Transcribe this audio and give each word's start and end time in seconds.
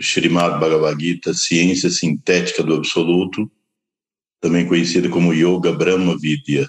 Srimad 0.00 0.58
Bhagavad 0.58 0.98
Gita, 0.98 1.34
Ciência 1.34 1.90
Sintética 1.90 2.62
do 2.62 2.72
Absoluto, 2.72 3.52
também 4.40 4.66
conhecida 4.66 5.10
como 5.10 5.34
Yoga 5.34 5.72
Brahma 5.72 6.18
Vidya, 6.18 6.66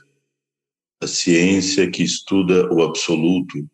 a 1.02 1.08
ciência 1.08 1.90
que 1.90 2.04
estuda 2.04 2.70
o 2.74 2.84
absoluto, 2.84 3.66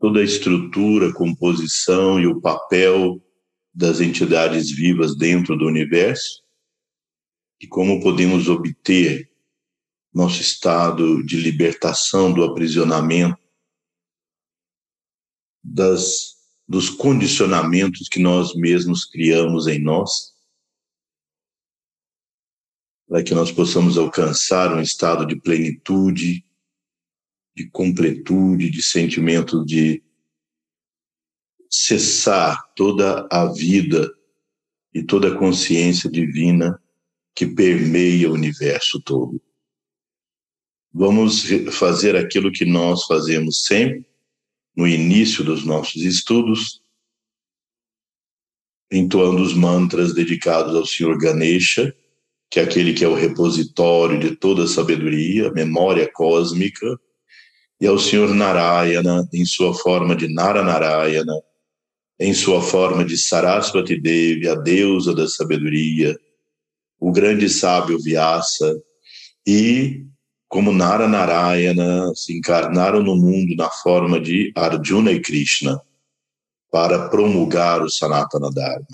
toda 0.00 0.20
a 0.20 0.24
estrutura, 0.24 1.12
composição 1.12 2.18
e 2.18 2.26
o 2.26 2.40
papel 2.40 3.22
das 3.74 4.00
entidades 4.00 4.70
vivas 4.70 5.14
dentro 5.14 5.54
do 5.54 5.66
universo 5.66 6.43
e 7.64 7.66
como 7.66 7.98
podemos 7.98 8.46
obter 8.46 9.32
nosso 10.12 10.42
estado 10.42 11.24
de 11.24 11.38
libertação 11.38 12.30
do 12.30 12.44
aprisionamento, 12.44 13.42
das, 15.64 16.36
dos 16.68 16.90
condicionamentos 16.90 18.06
que 18.06 18.20
nós 18.20 18.54
mesmos 18.54 19.06
criamos 19.06 19.66
em 19.66 19.78
nós, 19.78 20.34
para 23.08 23.24
que 23.24 23.34
nós 23.34 23.50
possamos 23.50 23.96
alcançar 23.96 24.70
um 24.74 24.82
estado 24.82 25.24
de 25.24 25.40
plenitude, 25.40 26.44
de 27.56 27.70
completude, 27.70 28.68
de 28.68 28.82
sentimento 28.82 29.64
de 29.64 30.04
cessar 31.70 32.74
toda 32.74 33.26
a 33.32 33.46
vida 33.46 34.12
e 34.92 35.02
toda 35.02 35.32
a 35.32 35.38
consciência 35.38 36.10
divina 36.10 36.78
que 37.34 37.46
permeia 37.46 38.30
o 38.30 38.34
universo 38.34 39.00
todo. 39.00 39.40
Vamos 40.92 41.44
fazer 41.72 42.14
aquilo 42.14 42.52
que 42.52 42.64
nós 42.64 43.04
fazemos 43.04 43.64
sempre 43.64 44.06
no 44.76 44.86
início 44.86 45.42
dos 45.42 45.64
nossos 45.64 46.02
estudos, 46.02 46.80
entoando 48.90 49.42
os 49.42 49.54
mantras 49.54 50.14
dedicados 50.14 50.74
ao 50.74 50.86
Senhor 50.86 51.18
Ganesha, 51.18 51.94
que 52.48 52.60
é 52.60 52.62
aquele 52.62 52.94
que 52.94 53.04
é 53.04 53.08
o 53.08 53.14
repositório 53.14 54.20
de 54.20 54.36
toda 54.36 54.64
a 54.64 54.68
sabedoria, 54.68 55.50
memória 55.50 56.08
cósmica, 56.12 56.86
e 57.80 57.86
ao 57.86 57.98
Senhor 57.98 58.32
Narayana, 58.32 59.28
em 59.32 59.44
sua 59.44 59.74
forma 59.74 60.14
de 60.14 60.32
Naranarayana, 60.32 61.34
em 62.20 62.32
sua 62.32 62.62
forma 62.62 63.04
de 63.04 63.18
Sarasvati 63.18 64.00
Devi, 64.00 64.48
a 64.48 64.54
deusa 64.54 65.12
da 65.12 65.26
sabedoria, 65.26 66.16
o 66.98 67.12
grande 67.12 67.48
sábio 67.48 67.98
Vyasa, 67.98 68.80
e 69.46 70.06
como 70.48 70.72
Nara 70.72 71.08
Narayana 71.08 72.14
se 72.14 72.36
encarnaram 72.36 73.02
no 73.02 73.16
mundo 73.16 73.56
na 73.56 73.68
forma 73.68 74.20
de 74.20 74.52
Arjuna 74.54 75.10
e 75.10 75.20
Krishna 75.20 75.80
para 76.70 77.08
promulgar 77.08 77.82
o 77.82 77.90
Sanatana 77.90 78.50
Dharma. 78.50 78.86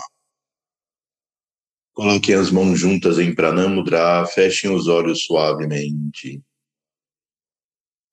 Coloquem 1.93 2.35
as 2.35 2.49
mãos 2.49 2.79
juntas 2.79 3.19
em 3.19 3.35
Pranamudra, 3.35 4.25
fechem 4.25 4.73
os 4.73 4.87
olhos 4.87 5.23
suavemente. 5.25 6.41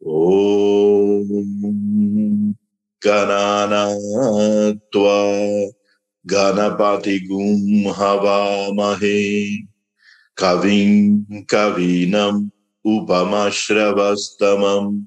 Om 0.01 1.29
Ganana 3.03 3.89
Tua 4.91 5.73
Ganapati 6.25 7.21
Gum 7.27 7.91
Havamahe 7.91 9.67
Kavim 10.39 11.27
Kavinam 11.51 12.53
Upamashravastamam 12.87 15.03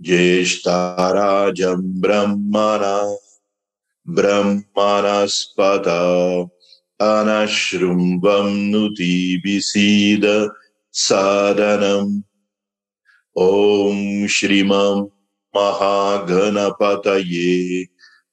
Jeshtarajam 0.00 1.82
Brahmana 2.00 3.10
Brahmanaspata 4.06 6.48
Anashrumbam 7.00 8.70
Nutibisida 8.70 10.48
Sadanam 10.94 12.22
Om 13.36 14.28
Shrimam 14.28 15.10
Mahaganapataye 15.52 17.88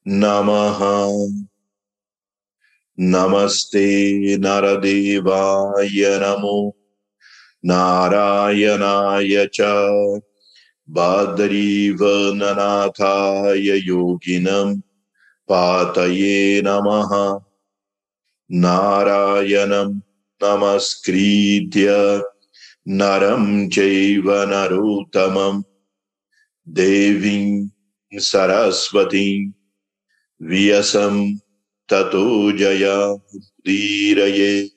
Namaha 0.06 1.10
नमस्ते 3.00 4.36
नरदेवाय 4.36 5.88
नमो। 5.96 6.76
नारायणाय 7.64 9.48
च। 9.54 9.60
बादरीवननाथाय 10.90 13.60
योगिनं 13.60 14.80
पातये 15.48 16.62
नमः। 16.64 17.38
नारायणं 18.50 20.00
नमस्कृत्य। 20.44 21.88
नरं 22.88 23.68
चैव 23.68 24.22
नरोत्तमं। 24.26 25.62
देवीं 26.68 27.68
सरस्वतीं। 28.14 29.50
व्यसम् 30.42 31.36
ततो 31.88 32.52
जया 32.52 33.06
उदीरये। 33.06 34.70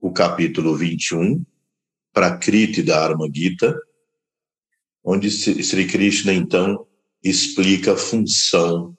o 0.00 0.12
capítulo 0.12 0.76
21, 0.76 1.44
Prakriti 2.12 2.84
da 2.84 3.02
Arma 3.02 3.28
Gita, 3.28 3.76
onde 5.02 5.28
Sri 5.28 5.88
Krishna, 5.88 6.32
então, 6.32 6.86
explica 7.20 7.94
a 7.94 7.96
função 7.96 8.96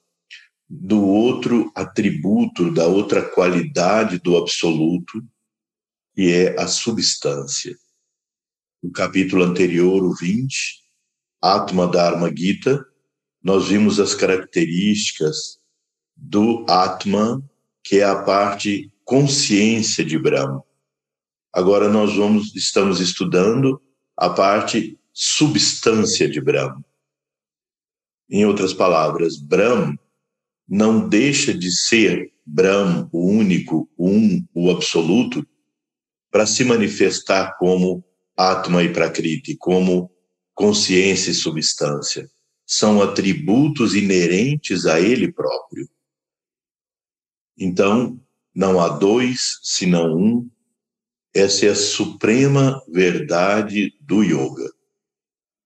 do 0.67 1.05
outro 1.05 1.71
atributo, 1.73 2.69
da 2.69 2.87
outra 2.87 3.21
qualidade 3.29 4.19
do 4.19 4.35
absoluto, 4.35 5.25
que 6.13 6.33
é 6.33 6.59
a 6.59 6.67
substância. 6.67 7.77
No 8.83 8.91
capítulo 8.91 9.45
anterior, 9.45 10.03
o 10.03 10.13
20, 10.13 10.81
Atma 11.41 11.87
Dharma 11.87 12.29
Gita, 12.35 12.90
nós 13.43 13.69
vimos 13.69 13.99
as 13.99 14.13
características 14.13 15.59
do 16.15 16.65
Atman, 16.69 17.43
que 17.83 17.99
é 17.99 18.03
a 18.03 18.21
parte 18.21 18.91
consciência 19.03 20.05
de 20.05 20.17
Brahma. 20.17 20.63
Agora 21.51 21.89
nós 21.89 22.15
vamos 22.15 22.55
estamos 22.55 22.99
estudando 22.99 23.81
a 24.15 24.29
parte 24.29 24.97
substância 25.11 26.29
de 26.29 26.39
Brahma. 26.39 26.83
Em 28.29 28.45
outras 28.45 28.73
palavras, 28.73 29.37
Brahma 29.37 29.99
não 30.67 31.09
deixa 31.09 31.53
de 31.53 31.71
ser 31.71 32.31
Brahma, 32.45 33.09
o 33.11 33.27
único, 33.27 33.89
o 33.97 34.09
um, 34.09 34.45
o 34.53 34.69
absoluto, 34.69 35.45
para 36.29 36.45
se 36.45 36.63
manifestar 36.63 37.57
como 37.57 38.03
Atma 38.37 38.83
e 38.83 38.93
Prakriti, 38.93 39.57
como 39.57 40.09
consciência 40.53 41.31
e 41.31 41.33
substância 41.33 42.29
são 42.71 43.01
atributos 43.01 43.95
inerentes 43.95 44.85
a 44.85 44.97
ele 44.97 45.29
próprio. 45.29 45.89
Então, 47.57 48.17
não 48.55 48.79
há 48.79 48.87
dois, 48.87 49.59
senão 49.61 50.15
um. 50.15 50.49
Essa 51.35 51.65
é 51.65 51.69
a 51.69 51.75
suprema 51.75 52.81
verdade 52.87 53.93
do 53.99 54.23
yoga, 54.23 54.73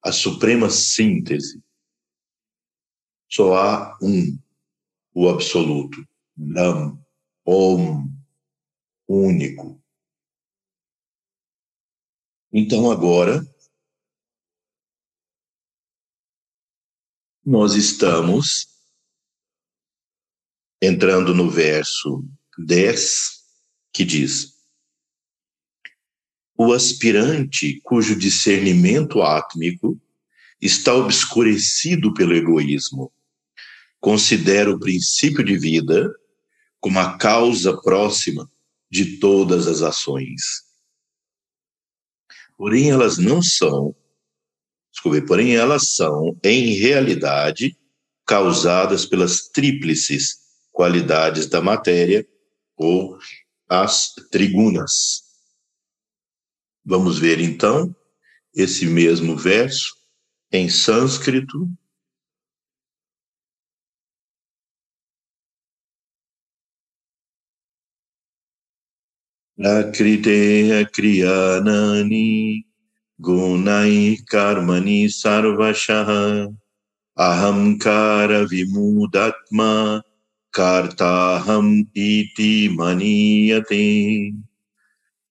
a 0.03 0.11
suprema 0.11 0.67
síntese. 0.71 1.63
Só 3.29 3.55
há 3.55 3.95
um, 4.01 4.39
o 5.13 5.29
absoluto, 5.29 6.03
Nam, 6.35 6.99
Om, 7.45 8.09
único. 9.07 9.79
Então, 12.51 12.89
agora, 12.89 13.45
nós 17.45 17.75
estamos 17.75 18.67
entrando 20.81 21.33
no 21.35 21.47
verso 21.47 22.27
10, 22.57 23.43
que 23.93 24.03
diz: 24.03 24.55
O 26.57 26.73
aspirante 26.73 27.79
cujo 27.83 28.15
discernimento 28.15 29.21
átmico 29.21 30.01
está 30.59 30.95
obscurecido 30.95 32.13
pelo 32.15 32.33
egoísmo, 32.33 33.13
considera 33.99 34.71
o 34.71 34.79
princípio 34.79 35.43
de 35.43 35.55
vida 35.55 36.11
como 36.79 36.99
a 36.99 37.15
causa 37.15 37.79
próxima 37.79 38.49
de 38.89 39.19
todas 39.19 39.67
as 39.67 39.83
ações. 39.83 40.63
Porém, 42.57 42.89
elas 42.89 43.17
não 43.17 43.41
são, 43.43 43.95
desculpe, 44.95 45.21
porém, 45.21 45.55
elas 45.55 45.95
são, 45.95 46.37
em 46.43 46.73
realidade, 46.73 47.77
causadas 48.25 49.05
pelas 49.05 49.49
tríplices 49.49 50.37
qualidades 50.71 51.47
da 51.47 51.61
matéria 51.61 52.25
ou 52.77 53.17
as 53.69 54.13
trigunas. 54.31 55.21
Vamos 56.83 57.19
ver 57.19 57.39
então 57.39 57.95
esse 58.53 58.85
mesmo 58.85 59.35
verso 59.35 59.93
em 60.51 60.69
sânscrito. 60.69 61.69
Akriteya 69.57 70.85
kriyanani 70.89 72.65
gunai 73.21 74.17
karmani 74.29 75.05
sarvashaha 75.05 76.53
ahamkara 77.17 78.45
vimudatma 78.47 80.01
kartaham 80.53 81.87
iti 81.93 82.69
maniyate. 82.69 84.33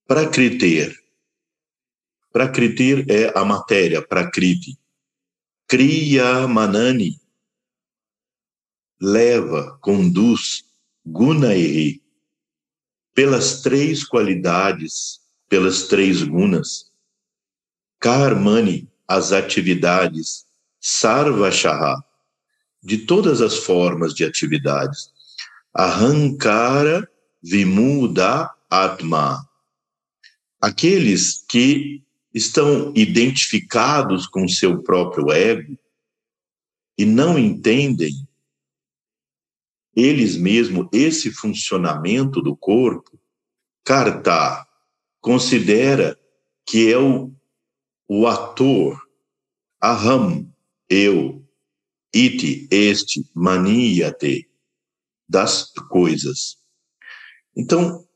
Prakriter. 0.07 0.95
Prakriter 2.33 3.05
é 3.09 3.33
a 3.35 3.45
matéria, 3.45 4.03
prakriti. 4.03 4.77
Kriya 5.69 6.47
manani 6.47 7.19
leva, 9.01 9.79
conduz, 9.81 10.65
gunairi, 11.05 12.03
pelas 13.15 13.61
três 13.63 14.05
qualidades, 14.05 15.21
pelas 15.49 15.87
três 15.89 16.23
gunas. 16.23 16.91
Karmani, 18.05 18.87
as 19.09 19.33
atividades, 19.33 20.45
sarvashaha, 20.79 22.05
de 22.83 22.99
todas 22.99 23.41
as 23.41 23.57
formas 23.57 24.13
de 24.13 24.27
atividades. 24.27 25.11
Ahankara 25.73 27.11
vimuda 27.43 28.51
atma. 28.69 29.49
Aqueles 30.61 31.47
que 31.49 32.05
estão 32.35 32.93
identificados 32.95 34.27
com 34.27 34.47
seu 34.47 34.83
próprio 34.83 35.33
ego 35.33 35.79
e 36.99 37.07
não 37.07 37.39
entendem 37.39 38.29
eles 39.97 40.37
mesmos 40.37 40.89
esse 40.93 41.31
funcionamento 41.31 42.43
do 42.43 42.55
corpo, 42.55 43.19
Karta 43.83 44.67
considera 45.23 46.19
que 46.67 46.93
é 46.93 46.99
o, 46.99 47.35
o 48.09 48.27
ator, 48.27 49.01
aham, 49.83 50.47
eu, 50.89 51.45
iti, 52.13 52.69
este, 52.71 53.25
maniate, 53.35 54.49
das 55.29 55.73
coisas. 55.89 56.59
Então, 57.57 58.07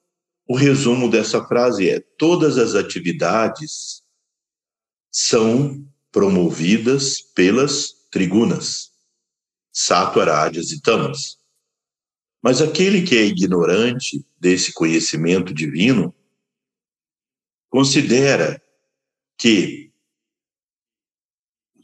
o 0.46 0.56
resumo 0.56 1.10
dessa 1.10 1.44
frase 1.46 1.88
é: 1.88 2.00
todas 2.18 2.58
as 2.58 2.74
atividades 2.74 4.02
são 5.10 5.86
promovidas 6.12 7.20
pelas 7.20 7.92
trigunas, 8.10 8.92
sattvarádias 9.72 10.70
e 10.70 10.80
tamas. 10.80 11.38
Mas 12.42 12.62
aquele 12.62 13.02
que 13.02 13.16
é 13.16 13.24
ignorante 13.24 14.24
desse 14.38 14.72
conhecimento 14.72 15.52
divino 15.52 16.14
considera 17.68 18.62
que 19.38 19.92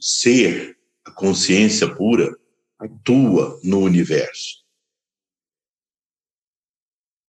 ser, 0.01 0.79
a 1.05 1.11
consciência 1.11 1.95
pura, 1.95 2.37
atua 2.79 3.59
no 3.63 3.79
universo. 3.81 4.65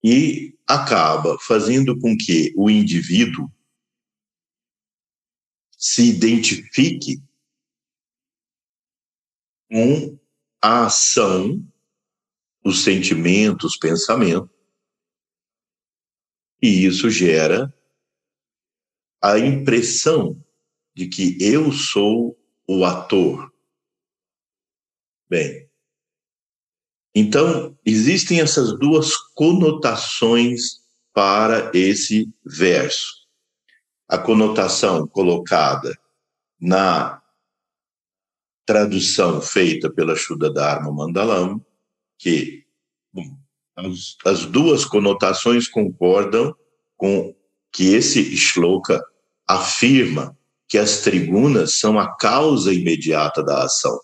E 0.04 0.57
acaba 0.68 1.38
fazendo 1.39 1.98
com 2.00 2.16
que 2.18 2.54
o 2.57 2.69
indivíduo 2.69 3.50
se 5.77 6.10
identifique 6.10 7.21
com 9.69 10.19
a 10.62 10.86
ação 10.86 11.66
os 12.63 12.83
sentimentos, 12.83 13.74
os 13.74 13.78
pensamentos. 13.78 14.50
E 16.62 16.86
isso 16.86 17.10
gera 17.10 17.71
a 19.22 19.40
impressão 19.40 20.42
de 20.94 21.08
que 21.08 21.38
eu 21.42 21.72
sou 21.72 22.38
o 22.68 22.86
ator. 22.86 23.52
Bem, 25.30 25.70
então 27.14 27.78
existem 27.86 28.42
essas 28.42 28.78
duas 28.78 29.16
conotações 29.34 30.86
para 31.14 31.72
esse 31.74 32.30
verso. 32.46 33.26
A 34.08 34.18
conotação 34.18 35.08
colocada 35.08 35.98
na 36.60 37.22
tradução 38.66 39.42
feita 39.42 39.92
pela 39.92 40.16
Shuddha 40.16 40.52
Dharma 40.52 40.92
Mandalam, 40.92 41.64
que 42.18 42.66
bom, 43.14 43.38
as, 43.76 44.18
as 44.26 44.46
duas 44.46 44.86
conotações 44.86 45.68
concordam 45.68 46.56
com 46.98 47.35
que 47.75 47.94
esse 47.94 48.38
shloka 48.38 49.04
afirma 49.45 50.36
que 50.66 50.77
as 50.77 51.01
trigunas 51.01 51.77
são 51.77 52.00
a 52.00 52.16
causa 52.16 52.74
imediata 52.74 53.44
da 53.44 53.66
ação. 53.66 54.00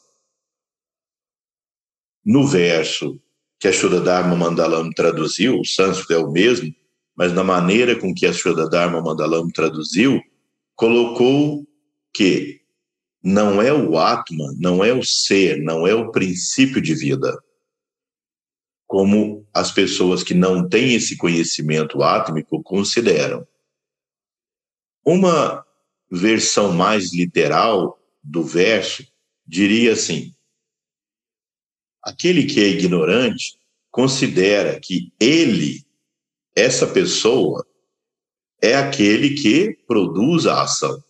No 2.24 2.46
verso 2.46 3.18
que 3.58 3.70
a 3.70 3.72
Shuddharma 3.72 4.36
Mandalam 4.36 4.90
traduziu, 4.92 5.58
o 5.58 5.66
sânscrito 5.66 6.12
é 6.12 6.18
o 6.18 6.30
mesmo, 6.30 6.70
mas 7.16 7.32
na 7.32 7.46
maneira 7.46 7.98
com 7.98 8.14
que 8.14 8.26
a 8.26 8.34
Shuddharma 8.34 9.02
Mandalam 9.02 9.50
traduziu, 9.50 10.22
colocou 10.76 11.66
que 12.14 12.60
não 13.24 13.62
é 13.62 13.72
o 13.72 13.98
Atma, 13.98 14.54
não 14.60 14.84
é 14.84 14.92
o 14.92 15.02
ser, 15.02 15.62
não 15.62 15.88
é 15.88 15.96
o 15.96 16.12
princípio 16.12 16.82
de 16.82 16.94
vida 16.94 17.42
como 18.86 19.48
as 19.54 19.72
pessoas 19.72 20.22
que 20.22 20.34
não 20.34 20.68
têm 20.68 20.96
esse 20.96 21.16
conhecimento 21.16 22.04
átmico 22.04 22.62
consideram. 22.62 23.48
Uma 25.04 25.66
versão 26.10 26.74
mais 26.74 27.14
literal 27.14 28.00
do 28.24 28.44
verso 28.44 29.06
diria 29.46 29.94
assim: 29.94 30.34
aquele 32.04 32.46
que 32.46 32.60
é 32.60 32.68
ignorante 32.68 33.58
considera 33.90 34.80
que 34.80 35.12
ele, 35.20 35.86
essa 36.56 36.86
pessoa, 36.86 37.66
é 38.62 38.76
aquele 38.76 39.36
que 39.36 39.74
produz 39.88 40.46
a 40.46 40.64
ação. 40.64 41.04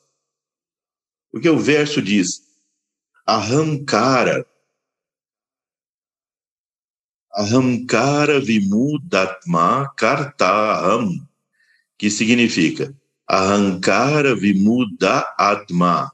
Porque 1.32 1.50
o 1.50 1.60
verso 1.60 2.02
diz: 2.02 2.42
arrancara 3.26 4.46
Ahamkara 7.34 8.42
Vimudatma 8.42 9.94
Kartaham, 9.96 11.26
que 11.98 12.10
significa 12.10 12.94
Ahankara 13.34 14.36
Vimuda 14.36 15.22
Atma. 15.38 16.12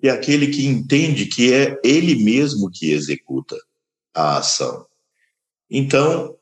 É 0.00 0.10
aquele 0.10 0.46
que 0.46 0.64
entende 0.64 1.26
que 1.26 1.52
é 1.52 1.80
ele 1.82 2.22
mesmo 2.22 2.70
que 2.70 2.92
executa 2.92 3.56
a 4.14 4.38
ação. 4.38 4.88
Então, 5.68 6.38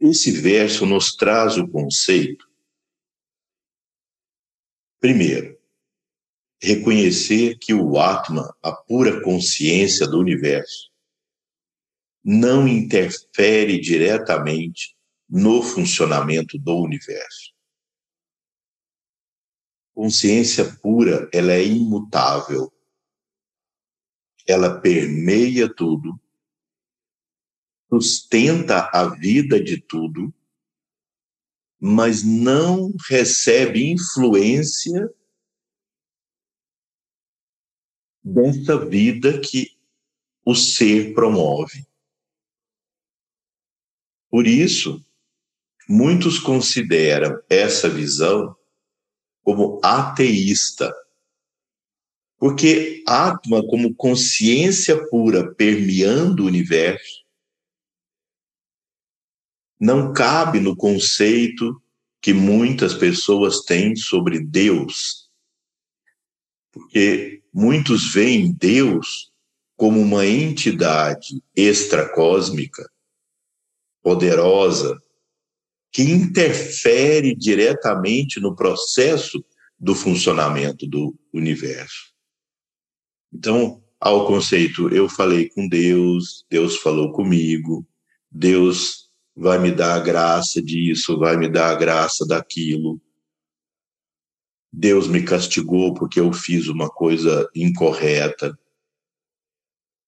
esse 0.00 0.32
verso 0.32 0.84
nos 0.84 1.14
traz 1.14 1.56
o 1.56 1.68
conceito, 1.68 2.44
primeiro, 4.98 5.56
reconhecer 6.60 7.56
que 7.56 7.72
o 7.72 8.00
Atma, 8.00 8.52
a 8.60 8.72
pura 8.72 9.22
consciência 9.22 10.08
do 10.08 10.18
universo, 10.18 10.91
não 12.24 12.68
interfere 12.68 13.80
diretamente 13.80 14.96
no 15.28 15.62
funcionamento 15.62 16.58
do 16.58 16.76
universo. 16.76 17.52
Consciência 19.94 20.64
pura, 20.80 21.28
ela 21.32 21.52
é 21.52 21.64
imutável. 21.64 22.72
ela 24.44 24.80
permeia 24.80 25.72
tudo, 25.72 26.20
sustenta 27.88 28.90
a 28.92 29.08
vida 29.08 29.62
de 29.62 29.80
tudo, 29.80 30.34
mas 31.80 32.24
não 32.24 32.92
recebe 33.08 33.92
influência 33.92 35.08
dessa 38.24 38.84
vida 38.84 39.40
que 39.40 39.76
o 40.44 40.56
ser 40.56 41.14
promove. 41.14 41.86
Por 44.32 44.46
isso, 44.46 45.04
muitos 45.86 46.38
consideram 46.38 47.38
essa 47.50 47.86
visão 47.86 48.56
como 49.42 49.78
ateísta, 49.84 50.90
porque 52.38 53.04
Atma, 53.06 53.62
como 53.66 53.94
consciência 53.94 55.06
pura 55.10 55.54
permeando 55.54 56.44
o 56.44 56.46
universo, 56.46 57.26
não 59.78 60.14
cabe 60.14 60.60
no 60.60 60.74
conceito 60.74 61.82
que 62.22 62.32
muitas 62.32 62.94
pessoas 62.94 63.60
têm 63.60 63.94
sobre 63.94 64.40
Deus. 64.40 65.30
Porque 66.72 67.42
muitos 67.52 68.14
veem 68.14 68.50
Deus 68.50 69.30
como 69.76 70.00
uma 70.00 70.24
entidade 70.24 71.44
extracósmica, 71.54 72.90
poderosa, 74.02 75.00
que 75.92 76.02
interfere 76.02 77.34
diretamente 77.34 78.40
no 78.40 78.56
processo 78.56 79.44
do 79.78 79.94
funcionamento 79.94 80.86
do 80.86 81.14
universo. 81.32 82.12
Então, 83.32 83.82
ao 84.00 84.26
conceito, 84.26 84.88
eu 84.88 85.08
falei 85.08 85.48
com 85.48 85.68
Deus, 85.68 86.44
Deus 86.50 86.76
falou 86.76 87.12
comigo, 87.12 87.86
Deus 88.30 89.10
vai 89.34 89.58
me 89.58 89.70
dar 89.70 89.94
a 89.94 90.00
graça 90.00 90.60
disso, 90.60 91.18
vai 91.18 91.36
me 91.36 91.48
dar 91.48 91.70
a 91.70 91.74
graça 91.74 92.26
daquilo. 92.26 93.00
Deus 94.72 95.06
me 95.06 95.22
castigou 95.22 95.94
porque 95.94 96.18
eu 96.18 96.32
fiz 96.32 96.68
uma 96.68 96.88
coisa 96.88 97.48
incorreta. 97.54 98.58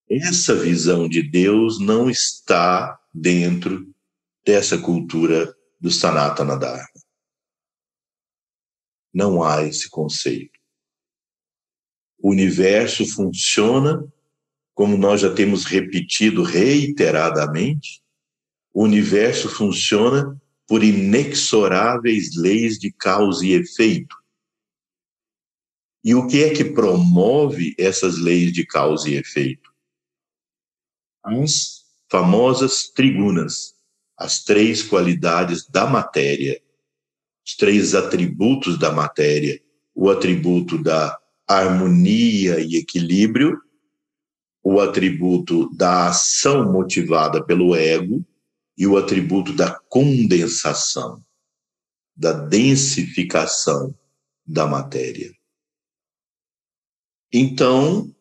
Essa 0.09 0.55
visão 0.55 1.09
de 1.09 1.23
Deus 1.23 1.79
não 1.79 2.09
está 2.09 2.99
dentro 3.15 3.89
dessa 4.45 4.77
cultura 4.77 5.55
do 5.81 5.91
Sanatana 5.91 6.57
Dharma. 6.57 6.89
Não 9.13 9.45
há 9.45 9.63
esse 9.63 9.89
conceito. 9.89 10.59
O 12.19 12.31
universo 12.31 13.07
funciona, 13.07 14.05
como 14.75 14.97
nós 14.97 15.21
já 15.21 15.33
temos 15.33 15.65
repetido 15.65 16.43
reiteradamente, 16.43 18.03
o 18.73 18.83
universo 18.83 19.49
funciona 19.49 20.37
por 20.67 20.83
inexoráveis 20.83 22.35
leis 22.35 22.79
de 22.79 22.91
causa 22.91 23.47
e 23.47 23.53
efeito. 23.53 24.17
E 26.03 26.15
o 26.15 26.27
que 26.27 26.43
é 26.43 26.53
que 26.53 26.65
promove 26.65 27.75
essas 27.79 28.19
leis 28.19 28.53
de 28.53 28.67
causa 28.67 29.09
e 29.09 29.15
efeito? 29.15 29.73
As 31.23 31.84
famosas 32.15 32.93
trigunas, 32.95 33.75
as 34.17 34.45
três 34.45 34.85
qualidades 34.85 35.67
da 35.67 35.85
matéria, 35.85 36.63
os 37.45 37.57
três 37.57 37.93
atributos 37.93 38.79
da 38.79 38.93
matéria, 38.93 39.61
o 39.93 40.09
atributo 40.09 40.81
da 40.81 41.19
harmonia 41.45 42.61
e 42.61 42.77
equilíbrio, 42.77 43.61
o 44.63 44.79
atributo 44.79 45.69
da 45.75 46.07
ação 46.07 46.73
motivada 46.73 47.45
pelo 47.45 47.75
ego 47.75 48.25
e 48.79 48.87
o 48.87 48.97
atributo 48.97 49.53
da 49.53 49.75
condensação, 49.89 51.21
da 52.15 52.33
densificação 52.33 53.93
da 54.47 54.69
matéria. 54.69 55.35
Então, 57.33 58.15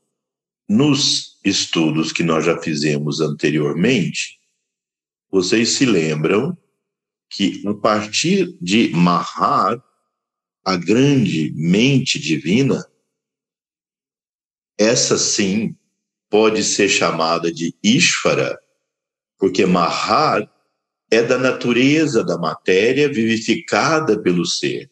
nos 0.68 1.33
estudos 1.44 2.12
que 2.12 2.24
nós 2.24 2.46
já 2.46 2.58
fizemos 2.60 3.20
anteriormente, 3.20 4.40
vocês 5.30 5.70
se 5.70 5.86
lembram 5.86 6.58
que 7.30 7.62
a 7.68 7.74
partir 7.74 8.56
de 8.62 8.90
Mahar, 8.90 9.84
a 10.64 10.78
grande 10.78 11.52
mente 11.56 12.20
divina, 12.20 12.86
essa 14.78 15.18
sim 15.18 15.76
pode 16.30 16.64
ser 16.64 16.88
chamada 16.88 17.52
de 17.52 17.76
Ishvara, 17.84 18.58
porque 19.38 19.66
Mahar 19.66 20.50
é 21.12 21.22
da 21.22 21.38
natureza 21.38 22.24
da 22.24 22.38
matéria 22.38 23.12
vivificada 23.12 24.20
pelo 24.22 24.46
ser. 24.46 24.90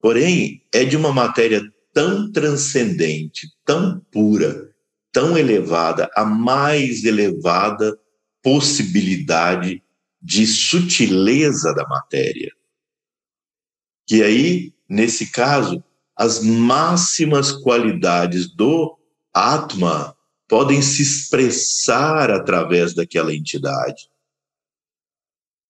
Porém, 0.00 0.66
é 0.72 0.84
de 0.84 0.96
uma 0.96 1.12
matéria 1.12 1.62
tão 1.92 2.30
transcendente, 2.30 3.48
tão 3.64 4.00
pura, 4.12 4.73
tão 5.14 5.38
elevada, 5.38 6.10
a 6.16 6.24
mais 6.24 7.04
elevada 7.04 7.96
possibilidade 8.42 9.80
de 10.20 10.44
sutileza 10.44 11.72
da 11.72 11.86
matéria. 11.86 12.52
Que 14.06 14.22
aí, 14.24 14.74
nesse 14.88 15.30
caso, 15.30 15.82
as 16.16 16.42
máximas 16.42 17.52
qualidades 17.52 18.52
do 18.54 18.98
Atma 19.32 20.16
podem 20.48 20.82
se 20.82 21.02
expressar 21.02 22.30
através 22.30 22.92
daquela 22.92 23.34
entidade. 23.34 24.10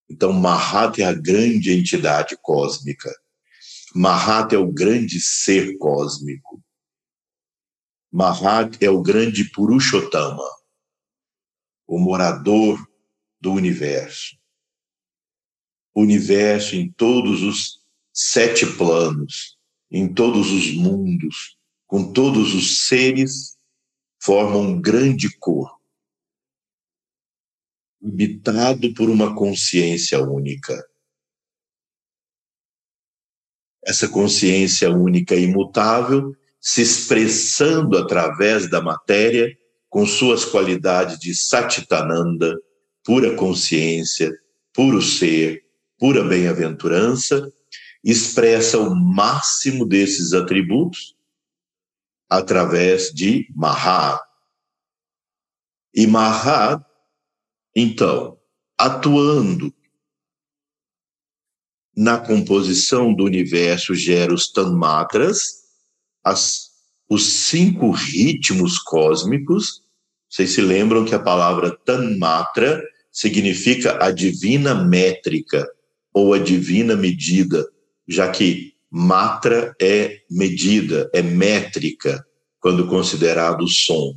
Então, 0.08 0.32
Mahat 0.32 1.02
é 1.02 1.04
a 1.04 1.12
grande 1.12 1.70
entidade 1.70 2.36
cósmica. 2.42 3.10
Mahat 3.94 4.54
é 4.54 4.58
o 4.58 4.72
grande 4.72 5.20
ser 5.20 5.76
cósmico. 5.78 6.53
Mahat 8.16 8.78
é 8.80 8.88
o 8.88 9.02
grande 9.02 9.50
Purushottama, 9.50 10.48
o 11.84 11.98
morador 11.98 12.78
do 13.40 13.50
universo. 13.50 14.38
O 15.92 16.02
universo 16.02 16.76
em 16.76 16.92
todos 16.92 17.42
os 17.42 17.84
sete 18.12 18.66
planos, 18.76 19.58
em 19.90 20.14
todos 20.14 20.52
os 20.52 20.76
mundos, 20.76 21.58
com 21.88 22.12
todos 22.12 22.54
os 22.54 22.86
seres, 22.86 23.58
forma 24.22 24.58
um 24.58 24.80
grande 24.80 25.36
corpo, 25.38 25.82
habitado 28.00 28.94
por 28.94 29.10
uma 29.10 29.34
consciência 29.34 30.22
única. 30.22 30.88
Essa 33.84 34.08
consciência 34.08 34.88
única 34.88 35.34
e 35.34 35.42
imutável 35.42 36.32
se 36.66 36.80
expressando 36.80 37.98
através 37.98 38.70
da 38.70 38.80
matéria 38.80 39.54
com 39.90 40.06
suas 40.06 40.46
qualidades 40.46 41.18
de 41.18 41.34
Satitananda, 41.34 42.58
pura 43.04 43.36
consciência, 43.36 44.32
puro 44.72 45.02
ser, 45.02 45.62
pura 45.98 46.24
bem-aventurança, 46.24 47.52
expressa 48.02 48.78
o 48.78 48.94
máximo 48.94 49.86
desses 49.86 50.32
atributos 50.32 51.14
através 52.30 53.10
de 53.12 53.46
Mahat. 53.54 54.18
E 55.94 56.06
Mahat, 56.06 56.82
então, 57.76 58.40
atuando 58.78 59.70
na 61.94 62.18
composição 62.18 63.12
do 63.12 63.24
universo, 63.24 63.94
gera 63.94 64.32
os 64.32 64.50
Tanmatras, 64.50 65.63
as, 66.24 66.70
os 67.08 67.24
cinco 67.24 67.90
ritmos 67.90 68.78
cósmicos. 68.78 69.82
Vocês 70.28 70.50
se 70.50 70.60
lembram 70.60 71.04
que 71.04 71.14
a 71.14 71.18
palavra 71.18 71.76
Tanmatra 71.84 72.82
significa 73.12 74.02
a 74.04 74.10
divina 74.10 74.74
métrica 74.74 75.68
ou 76.12 76.32
a 76.32 76.38
divina 76.38 76.96
medida, 76.96 77.64
já 78.08 78.30
que 78.30 78.72
matra 78.90 79.74
é 79.80 80.20
medida, 80.30 81.10
é 81.12 81.20
métrica, 81.22 82.24
quando 82.60 82.88
considerado 82.88 83.68
som. 83.68 84.14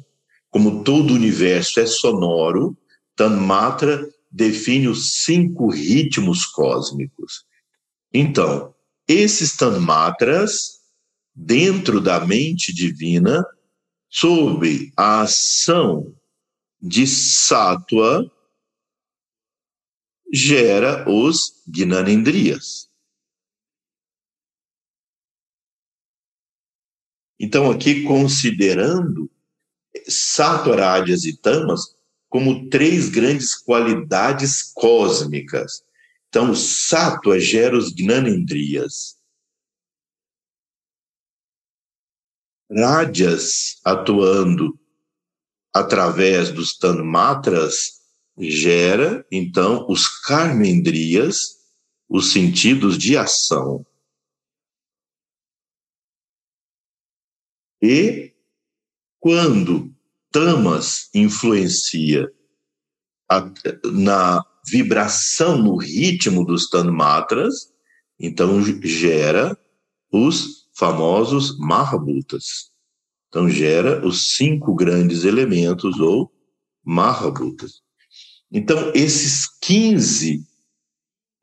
Como 0.49 0.83
todo 0.83 1.11
o 1.11 1.15
universo 1.15 1.79
é 1.79 1.85
sonoro, 1.85 2.77
Tanmatra 3.15 4.07
define 4.31 4.87
os 4.87 5.23
cinco 5.23 5.69
ritmos 5.69 6.45
cósmicos. 6.45 7.43
Então, 8.13 8.73
esses 9.07 9.55
Tanmatras 9.57 10.76
dentro 11.37 12.01
da 12.01 12.25
mente 12.25 12.73
divina 12.73 13.45
sob 14.09 14.91
a 14.97 15.21
ação 15.21 16.15
de 16.81 17.05
sátua 17.05 18.31
gera 20.33 21.07
os 21.07 21.61
Gnanendriyas. 21.67 22.89
Então, 27.39 27.69
aqui 27.69 28.03
considerando 28.03 29.29
Sattva, 30.07 31.05
e 31.07 31.37
Tamas 31.37 31.95
como 32.27 32.67
três 32.67 33.09
grandes 33.09 33.55
qualidades 33.55 34.63
cósmicas. 34.73 35.83
Então, 36.29 36.55
Sattva 36.55 37.39
gera 37.39 37.77
os 37.77 37.93
Gnanendriyas. 37.93 39.16
Rajas 42.69 43.79
atuando 43.83 44.77
através 45.73 46.51
dos 46.51 46.77
Tanmatras 46.77 47.97
gera, 48.37 49.25
então, 49.31 49.85
os 49.89 50.07
Karmendriyas, 50.21 51.57
os 52.09 52.31
sentidos 52.31 52.97
de 52.97 53.17
ação. 53.17 53.85
E 57.81 58.33
quando 59.19 59.93
Tamas 60.31 61.09
influencia 61.13 62.31
a, 63.29 63.41
na 63.91 64.45
vibração, 64.69 65.57
no 65.57 65.77
ritmo 65.77 66.45
dos 66.45 66.69
Tanmatras, 66.69 67.73
então 68.19 68.61
gera 68.83 69.57
os 70.11 70.66
famosos 70.77 71.57
Mahabhutas. 71.57 72.71
Então 73.27 73.49
gera 73.49 74.05
os 74.05 74.35
cinco 74.35 74.75
grandes 74.75 75.23
elementos 75.23 75.99
ou 75.99 76.31
Mahabhutas. 76.85 77.81
Então 78.51 78.91
esses 78.93 79.47
15 79.59 80.45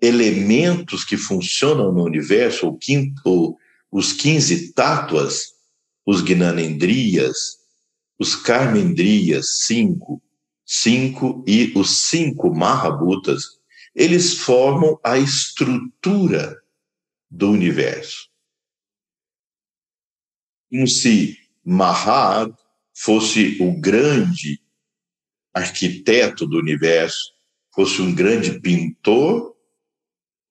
elementos 0.00 1.04
que 1.04 1.16
funcionam 1.16 1.92
no 1.92 2.04
universo, 2.04 2.66
ou, 2.66 2.78
ou 3.24 3.58
os 3.90 4.12
15 4.12 4.72
tátuas, 4.72 5.54
os 6.06 6.20
Gnanendriyas, 6.20 7.58
os 8.18 8.36
Karmendriyas, 8.36 9.64
cinco, 9.64 10.22
cinco 10.64 11.44
e 11.46 11.72
os 11.74 12.08
cinco 12.08 12.54
Mahabhutas, 12.54 13.42
eles 13.94 14.38
formam 14.38 14.98
a 15.02 15.18
estrutura 15.18 16.56
do 17.30 17.50
universo. 17.50 18.33
Como 20.74 20.88
se 20.88 21.38
Mahad 21.64 22.52
fosse 22.92 23.58
o 23.62 23.80
grande 23.80 24.60
arquiteto 25.54 26.48
do 26.48 26.58
universo, 26.58 27.32
fosse 27.72 28.02
um 28.02 28.12
grande 28.12 28.58
pintor, 28.58 29.54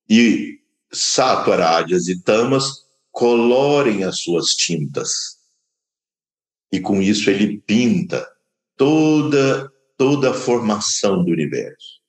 e 0.09 0.61
Sattvarádias 0.89 2.07
e 2.07 2.23
Tamas 2.23 2.85
colorem 3.11 4.05
as 4.05 4.21
suas 4.21 4.51
tintas 4.51 5.11
e 6.71 6.79
com 6.79 7.01
isso 7.01 7.29
ele 7.29 7.59
pinta 7.59 8.25
toda 8.77 9.69
toda 9.97 10.31
a 10.31 10.33
formação 10.33 11.21
do 11.21 11.31
universo. 11.31 11.99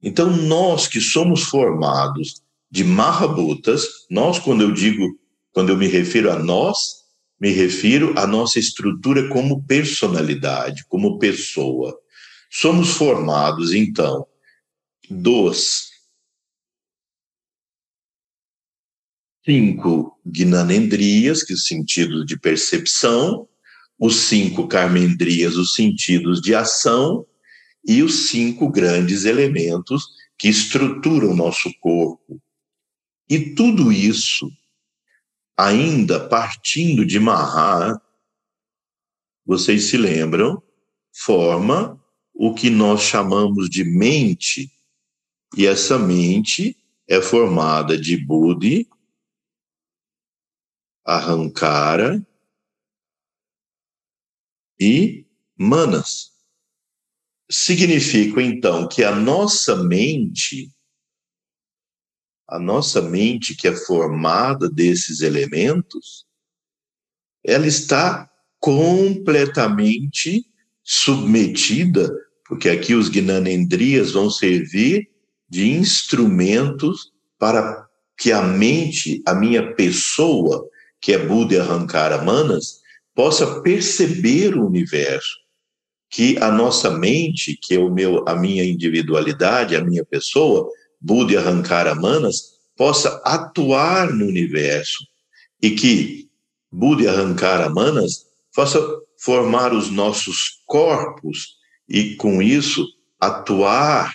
Então 0.00 0.30
nós 0.30 0.86
que 0.86 1.00
somos 1.00 1.42
formados 1.42 2.40
de 2.70 2.84
Mahabhutas, 2.84 4.06
nós 4.08 4.38
quando 4.38 4.62
eu 4.62 4.70
digo, 4.70 5.18
quando 5.52 5.70
eu 5.70 5.76
me 5.76 5.88
refiro 5.88 6.30
a 6.30 6.38
nós, 6.38 6.95
me 7.40 7.50
refiro 7.50 8.18
à 8.18 8.26
nossa 8.26 8.58
estrutura 8.58 9.28
como 9.28 9.62
personalidade, 9.64 10.84
como 10.88 11.18
pessoa. 11.18 11.98
Somos 12.50 12.90
formados 12.90 13.74
então 13.74 14.26
dos 15.10 15.90
cinco 19.44 20.18
gnanendrias, 20.24 21.42
que 21.42 21.56
são 21.56 21.78
sentidos 21.78 22.26
de 22.26 22.38
percepção, 22.38 23.48
os 23.98 24.16
cinco 24.16 24.66
carmendrias, 24.66 25.56
os 25.56 25.74
sentidos 25.74 26.40
de 26.40 26.54
ação, 26.54 27.24
e 27.86 28.02
os 28.02 28.28
cinco 28.28 28.68
grandes 28.68 29.24
elementos 29.24 30.04
que 30.36 30.48
estruturam 30.48 31.30
o 31.30 31.36
nosso 31.36 31.72
corpo. 31.80 32.42
E 33.28 33.54
tudo 33.54 33.92
isso, 33.92 34.50
ainda 35.56 36.28
partindo 36.28 37.06
de 37.06 37.18
Mahá, 37.18 38.00
vocês 39.44 39.84
se 39.84 39.96
lembram, 39.96 40.62
forma 41.14 42.02
o 42.34 42.52
que 42.52 42.68
nós 42.68 43.02
chamamos 43.02 43.70
de 43.70 43.84
mente, 43.84 44.70
e 45.56 45.66
essa 45.66 45.98
mente 45.98 46.76
é 47.08 47.20
formada 47.22 47.96
de 47.96 48.16
Buddhi, 48.16 48.88
Ahankara, 51.04 52.26
e 54.78 55.26
manas. 55.56 56.32
Significa, 57.50 58.42
então, 58.42 58.88
que 58.88 59.02
a 59.04 59.14
nossa 59.14 59.76
mente, 59.76 60.70
a 62.48 62.58
nossa 62.58 63.02
mente 63.02 63.56
que 63.56 63.66
é 63.66 63.74
formada 63.74 64.70
desses 64.70 65.20
elementos, 65.20 66.26
ela 67.44 67.66
está 67.66 68.30
completamente 68.60 70.46
submetida, 70.82 72.12
porque 72.46 72.68
aqui 72.68 72.94
os 72.94 73.08
Gnanendrias 73.08 74.12
vão 74.12 74.30
servir 74.30 75.08
de 75.48 75.70
instrumentos 75.70 77.12
para 77.38 77.86
que 78.16 78.32
a 78.32 78.42
mente, 78.42 79.22
a 79.26 79.34
minha 79.34 79.74
pessoa, 79.74 80.68
que 81.00 81.12
é 81.12 81.18
Buda 81.18 81.62
Arrancara 81.62 82.22
Manas, 82.22 82.80
possa 83.14 83.60
perceber 83.60 84.56
o 84.56 84.66
universo, 84.66 85.36
que 86.08 86.36
a 86.38 86.50
nossa 86.50 86.90
mente, 86.90 87.58
que 87.60 87.74
é 87.74 87.78
o 87.78 87.92
meu, 87.92 88.24
a 88.28 88.34
minha 88.36 88.64
individualidade, 88.64 89.76
a 89.76 89.84
minha 89.84 90.04
pessoa, 90.04 90.70
Buda 91.00 91.38
arrancar 91.38 91.86
a 91.86 91.94
manas, 91.94 92.56
possa 92.76 93.20
atuar 93.24 94.12
no 94.12 94.26
universo 94.26 95.04
e 95.62 95.70
que 95.70 96.28
Buda 96.70 97.10
arrancar 97.10 97.60
a 97.62 97.70
manas 97.70 98.26
possa 98.54 98.80
formar 99.18 99.72
os 99.72 99.90
nossos 99.90 100.62
corpos 100.66 101.56
e 101.88 102.16
com 102.16 102.42
isso 102.42 102.86
atuar 103.20 104.14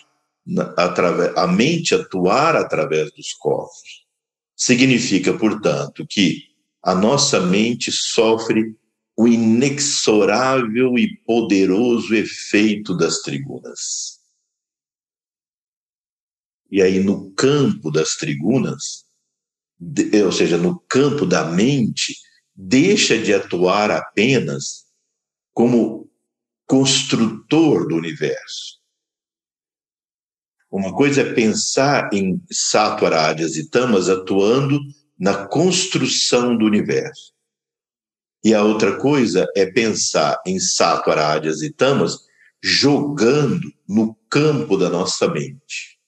através 0.78 1.36
a 1.38 1.48
mente 1.48 1.94
atuar 1.96 2.56
através 2.56 3.12
dos 3.14 3.34
corpos. 3.34 4.06
Significa, 4.56 5.34
portanto, 5.34 6.06
que 6.08 6.44
a 6.84 6.94
nossa 6.96 7.40
mente 7.40 7.92
sofre 7.92 8.76
o 9.18 9.28
inexorável 9.28 10.98
e 10.98 11.16
poderoso 11.26 12.16
efeito 12.16 12.96
das 12.96 13.22
trigunas. 13.22 14.21
E 16.72 16.82
aí, 16.82 17.04
no 17.04 17.32
campo 17.32 17.92
das 17.92 18.16
trigunas, 18.16 19.06
ou 20.24 20.32
seja, 20.32 20.58
no 20.58 20.80
campo 20.88 21.26
da 21.26 21.44
mente, 21.44 22.16
deixa 22.56 23.18
de 23.18 23.34
atuar 23.34 23.92
apenas 23.92 24.86
como 25.54 26.10
construtor 26.66 27.88
do 27.88 27.96
universo. 27.96 28.80
Uma 30.72 30.96
coisa 30.96 31.22
é 31.22 31.34
pensar 31.34 32.10
em 32.14 32.42
Sattvarádias 32.50 33.58
e 33.58 33.70
Tamas 33.70 34.08
atuando 34.08 34.80
na 35.20 35.46
construção 35.48 36.58
do 36.58 36.66
universo. 36.66 37.34
E 38.44 38.54
a 38.54 38.64
outra 38.64 38.98
coisa 38.98 39.46
é 39.56 39.66
pensar 39.66 40.42
em 40.48 40.60
Sattvarádias 40.60 41.62
e 41.62 41.74
Tamas 41.74 42.20
jogando 42.64 43.72
no 43.88 44.16
campo 44.30 44.78
da 44.78 44.90
nossa 44.90 45.28
mente. 45.28 46.00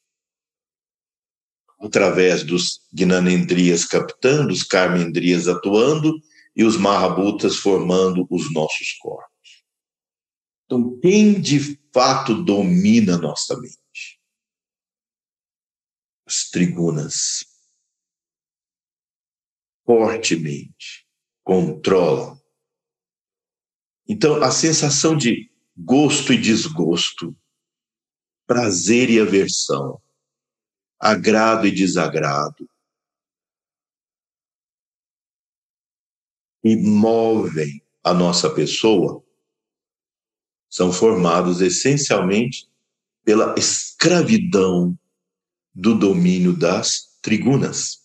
Através 1.83 2.43
dos 2.43 2.79
Gnanendrias 2.93 3.83
captando, 3.83 4.53
os 4.53 4.63
Karmendrias 4.63 5.49
atuando 5.49 6.17
e 6.55 6.63
os 6.63 6.77
Mahabhutas 6.77 7.57
formando 7.57 8.25
os 8.29 8.53
nossos 8.53 8.93
corpos. 8.93 9.65
Então, 10.65 10.97
quem 11.01 11.41
de 11.41 11.77
fato 11.93 12.41
domina 12.41 13.17
nossa 13.17 13.59
mente? 13.59 14.19
As 16.25 16.49
trigunas. 16.49 17.45
Fortemente 19.85 21.05
controlam. 21.43 22.41
Então, 24.07 24.41
a 24.41 24.51
sensação 24.51 25.17
de 25.17 25.51
gosto 25.77 26.31
e 26.31 26.37
desgosto, 26.39 27.35
prazer 28.47 29.09
e 29.09 29.19
aversão, 29.19 30.01
agrado 31.03 31.67
e 31.67 31.71
desagrado, 31.71 32.69
e 36.63 36.75
movem 36.75 37.83
a 38.03 38.13
nossa 38.13 38.49
pessoa, 38.49 39.23
são 40.69 40.91
formados 40.91 41.61
essencialmente 41.61 42.69
pela 43.23 43.53
escravidão 43.57 44.97
do 45.73 45.97
domínio 45.97 46.53
das 46.53 47.17
trigunas. 47.21 48.01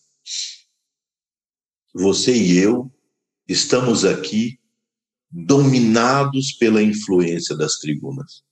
Você 1.93 2.35
e 2.35 2.57
eu 2.57 2.91
Estamos 3.49 4.05
aqui 4.05 4.59
dominados 5.31 6.51
pela 6.51 6.83
influência 6.83 7.57
das 7.57 7.79
tribunas. 7.79 8.43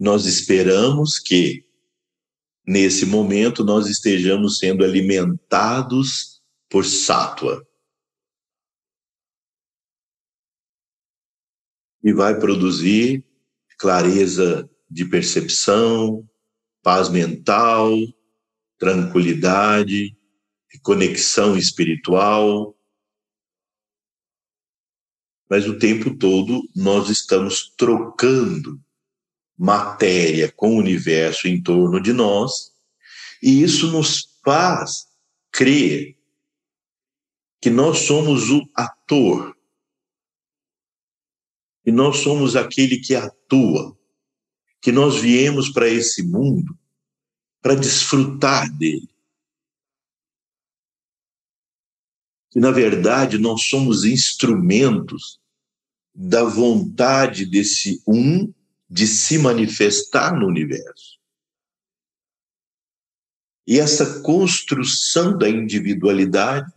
Nós 0.00 0.24
esperamos 0.24 1.18
que, 1.18 1.66
nesse 2.66 3.06
momento, 3.06 3.64
nós 3.64 3.86
estejamos 3.88 4.58
sendo 4.58 4.84
alimentados 4.84 6.42
por 6.68 6.84
sátua. 6.84 7.66
E 12.02 12.12
vai 12.12 12.38
produzir 12.38 13.24
clareza 13.78 14.68
de 14.90 15.04
percepção, 15.04 16.28
paz 16.82 17.08
mental, 17.08 17.96
tranquilidade, 18.78 20.14
conexão 20.84 21.56
espiritual. 21.56 22.76
Mas 25.48 25.66
o 25.66 25.78
tempo 25.78 26.16
todo 26.16 26.62
nós 26.76 27.08
estamos 27.08 27.74
trocando 27.76 28.80
matéria 29.56 30.50
com 30.52 30.74
o 30.74 30.78
universo 30.78 31.46
em 31.48 31.62
torno 31.62 32.00
de 32.00 32.12
nós, 32.12 32.72
e 33.42 33.62
isso 33.62 33.90
nos 33.90 34.38
faz 34.44 35.06
crer 35.52 36.16
que 37.60 37.70
nós 37.70 37.98
somos 38.00 38.50
o 38.50 38.68
ator, 38.74 39.56
que 41.82 41.92
nós 41.92 42.18
somos 42.18 42.56
aquele 42.56 42.98
que 42.98 43.14
atua, 43.14 43.96
que 44.80 44.92
nós 44.92 45.16
viemos 45.16 45.70
para 45.70 45.88
esse 45.88 46.22
mundo 46.22 46.78
para 47.62 47.74
desfrutar 47.74 48.70
dele. 48.76 49.08
Que, 52.50 52.60
na 52.60 52.70
verdade, 52.70 53.38
nós 53.38 53.64
somos 53.68 54.04
instrumentos 54.04 55.40
da 56.14 56.44
vontade 56.44 57.46
desse 57.46 58.02
um 58.06 58.52
de 58.88 59.06
se 59.06 59.38
manifestar 59.38 60.38
no 60.38 60.46
universo. 60.46 61.18
E 63.66 63.78
essa 63.78 64.20
construção 64.22 65.36
da 65.38 65.48
individualidade 65.48 66.70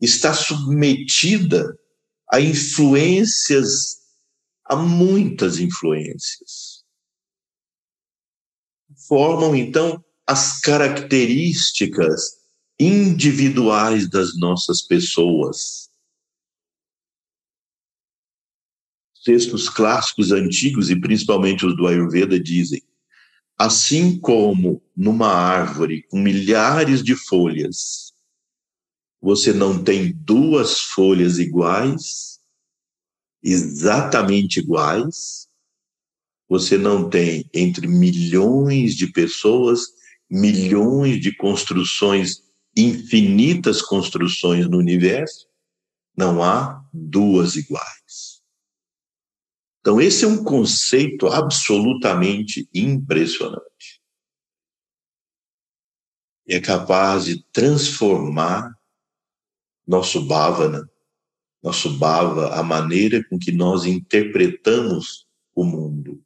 está 0.00 0.34
submetida 0.34 1.78
a 2.30 2.40
influências, 2.40 3.98
a 4.64 4.74
muitas 4.74 5.58
influências. 5.58 6.82
Formam, 9.06 9.54
então, 9.54 10.02
as 10.26 10.60
características 10.60 12.42
individuais 12.78 14.08
das 14.08 14.36
nossas 14.38 14.82
pessoas. 14.82 15.81
Textos 19.24 19.68
clássicos 19.68 20.32
antigos, 20.32 20.90
e 20.90 21.00
principalmente 21.00 21.64
os 21.64 21.76
do 21.76 21.86
Ayurveda, 21.86 22.38
dizem: 22.40 22.82
assim 23.56 24.18
como 24.18 24.82
numa 24.96 25.28
árvore 25.28 26.02
com 26.10 26.18
milhares 26.18 27.02
de 27.02 27.14
folhas, 27.14 28.12
você 29.20 29.52
não 29.52 29.82
tem 29.82 30.12
duas 30.12 30.80
folhas 30.80 31.38
iguais, 31.38 32.40
exatamente 33.42 34.58
iguais, 34.58 35.46
você 36.48 36.76
não 36.76 37.08
tem 37.08 37.48
entre 37.54 37.86
milhões 37.86 38.94
de 38.96 39.06
pessoas, 39.06 39.86
milhões 40.28 41.20
de 41.20 41.34
construções, 41.36 42.42
infinitas 42.76 43.80
construções 43.80 44.68
no 44.68 44.78
universo, 44.78 45.46
não 46.16 46.42
há 46.42 46.84
duas 46.92 47.54
iguais. 47.54 48.31
Então, 49.82 50.00
esse 50.00 50.24
é 50.24 50.28
um 50.28 50.44
conceito 50.44 51.26
absolutamente 51.26 52.68
impressionante. 52.72 54.00
É 56.46 56.60
capaz 56.60 57.24
de 57.24 57.42
transformar 57.52 58.72
nosso 59.84 60.24
bhavana, 60.24 60.88
nosso 61.60 61.98
bhava, 61.98 62.54
a 62.54 62.62
maneira 62.62 63.24
com 63.28 63.36
que 63.36 63.50
nós 63.50 63.84
interpretamos 63.84 65.26
o 65.52 65.64
mundo. 65.64 66.24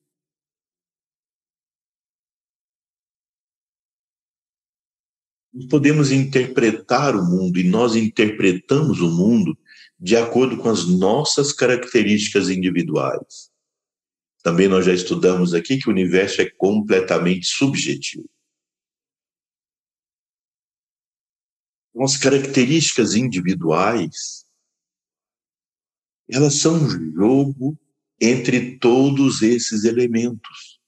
Podemos 5.70 6.12
interpretar 6.12 7.16
o 7.16 7.24
mundo 7.24 7.58
e 7.58 7.64
nós 7.64 7.96
interpretamos 7.96 9.00
o 9.00 9.10
mundo 9.10 9.56
de 9.98 10.16
acordo 10.16 10.58
com 10.58 10.68
as 10.68 10.86
nossas 10.86 11.52
características 11.52 12.48
individuais. 12.48 13.50
Também 14.42 14.68
nós 14.68 14.84
já 14.84 14.92
estudamos 14.92 15.54
aqui 15.54 15.78
que 15.78 15.88
o 15.88 15.92
universo 15.92 16.40
é 16.40 16.50
completamente 16.50 17.46
subjetivo. 17.46 18.28
Então, 21.90 22.04
as 22.04 22.16
características 22.18 23.14
individuais, 23.14 24.44
elas 26.30 26.56
são 26.56 26.74
um 26.74 27.12
jogo 27.14 27.78
entre 28.20 28.78
todos 28.78 29.42
esses 29.42 29.84
elementos. 29.84 30.78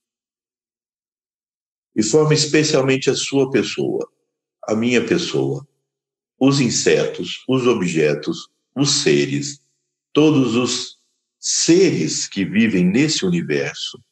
E 1.96 2.02
forma 2.02 2.34
especialmente 2.34 3.10
a 3.10 3.14
sua 3.14 3.50
pessoa, 3.50 4.08
a 4.62 4.74
minha 4.74 5.04
pessoa, 5.04 5.66
os 6.38 6.60
insetos, 6.60 7.42
os 7.48 7.66
objetos, 7.66 8.50
os 8.80 9.02
seres, 9.02 9.60
todos 10.12 10.54
os 10.54 10.98
seres 11.38 12.26
que 12.26 12.44
vivem 12.44 12.84
nesse 12.84 13.24
universo, 13.24 14.02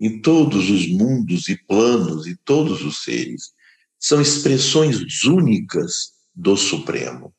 em 0.00 0.20
todos 0.20 0.70
os 0.70 0.88
mundos 0.88 1.48
e 1.48 1.56
planos 1.66 2.26
e 2.26 2.36
todos 2.38 2.82
os 2.82 3.02
seres, 3.02 3.52
são 3.98 4.20
expressões 4.20 5.24
únicas 5.24 6.12
do 6.34 6.56
Supremo. 6.56 7.34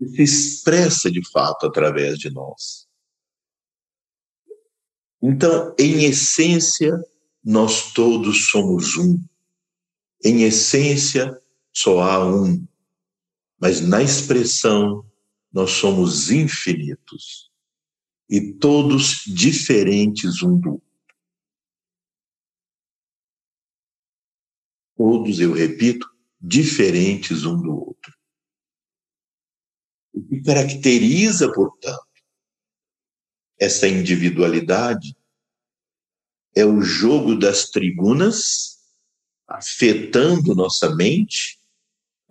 E 0.00 0.26
se 0.26 0.56
expressa 0.56 1.10
de 1.10 1.22
fato 1.30 1.66
através 1.66 2.18
de 2.18 2.30
nós. 2.30 2.88
Então, 5.22 5.74
em 5.78 6.04
essência, 6.04 6.92
nós 7.42 7.92
todos 7.92 8.50
somos 8.50 8.96
um. 8.96 9.18
Em 10.22 10.42
essência, 10.42 11.40
só 11.72 12.00
há 12.02 12.26
um. 12.26 12.66
Mas 13.58 13.80
na 13.80 14.02
expressão, 14.02 15.04
nós 15.52 15.70
somos 15.70 16.30
infinitos. 16.30 17.50
E 18.28 18.52
todos 18.54 19.22
diferentes 19.26 20.42
um 20.42 20.58
do 20.58 20.72
outro. 20.72 20.84
todos, 24.96 25.38
eu 25.38 25.52
repito, 25.52 26.08
diferentes 26.40 27.44
um 27.44 27.60
do 27.60 27.72
outro. 27.72 28.14
O 30.12 30.22
que 30.22 30.42
caracteriza, 30.42 31.52
portanto, 31.52 32.06
essa 33.58 33.88
individualidade 33.88 35.16
é 36.54 36.64
o 36.64 36.80
jogo 36.80 37.34
das 37.36 37.70
tribunas 37.70 38.78
afetando 39.46 40.54
nossa 40.54 40.94
mente, 40.94 41.60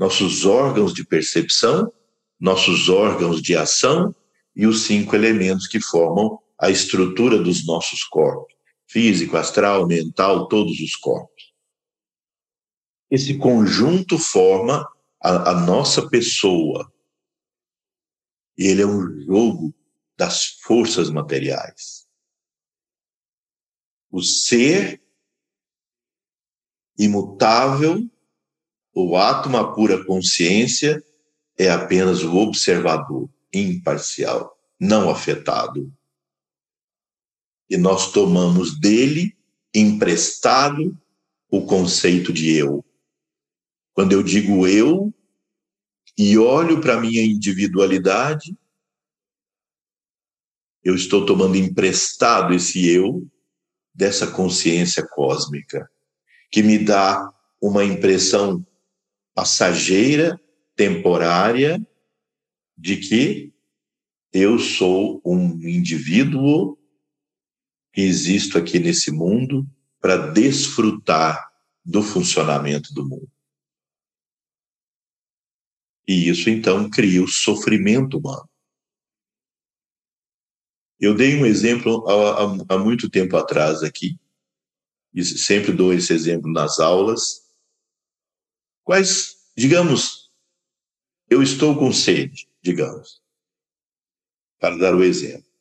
nossos 0.04 0.46
órgãos 0.46 0.94
de 0.94 1.06
percepção, 1.06 1.90
nossos 2.38 2.90
órgãos 2.90 3.42
de 3.42 3.56
ação 3.56 4.14
e 4.54 4.68
os 4.68 4.82
cinco 4.86 5.16
elementos 5.16 5.66
que 5.66 5.80
formam 5.80 6.38
a 6.60 6.70
estrutura 6.70 7.42
dos 7.42 7.66
nossos 7.66 8.04
corpos 8.04 8.54
físico, 8.86 9.38
astral, 9.38 9.88
mental, 9.88 10.50
todos 10.50 10.78
os 10.82 10.94
corpos. 10.98 11.54
Esse 13.10 13.38
conjunto 13.38 14.20
forma 14.20 14.86
a, 15.22 15.52
a 15.52 15.66
nossa 15.66 16.10
pessoa. 16.10 16.92
E 18.58 18.68
ele 18.68 18.82
é 18.82 18.86
um 18.86 19.22
jogo 19.22 19.74
das 20.18 20.60
forças 20.64 21.10
materiais. 21.10 22.06
O 24.12 24.22
ser 24.22 25.02
imutável, 27.00 28.06
o 28.94 29.18
átomo, 29.18 29.74
pura 29.74 30.04
consciência, 30.06 31.04
é 31.58 31.70
apenas 31.70 32.24
o 32.24 32.36
observador, 32.36 33.30
imparcial, 33.54 34.58
não 34.80 35.10
afetado. 35.10 35.92
E 37.70 37.78
nós 37.78 38.12
tomamos 38.12 38.80
dele 38.80 39.36
emprestado 39.74 40.98
o 41.50 41.66
conceito 41.66 42.32
de 42.32 42.56
eu. 42.56 42.86
Quando 43.94 44.12
eu 44.12 44.22
digo 44.22 44.68
eu 44.68 45.14
e 46.18 46.38
olho 46.38 46.80
para 46.80 47.00
minha 47.00 47.24
individualidade, 47.24 48.56
eu 50.84 50.96
estou 50.96 51.26
tomando 51.26 51.56
emprestado 51.56 52.54
esse 52.54 52.88
eu 52.88 53.26
dessa 53.94 54.28
consciência 54.28 55.08
cósmica, 55.08 55.90
que 56.52 56.62
me 56.62 56.78
dá 56.78 57.32
uma 57.62 57.86
impressão 57.86 58.66
passageira, 59.34 60.40
temporária, 60.76 61.80
de 62.78 62.98
que 62.98 63.54
eu 64.32 64.58
sou 64.58 65.22
um 65.26 65.60
indivíduo 65.68 66.78
que 67.94 68.02
existo 68.02 68.58
aqui 68.58 68.80
nesse 68.80 69.12
mundo 69.12 69.68
para 70.02 70.32
desfrutar 70.32 71.52
do 71.86 72.02
funcionamento 72.02 72.94
do 72.94 73.08
mundo. 73.08 73.32
E 76.08 76.28
isso 76.30 76.50
então 76.50 76.90
cria 76.90 77.24
o 77.24 77.28
sofrimento 77.28 78.18
humano. 78.18 78.50
Eu 81.00 81.16
dei 81.16 81.36
um 81.36 81.46
exemplo 81.46 82.08
há, 82.08 82.44
há, 82.44 82.76
há 82.76 82.78
muito 82.78 83.10
tempo 83.10 83.38
atrás 83.38 83.84
aqui, 83.84 84.18
e 85.14 85.24
sempre 85.24 85.72
dou 85.72 85.94
esse 85.94 86.12
exemplo 86.12 86.52
nas 86.52 86.80
aulas. 86.80 87.43
Quais, 88.84 89.38
digamos, 89.56 90.30
eu 91.30 91.42
estou 91.42 91.78
com 91.78 91.92
sede, 91.92 92.48
digamos, 92.62 93.22
para 94.60 94.78
dar 94.78 94.96
o 94.96 95.04
exemplo. 95.04 95.52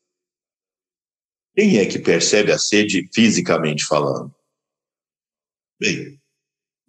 Quem 1.55 1.79
é 1.79 1.87
que 1.87 1.99
percebe 1.99 2.51
a 2.51 2.59
sede 2.59 3.09
fisicamente 3.13 3.85
falando? 3.85 4.35
Bem, 5.79 6.21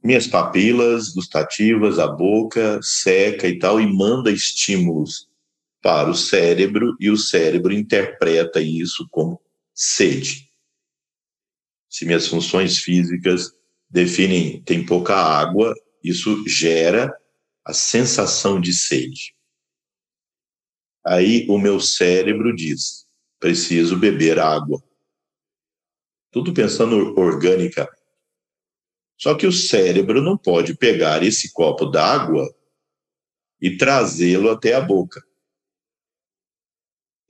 minhas 0.04 0.26
papilas 0.26 1.10
gustativas, 1.10 2.00
a 2.00 2.08
boca 2.08 2.82
seca 2.82 3.48
e 3.48 3.60
tal, 3.60 3.80
e 3.80 3.86
manda 3.86 4.32
estímulos 4.32 5.30
para 5.82 6.10
o 6.10 6.15
cérebro, 6.15 6.96
e 7.00 7.10
o 7.10 7.17
cérebro 7.17 7.74
interpreta 7.74 8.62
isso 8.62 9.08
como 9.12 9.39
sede. 9.74 10.50
Se 11.89 12.06
minhas 12.06 12.28
funções 12.28 12.80
físicas 12.80 13.54
definem 13.89 14.62
tem 14.63 14.86
pouca 14.86 15.15
água, 15.15 15.76
isso 16.03 16.43
gera 16.47 17.15
a 17.65 17.73
sensação 17.73 18.59
de 18.59 18.73
sede. 18.73 19.35
Aí 21.05 21.45
o 21.49 21.57
meu 21.57 21.79
cérebro 21.79 22.55
diz: 22.55 23.07
preciso 23.39 23.97
beber 23.97 24.39
água. 24.39 24.83
Tudo 26.31 26.53
pensando 26.53 27.17
organicamente. 27.17 28.01
Só 29.17 29.35
que 29.35 29.47
o 29.47 29.51
cérebro 29.51 30.21
não 30.21 30.37
pode 30.37 30.75
pegar 30.75 31.23
esse 31.23 31.53
copo 31.53 31.85
d'água 31.85 32.53
e 33.61 33.77
trazê-lo 33.77 34.49
até 34.49 34.73
a 34.73 34.81
boca. 34.81 35.25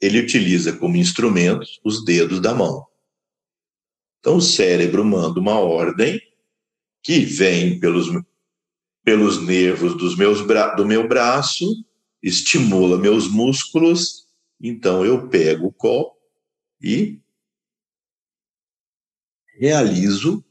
Ele 0.02 0.20
utiliza 0.20 0.76
como 0.76 0.98
instrumentos 0.98 1.80
os 1.84 2.04
dedos 2.04 2.42
da 2.42 2.54
mão. 2.54 2.88
Então 4.20 4.38
o 4.38 4.42
cérebro 4.42 5.04
manda 5.04 5.40
uma 5.40 5.60
ordem 5.60 6.20
que 7.04 7.20
vem 7.20 7.80
pelos, 7.80 8.08
pelos 9.04 9.42
nervos 9.42 9.98
dos 9.98 10.16
meus 10.16 10.40
do 10.76 10.86
meu 10.86 11.08
braço, 11.08 11.86
estimula 12.22 12.98
meus 12.98 13.28
músculos, 13.28 14.28
então 14.60 15.06
eu 15.06 15.28
pego 15.28 15.68
o 15.68 15.74
copo 15.74 16.18
e 16.82 17.20
realizo 19.58 20.44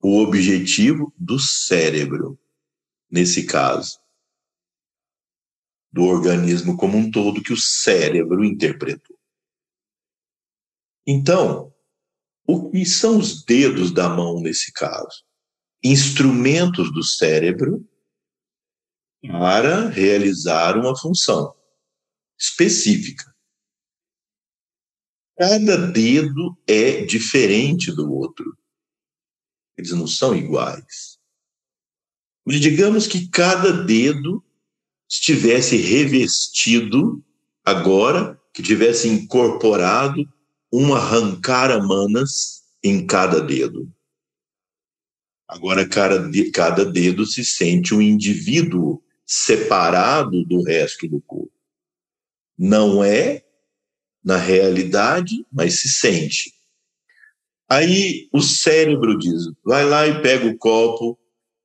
o 0.00 0.20
objetivo 0.20 1.12
do 1.16 1.38
cérebro, 1.38 2.38
nesse 3.10 3.44
caso, 3.44 3.98
do 5.92 6.04
organismo 6.04 6.76
como 6.76 6.96
um 6.96 7.10
todo 7.10 7.42
que 7.42 7.52
o 7.52 7.56
cérebro 7.56 8.44
interpretou. 8.44 9.18
Então, 11.04 11.74
o 12.46 12.70
que 12.70 12.84
são 12.84 13.18
os 13.18 13.44
dedos 13.44 13.90
da 13.90 14.08
mão 14.08 14.40
nesse 14.40 14.72
caso? 14.72 15.24
Instrumentos 15.82 16.92
do 16.92 17.02
cérebro 17.02 17.84
para 19.28 19.88
realizar 19.88 20.76
uma 20.76 20.96
função 20.96 21.54
específica. 22.38 23.24
Cada 25.38 25.76
dedo 25.76 26.56
é 26.66 27.04
diferente 27.04 27.92
do 27.92 28.10
outro. 28.10 28.56
Eles 29.76 29.90
não 29.90 30.06
são 30.06 30.34
iguais. 30.34 31.18
Mas 32.44 32.60
digamos 32.60 33.06
que 33.06 33.28
cada 33.28 33.84
dedo 33.84 34.42
estivesse 35.08 35.76
revestido 35.76 37.22
agora, 37.64 38.40
que 38.54 38.62
tivesse 38.62 39.08
incorporado 39.08 40.26
um 40.72 40.94
arrancar 40.94 41.70
manas 41.86 42.62
em 42.82 43.06
cada 43.06 43.40
dedo. 43.40 43.92
Agora, 45.48 45.88
cada 45.88 46.84
dedo 46.84 47.24
se 47.26 47.44
sente 47.44 47.94
um 47.94 48.00
indivíduo 48.00 49.02
separado 49.26 50.44
do 50.44 50.62
resto 50.62 51.08
do 51.08 51.20
corpo. 51.20 51.52
Não 52.56 53.02
é 53.02 53.44
na 54.24 54.36
realidade, 54.36 55.44
mas 55.52 55.80
se 55.80 55.88
sente. 55.88 56.52
Aí 57.68 58.28
o 58.32 58.40
cérebro 58.40 59.18
diz: 59.18 59.42
vai 59.64 59.84
lá 59.84 60.06
e 60.06 60.22
pega 60.22 60.46
o 60.46 60.56
copo 60.56 61.18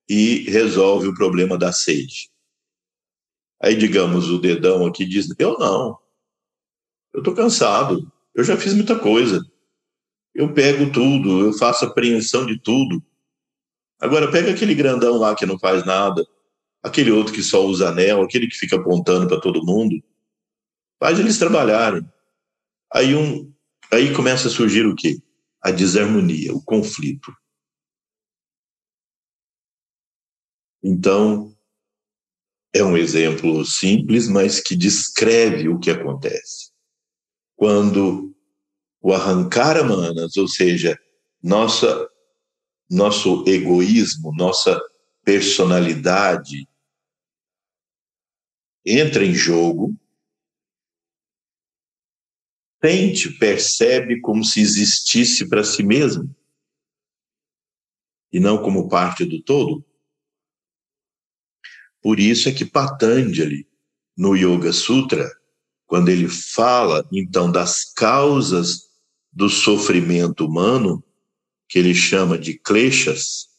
e 0.10 0.50
resolve 0.50 1.08
o 1.08 1.13
problema 1.13 1.58
da 1.58 1.71
sede. 1.71 2.30
Aí, 3.62 3.76
digamos, 3.76 4.30
o 4.30 4.39
dedão 4.39 4.86
aqui 4.86 5.06
diz: 5.06 5.28
eu 5.38 5.58
não. 5.60 5.97
Eu 7.13 7.19
estou 7.19 7.36
cansado. 7.36 8.12
Eu 8.34 8.43
já 8.43 8.58
fiz 8.58 8.74
muita 8.74 8.97
coisa. 8.97 9.45
Eu 10.34 10.54
pego 10.54 10.91
tudo, 10.91 11.45
eu 11.45 11.54
faço 11.54 11.86
apreensão 11.86 12.45
de 12.45 12.58
tudo. 12.60 13.04
Agora, 14.00 14.32
pega 14.32 14.52
aquele 14.52 14.74
grandão 14.74 15.17
lá 15.17 15.36
que 15.36 15.45
não 15.45 15.60
faz 15.60 15.86
nada, 15.86 16.26
aquele 16.84 17.12
outro 17.12 17.34
que 17.34 17.44
só 17.44 17.65
usa 17.65 17.89
anel, 17.89 18.22
aquele 18.22 18.48
que 18.48 18.58
fica 18.58 18.76
apontando 18.76 19.28
para 19.28 19.39
todo 19.39 19.65
mundo. 19.65 19.96
Faz 21.00 21.20
eles 21.20 21.38
trabalharem. 21.38 22.08
Aí, 22.94 23.15
um, 23.15 23.52
aí 23.91 24.13
começa 24.13 24.48
a 24.48 24.52
surgir 24.52 24.86
o 24.86 24.96
quê? 24.96 25.17
a 25.62 25.70
desarmonia, 25.70 26.54
o 26.54 26.62
conflito. 26.62 27.32
Então, 30.84 31.56
é 32.74 32.84
um 32.84 32.98
exemplo 32.98 33.63
simples, 33.63 34.28
mas 34.28 34.60
que 34.60 34.76
descreve 34.76 35.70
o 35.70 35.80
que 35.80 35.91
acontece. 35.91 36.72
Quando 37.56 38.36
o 39.00 39.13
arrancar 39.13 39.78
a 39.78 39.84
manas, 39.84 40.36
ou 40.36 40.48
seja, 40.48 41.00
nossa, 41.44 42.10
nosso 42.89 43.44
egoísmo, 43.48 44.34
nossa 44.36 44.82
personalidade 45.24 46.67
entra 48.86 49.26
em 49.26 49.34
jogo, 49.34 49.96
sente, 52.84 53.38
percebe 53.38 54.20
como 54.22 54.44
se 54.44 54.60
existisse 54.60 55.48
para 55.48 55.63
si 55.63 55.84
mesmo 55.84 56.36
e 58.32 58.39
não 58.39 58.62
como 58.62 58.88
parte 58.88 59.26
do 59.26 59.41
todo. 59.41 59.86
Por 62.02 62.20
isso 62.20 62.50
é 62.50 62.52
que 62.52 62.65
Patanjali, 62.65 63.67
no 64.17 64.36
Yoga 64.36 64.74
Sutra, 64.74 65.30
quando 65.86 66.10
ele 66.10 66.28
fala 66.28 67.08
então 67.12 67.52
das 67.52 67.84
causas 67.94 68.89
do 69.32 69.50
sofrimento 69.50 70.46
humano, 70.46 71.04
que 71.67 71.78
ele 71.78 71.94
chama 71.94 72.38
de 72.38 72.58
kleshas, 72.58 73.50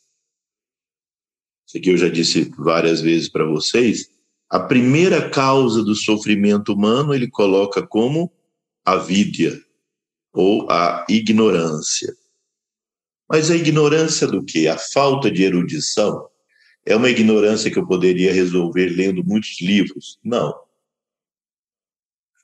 isso 1.66 1.78
aqui 1.78 1.90
eu 1.90 1.96
já 1.96 2.08
disse 2.08 2.50
várias 2.58 3.00
vezes 3.00 3.28
para 3.28 3.44
vocês, 3.44 4.11
a 4.52 4.60
primeira 4.60 5.30
causa 5.30 5.82
do 5.82 5.94
sofrimento 5.94 6.74
humano 6.74 7.14
ele 7.14 7.26
coloca 7.26 7.86
como 7.86 8.30
a 8.84 8.96
vidya, 8.96 9.58
ou 10.30 10.70
a 10.70 11.06
ignorância. 11.08 12.14
Mas 13.26 13.50
a 13.50 13.56
ignorância 13.56 14.26
do 14.26 14.44
que? 14.44 14.68
A 14.68 14.76
falta 14.76 15.30
de 15.30 15.42
erudição? 15.42 16.28
É 16.84 16.94
uma 16.94 17.08
ignorância 17.08 17.70
que 17.70 17.78
eu 17.78 17.86
poderia 17.86 18.30
resolver 18.30 18.90
lendo 18.90 19.24
muitos 19.24 19.58
livros? 19.58 20.18
Não. 20.22 20.54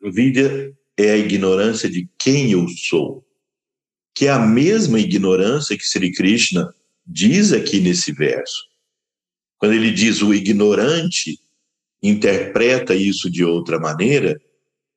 Vidya 0.01 0.75
é 0.97 1.11
a 1.11 1.19
ignorância 1.19 1.91
de 1.91 2.09
quem 2.19 2.53
eu 2.53 2.67
sou, 2.69 3.23
que 4.15 4.29
é 4.29 4.31
a 4.31 4.39
mesma 4.39 4.99
ignorância 4.99 5.77
que 5.77 5.87
Sri 5.87 6.11
Krishna 6.13 6.75
diz 7.07 7.53
aqui 7.53 7.81
nesse 7.81 8.13
verso. 8.13 8.67
Quando 9.59 9.75
ele 9.75 9.91
diz 9.91 10.23
o 10.23 10.33
ignorante 10.33 11.39
interpreta 12.03 12.95
isso 12.95 13.31
de 13.31 13.45
outra 13.45 13.79
maneira, 13.79 14.41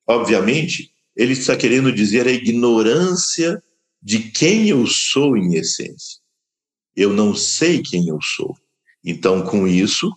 obviamente 0.08 0.92
ele 1.16 1.34
está 1.34 1.56
querendo 1.56 1.92
dizer 1.92 2.28
a 2.28 2.32
ignorância 2.32 3.62
de 4.02 4.32
quem 4.32 4.70
eu 4.70 4.88
sou 4.88 5.38
em 5.38 5.56
essência. 5.56 6.20
Eu 6.96 7.14
não 7.14 7.36
sei 7.36 7.82
quem 7.82 8.08
eu 8.08 8.20
sou. 8.22 8.56
Então, 9.04 9.44
com 9.46 9.68
isso, 9.68 10.12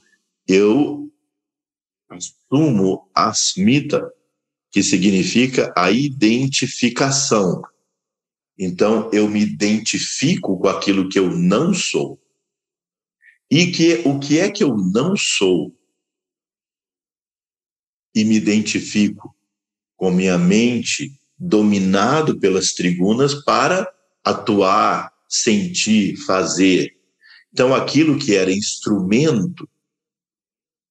eu 0.47 1.11
assumo 2.09 3.09
asmita, 3.15 4.11
que 4.71 4.83
significa 4.83 5.73
a 5.77 5.91
identificação. 5.91 7.63
Então, 8.59 9.11
eu 9.13 9.29
me 9.29 9.41
identifico 9.41 10.59
com 10.59 10.69
aquilo 10.69 11.09
que 11.09 11.19
eu 11.19 11.31
não 11.31 11.73
sou. 11.73 12.21
E 13.51 13.69
que 13.69 14.03
o 14.05 14.19
que 14.19 14.39
é 14.39 14.51
que 14.51 14.65
eu 14.65 14.77
não 14.77 15.17
sou? 15.17 15.73
E 18.15 18.25
me 18.25 18.37
identifico 18.37 19.35
com 19.97 20.11
minha 20.11 20.39
mente 20.39 21.19
dominado 21.39 22.39
pelas 22.39 22.73
trigunas 22.73 23.35
para 23.45 23.93
atuar, 24.23 25.13
sentir, 25.29 26.17
fazer. 26.25 26.97
Então, 27.53 27.75
aquilo 27.75 28.19
que 28.19 28.35
era 28.35 28.53
instrumento 28.53 29.69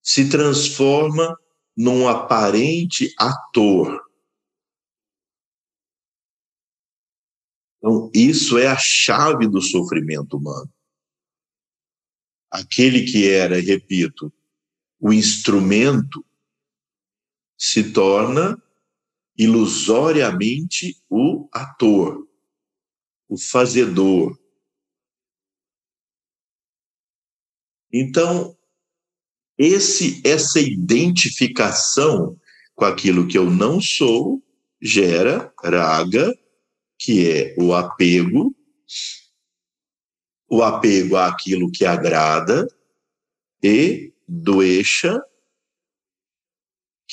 se 0.01 0.29
transforma 0.29 1.37
num 1.75 2.07
aparente 2.07 3.13
ator. 3.17 4.01
Então, 7.77 8.11
isso 8.13 8.57
é 8.57 8.67
a 8.67 8.77
chave 8.77 9.47
do 9.47 9.61
sofrimento 9.61 10.37
humano. 10.37 10.71
Aquele 12.51 13.03
que 13.03 13.27
era, 13.27 13.59
repito, 13.59 14.31
o 14.99 15.11
instrumento 15.11 16.23
se 17.65 17.93
torna 17.93 18.61
ilusoriamente 19.37 21.01
o 21.09 21.47
ator, 21.49 22.27
o 23.29 23.37
fazedor. 23.37 24.37
Então, 27.89 28.53
esse 29.57 30.21
essa 30.25 30.59
identificação 30.59 32.37
com 32.75 32.83
aquilo 32.83 33.29
que 33.29 33.37
eu 33.37 33.49
não 33.49 33.79
sou 33.79 34.43
gera 34.81 35.53
raga, 35.63 36.37
que 36.99 37.29
é 37.29 37.55
o 37.57 37.73
apego, 37.73 38.53
o 40.49 40.61
apego 40.61 41.15
àquilo 41.15 41.71
que 41.71 41.85
agrada 41.85 42.67
e 43.63 44.13
doecha, 44.27 45.23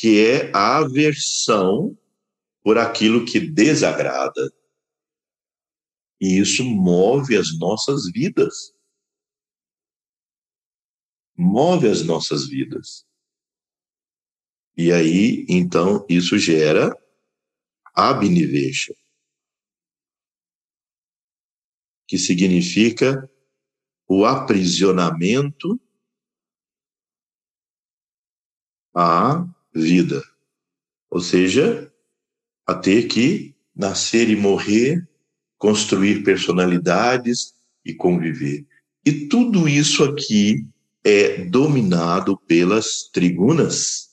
que 0.00 0.18
é 0.24 0.50
a 0.56 0.78
aversão 0.78 1.94
por 2.62 2.78
aquilo 2.78 3.26
que 3.26 3.38
desagrada. 3.38 4.50
E 6.18 6.38
isso 6.38 6.64
move 6.64 7.36
as 7.36 7.58
nossas 7.58 8.10
vidas. 8.10 8.74
Move 11.36 11.86
as 11.86 12.02
nossas 12.02 12.48
vidas. 12.48 13.06
E 14.74 14.90
aí, 14.90 15.44
então, 15.46 16.06
isso 16.08 16.38
gera 16.38 16.96
abnivecha, 17.94 18.94
que 22.08 22.16
significa 22.16 23.30
o 24.08 24.24
aprisionamento 24.24 25.78
à 28.94 29.46
vida. 29.74 30.22
Ou 31.10 31.20
seja, 31.20 31.92
a 32.66 32.74
ter 32.74 33.08
que 33.08 33.54
nascer 33.74 34.28
e 34.28 34.36
morrer, 34.36 35.08
construir 35.58 36.22
personalidades 36.22 37.54
e 37.84 37.94
conviver. 37.94 38.66
E 39.04 39.26
tudo 39.28 39.68
isso 39.68 40.04
aqui 40.04 40.66
é 41.02 41.44
dominado 41.44 42.36
pelas 42.46 43.08
trigunas, 43.12 44.10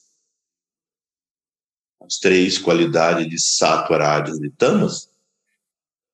as 2.02 2.18
três 2.20 2.58
qualidades 2.58 3.30
de 3.30 3.40
sattva, 3.40 3.98
rajas 3.98 4.40
e 4.40 4.50
tamas. 4.50 5.10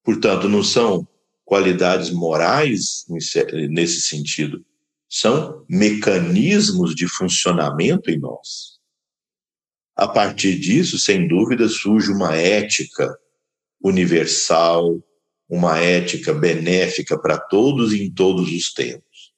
Portanto, 0.04 0.50
não 0.50 0.64
são 0.64 1.08
qualidades 1.46 2.10
morais 2.10 3.06
nesse 3.08 4.02
sentido, 4.02 4.66
são 5.08 5.64
mecanismos 5.70 6.96
de 6.96 7.08
funcionamento 7.08 8.10
em 8.10 8.20
nós. 8.20 8.80
A 9.96 10.08
partir 10.08 10.60
disso, 10.60 10.98
sem 10.98 11.28
dúvida, 11.28 11.68
surge 11.70 12.12
uma 12.12 12.36
ética 12.36 13.16
universal, 13.84 15.04
uma 15.48 15.78
ética 15.80 16.34
benéfica 16.34 17.20
para 17.20 17.38
todos 17.38 17.94
e 17.94 18.04
em 18.04 18.12
todos 18.12 18.52
os 18.52 18.74
tempos. 18.74 19.34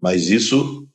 Mas 0.00 0.28
isso 0.28 0.88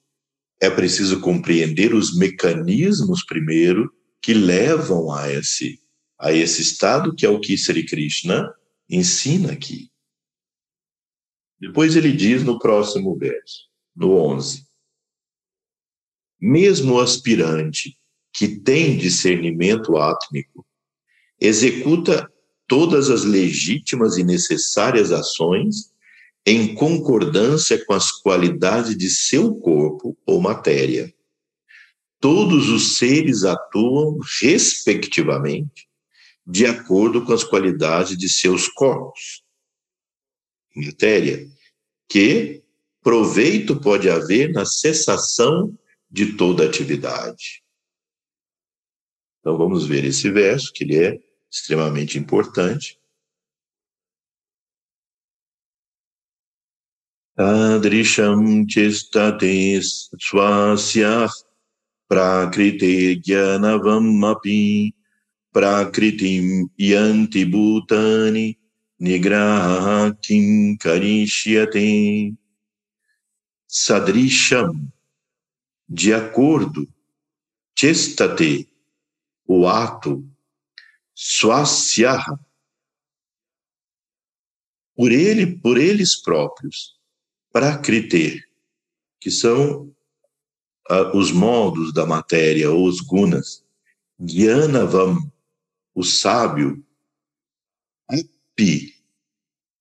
é 0.59 0.69
preciso 0.69 1.21
compreender 1.21 1.93
os 1.93 2.17
mecanismos 2.17 3.23
primeiro 3.23 3.93
que 4.21 4.33
levam 4.33 5.11
a 5.13 5.31
esse 5.31 5.79
a 6.17 6.31
esse 6.31 6.61
estado 6.61 7.13
que 7.13 7.25
é 7.25 7.29
o 7.29 7.41
que 7.41 7.57
Sri 7.57 7.85
Krishna 7.85 8.49
ensina 8.89 9.51
aqui. 9.51 9.91
Depois 11.59 11.95
ele 11.95 12.11
diz 12.11 12.41
no 12.41 12.57
próximo 12.57 13.17
verso, 13.17 13.69
no 13.95 14.13
11: 14.15 14.64
Mesmo 16.47 16.93
o 16.93 16.99
aspirante 16.99 17.97
que 18.31 18.47
tem 18.47 18.95
discernimento 18.95 19.97
átmico 19.97 20.63
executa 21.41 22.31
todas 22.67 23.09
as 23.09 23.23
legítimas 23.23 24.15
e 24.19 24.23
necessárias 24.23 25.11
ações 25.11 25.91
em 26.45 26.75
concordância 26.75 27.83
com 27.83 27.93
as 27.93 28.11
qualidades 28.11 28.95
de 28.95 29.09
seu 29.09 29.55
corpo 29.55 30.15
ou 30.23 30.39
matéria. 30.39 31.11
Todos 32.19 32.69
os 32.69 32.99
seres 32.99 33.43
atuam, 33.43 34.19
respectivamente, 34.39 35.89
de 36.45 36.67
acordo 36.67 37.25
com 37.25 37.33
as 37.33 37.43
qualidades 37.43 38.15
de 38.15 38.29
seus 38.29 38.67
corpos 38.67 39.43
matéria, 40.75 41.49
que 42.07 42.61
proveito 43.01 43.79
pode 43.79 44.07
haver 44.11 44.51
na 44.51 44.63
cessação 44.63 45.75
de 46.15 46.37
toda 46.37 46.65
atividade. 46.65 47.61
Então 49.39 49.57
vamos 49.57 49.85
ver 49.85 50.05
esse 50.05 50.31
verso, 50.31 50.71
que 50.73 50.85
ele 50.85 50.97
é 51.03 51.19
extremamente 51.51 52.17
importante. 52.17 52.97
Adrisham 57.37 58.65
chistate 58.65 59.81
swasya 60.17 61.27
prakrite 62.07 63.19
gyanavam 63.21 64.25
api 64.25 64.95
prakritim 65.53 66.69
yanti 66.79 67.43
bhutani 67.43 68.57
nigraha 68.97 70.15
kim 70.23 70.77
karishyate 70.77 72.33
sadrisham, 73.67 74.94
de 75.87 76.13
acordo, 76.13 76.87
chestate, 77.77 78.69
o 79.47 79.67
ato, 79.67 80.27
swasyaha, 81.13 82.39
por 84.95 85.11
ele, 85.11 85.57
por 85.57 85.77
eles 85.77 86.15
próprios, 86.21 86.97
prakrite, 87.51 88.43
que 89.19 89.29
são 89.29 89.95
uh, 90.89 91.17
os 91.17 91.31
modos 91.31 91.93
da 91.93 92.05
matéria, 92.05 92.71
ou 92.71 92.87
os 92.87 93.01
gunas, 93.01 93.63
gyanavam, 94.19 95.17
o 95.93 96.03
sábio, 96.03 96.83
pi, 98.55 98.95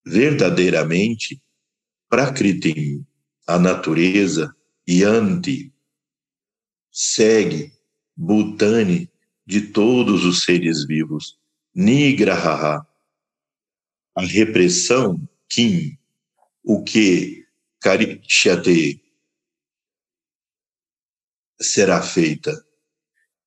verdadeiramente, 0.04 1.42
prakritim, 2.08 3.04
a 3.46 3.58
natureza, 3.58 4.54
yanti, 4.88 5.73
segue, 6.94 7.72
bhutani, 8.16 9.10
de 9.44 9.72
todos 9.72 10.24
os 10.24 10.44
seres 10.44 10.86
vivos, 10.86 11.38
nigraha, 11.74 12.86
a 14.14 14.22
repressão, 14.22 15.28
kim, 15.48 15.98
o 16.62 16.82
que? 16.84 17.44
Karishyate, 17.80 19.02
será 21.60 22.00
feita. 22.00 22.64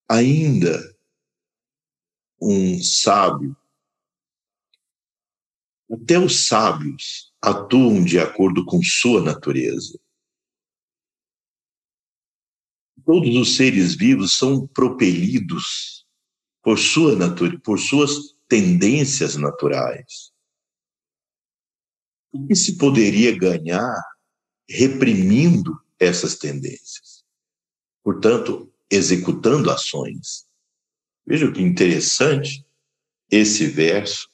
Ainda 0.09 0.95
um 2.39 2.81
sábio. 2.83 3.55
Até 5.89 6.19
os 6.19 6.47
sábios 6.47 7.33
atuam 7.41 8.03
de 8.03 8.19
acordo 8.19 8.65
com 8.65 8.81
sua 8.83 9.23
natureza. 9.23 9.97
Todos 13.07 13.33
os 13.37 13.55
seres 13.55 13.95
vivos 13.95 14.37
são 14.37 14.67
propelidos 14.67 16.05
por 16.61 16.77
sua 16.77 17.15
natureza, 17.15 17.61
por 17.63 17.79
suas 17.79 18.35
tendências 18.49 19.37
naturais. 19.37 20.33
O 22.33 22.45
que 22.45 22.53
se 22.53 22.77
poderia 22.77 23.33
ganhar 23.33 23.95
reprimindo 24.69 25.81
essas 25.97 26.35
tendências? 26.35 27.23
Portanto, 28.03 28.69
executando 28.91 29.71
ações. 29.71 30.45
Veja 31.25 31.49
que 31.49 31.61
interessante 31.61 32.65
esse 33.31 33.67
verso 33.67 34.29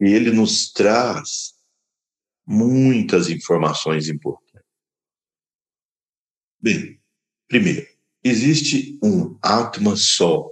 E 0.00 0.04
ele 0.12 0.30
nos 0.30 0.70
traz 0.72 1.55
muitas 2.46 3.28
informações 3.28 4.08
importantes. 4.08 4.62
Bem, 6.60 7.00
primeiro, 7.48 7.86
existe 8.22 8.98
um 9.02 9.36
Atma 9.42 9.96
só, 9.96 10.50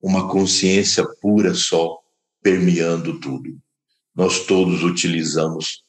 uma 0.00 0.28
consciência 0.28 1.06
pura 1.20 1.54
só, 1.54 1.98
permeando 2.42 3.20
tudo. 3.20 3.58
Nós 4.14 4.46
todos 4.46 4.82
utilizamos 4.82 5.84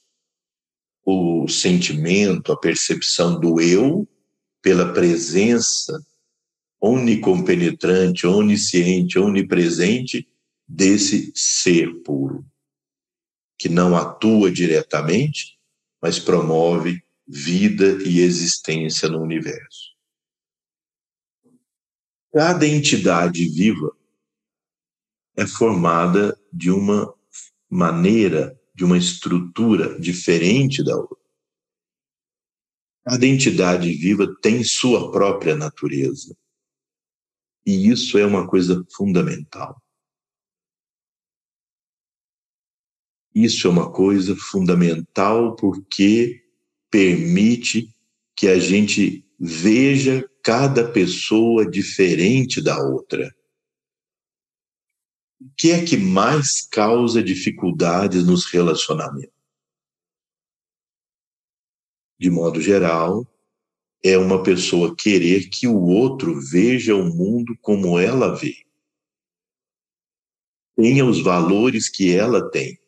o 1.05 1.47
sentimento, 1.47 2.51
a 2.51 2.59
percepção 2.59 3.39
do 3.39 3.61
eu 3.61 4.07
pela 4.61 4.91
presença 4.91 5.97
onicompenetrante, 6.79 8.27
onisciente, 8.27 9.17
onipresente 9.17 10.27
desse 10.67 11.31
ser 11.33 12.01
puro, 12.03 12.45
que 13.57 13.67
não 13.67 13.95
atua 13.95 14.51
diretamente, 14.51 15.57
mas 16.01 16.19
promove 16.19 17.03
vida 17.27 18.01
e 18.05 18.19
existência 18.19 19.09
no 19.09 19.21
universo. 19.21 19.95
Cada 22.33 22.67
entidade 22.67 23.47
viva 23.49 23.95
é 25.35 25.45
formada 25.45 26.39
de 26.53 26.69
uma 26.69 27.13
maneira, 27.69 28.59
de 28.73 28.83
uma 28.83 28.97
estrutura 28.97 29.99
diferente 29.99 30.83
da 30.83 30.95
outra. 30.95 31.17
Cada 33.03 33.25
entidade 33.25 33.91
viva 33.93 34.27
tem 34.41 34.63
sua 34.63 35.11
própria 35.11 35.55
natureza. 35.55 36.35
E 37.65 37.89
isso 37.89 38.17
é 38.17 38.25
uma 38.25 38.47
coisa 38.47 38.85
fundamental. 38.95 39.81
Isso 43.39 43.67
é 43.67 43.69
uma 43.69 43.91
coisa 43.91 44.35
fundamental 44.35 45.55
porque 45.55 46.43
permite 46.89 47.87
que 48.35 48.47
a 48.47 48.57
gente 48.57 49.23
veja 49.39 50.27
cada 50.41 50.91
pessoa 50.91 51.63
diferente 51.69 52.59
da 52.59 52.83
outra. 52.83 53.31
O 55.39 55.51
que 55.55 55.69
é 55.69 55.85
que 55.85 55.97
mais 55.97 56.67
causa 56.67 57.21
dificuldades 57.21 58.25
nos 58.25 58.47
relacionamentos? 58.47 59.37
De 62.19 62.31
modo 62.31 62.59
geral, 62.59 63.23
é 64.03 64.17
uma 64.17 64.41
pessoa 64.41 64.95
querer 64.95 65.47
que 65.47 65.67
o 65.67 65.79
outro 65.79 66.41
veja 66.41 66.95
o 66.95 67.05
mundo 67.05 67.55
como 67.61 67.99
ela 67.99 68.33
vê. 68.33 68.65
Tenha 70.75 71.05
os 71.05 71.21
valores 71.21 71.87
que 71.87 72.11
ela 72.11 72.49
tem. 72.49 72.79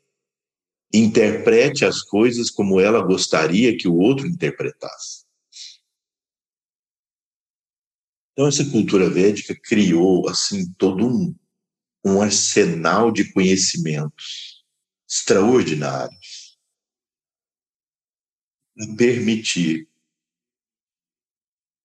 Interprete 0.93 1.85
as 1.85 2.01
coisas 2.01 2.49
como 2.49 2.79
ela 2.79 3.01
gostaria 3.01 3.77
que 3.77 3.87
o 3.87 3.95
outro 3.95 4.25
interpretasse. 4.25 5.25
Então, 8.33 8.47
essa 8.47 8.63
cultura 8.71 9.09
védica 9.09 9.53
criou, 9.53 10.27
assim, 10.29 10.71
todo 10.73 11.05
um, 11.05 11.35
um 12.05 12.21
arsenal 12.21 13.11
de 13.11 13.31
conhecimentos 13.33 14.65
extraordinários 15.07 16.57
para 18.73 18.95
permitir 18.95 19.89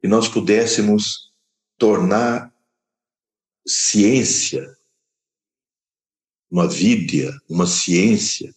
que 0.00 0.07
nós 0.07 0.28
pudéssemos 0.28 1.32
tornar 1.76 2.55
ciência, 3.66 4.78
uma 6.50 6.68
vidya, 6.68 7.32
uma 7.48 7.66
ciência, 7.66 8.55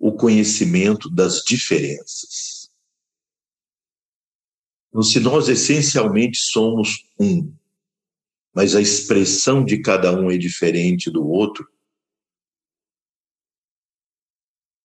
o 0.00 0.12
conhecimento 0.12 1.10
das 1.10 1.42
diferenças. 1.42 2.70
Então, 4.88 5.02
se 5.02 5.20
nós 5.20 5.48
essencialmente 5.48 6.38
somos 6.38 7.04
um, 7.20 7.54
mas 8.54 8.74
a 8.74 8.80
expressão 8.80 9.62
de 9.62 9.80
cada 9.82 10.10
um 10.18 10.30
é 10.30 10.38
diferente 10.38 11.10
do 11.10 11.24
outro, 11.24 11.68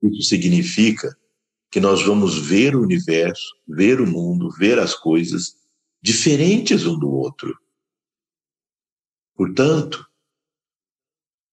isso 0.03 0.23
significa 0.23 1.17
que 1.71 1.79
nós 1.79 2.03
vamos 2.03 2.37
ver 2.37 2.75
o 2.75 2.81
universo, 2.81 3.55
ver 3.65 4.01
o 4.01 4.05
mundo, 4.05 4.51
ver 4.51 4.77
as 4.77 4.93
coisas 4.93 5.55
diferentes 6.01 6.85
um 6.85 6.99
do 6.99 7.09
outro. 7.09 7.57
Portanto, 9.33 10.05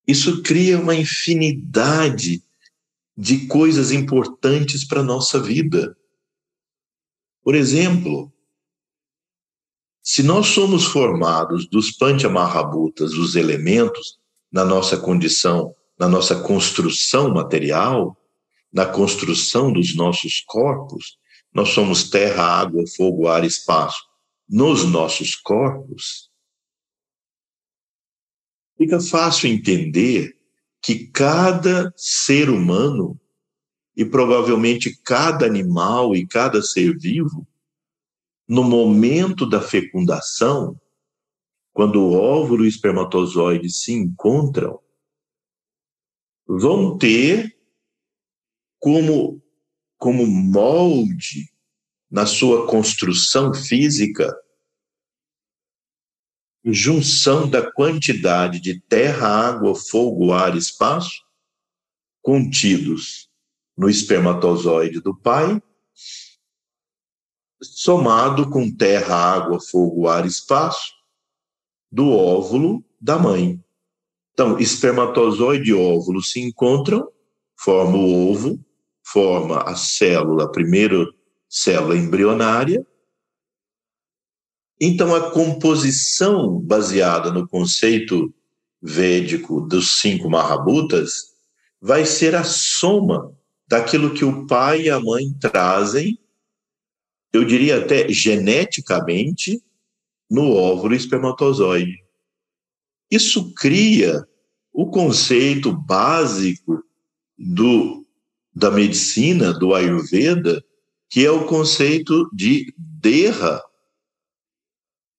isso 0.05 0.43
cria 0.43 0.77
uma 0.77 0.93
infinidade 0.93 2.42
de 3.15 3.47
coisas 3.47 3.91
importantes 3.91 4.85
para 4.85 5.01
a 5.01 5.03
nossa 5.03 5.39
vida. 5.39 5.95
Por 7.43 7.55
exemplo, 7.55 8.31
se 10.01 10.23
nós 10.23 10.47
somos 10.47 10.85
formados 10.85 11.67
dos 11.69 11.91
Panchamahabhutas, 11.91 13.11
dos 13.11 13.35
elementos, 13.35 14.19
na 14.51 14.65
nossa 14.65 14.97
condição, 14.97 15.75
na 15.97 16.07
nossa 16.07 16.41
construção 16.41 17.33
material, 17.33 18.17
na 18.71 18.85
construção 18.85 19.71
dos 19.71 19.95
nossos 19.95 20.41
corpos, 20.45 21.17
nós 21.53 21.69
somos 21.69 22.09
terra, 22.09 22.43
água, 22.43 22.83
fogo, 22.95 23.27
ar, 23.27 23.43
espaço 23.43 24.13
nos 24.47 24.85
nossos 24.85 25.35
corpos, 25.35 26.29
fica 28.77 28.99
fácil 28.99 29.49
entender 29.49 30.37
que 30.83 31.07
cada 31.07 31.93
ser 31.95 32.49
humano, 32.49 33.17
e 33.95 34.03
provavelmente 34.03 35.01
cada 35.01 35.45
animal 35.45 36.13
e 36.13 36.27
cada 36.27 36.61
ser 36.61 36.97
vivo, 36.97 37.47
no 38.45 38.63
momento 38.63 39.47
da 39.47 39.61
fecundação, 39.61 40.77
quando 41.71 42.01
o 42.01 42.13
óvulo 42.13 42.65
e 42.65 42.67
o 42.67 42.69
espermatozoide 42.69 43.69
se 43.69 43.93
encontram, 43.93 44.77
vão 46.45 46.97
ter 46.97 47.57
como, 48.77 49.41
como 49.97 50.27
molde 50.27 51.49
na 52.11 52.25
sua 52.25 52.67
construção 52.67 53.53
física, 53.53 54.35
junção 56.65 57.49
da 57.49 57.71
quantidade 57.71 58.59
de 58.59 58.79
terra, 58.79 59.27
água, 59.27 59.75
fogo, 59.75 60.31
ar, 60.31 60.55
espaço 60.55 61.21
contidos 62.21 63.29
no 63.77 63.89
espermatozoide 63.89 65.01
do 65.01 65.15
pai, 65.15 65.61
somado 67.61 68.49
com 68.49 68.73
terra, 68.73 69.15
água, 69.15 69.59
fogo, 69.59 70.07
ar, 70.07 70.25
espaço 70.25 70.93
do 71.91 72.09
óvulo 72.11 72.83
da 72.99 73.17
mãe. 73.17 73.61
Então, 74.33 74.57
espermatozoide 74.57 75.71
e 75.71 75.73
óvulo 75.73 76.21
se 76.21 76.39
encontram, 76.39 77.07
forma 77.55 77.97
o 77.97 78.31
ovo, 78.31 78.59
forma 79.03 79.61
a 79.61 79.75
célula, 79.75 80.51
primeiro 80.51 81.13
célula 81.47 81.95
embrionária. 81.95 82.85
Então, 84.85 85.15
a 85.15 85.31
composição 85.31 86.59
baseada 86.59 87.31
no 87.31 87.47
conceito 87.47 88.33
védico 88.81 89.61
dos 89.61 90.01
cinco 90.01 90.29
Mahabhutas 90.29 91.13
vai 91.79 92.05
ser 92.05 92.35
a 92.35 92.43
soma 92.43 93.33
daquilo 93.65 94.13
que 94.13 94.25
o 94.25 94.45
pai 94.45 94.81
e 94.81 94.89
a 94.89 94.99
mãe 94.99 95.31
trazem, 95.39 96.19
eu 97.31 97.45
diria 97.45 97.77
até 97.77 98.09
geneticamente, 98.09 99.63
no 100.29 100.51
óvulo 100.51 100.93
espermatozoide. 100.93 102.03
Isso 103.09 103.53
cria 103.53 104.27
o 104.73 104.87
conceito 104.87 105.71
básico 105.71 106.83
do, 107.37 108.05
da 108.53 108.69
medicina, 108.69 109.53
do 109.53 109.73
Ayurveda, 109.73 110.61
que 111.09 111.25
é 111.25 111.31
o 111.31 111.45
conceito 111.45 112.29
de 112.33 112.73
derra 112.77 113.63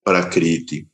para 0.05 0.28
Kriti. 0.28 0.86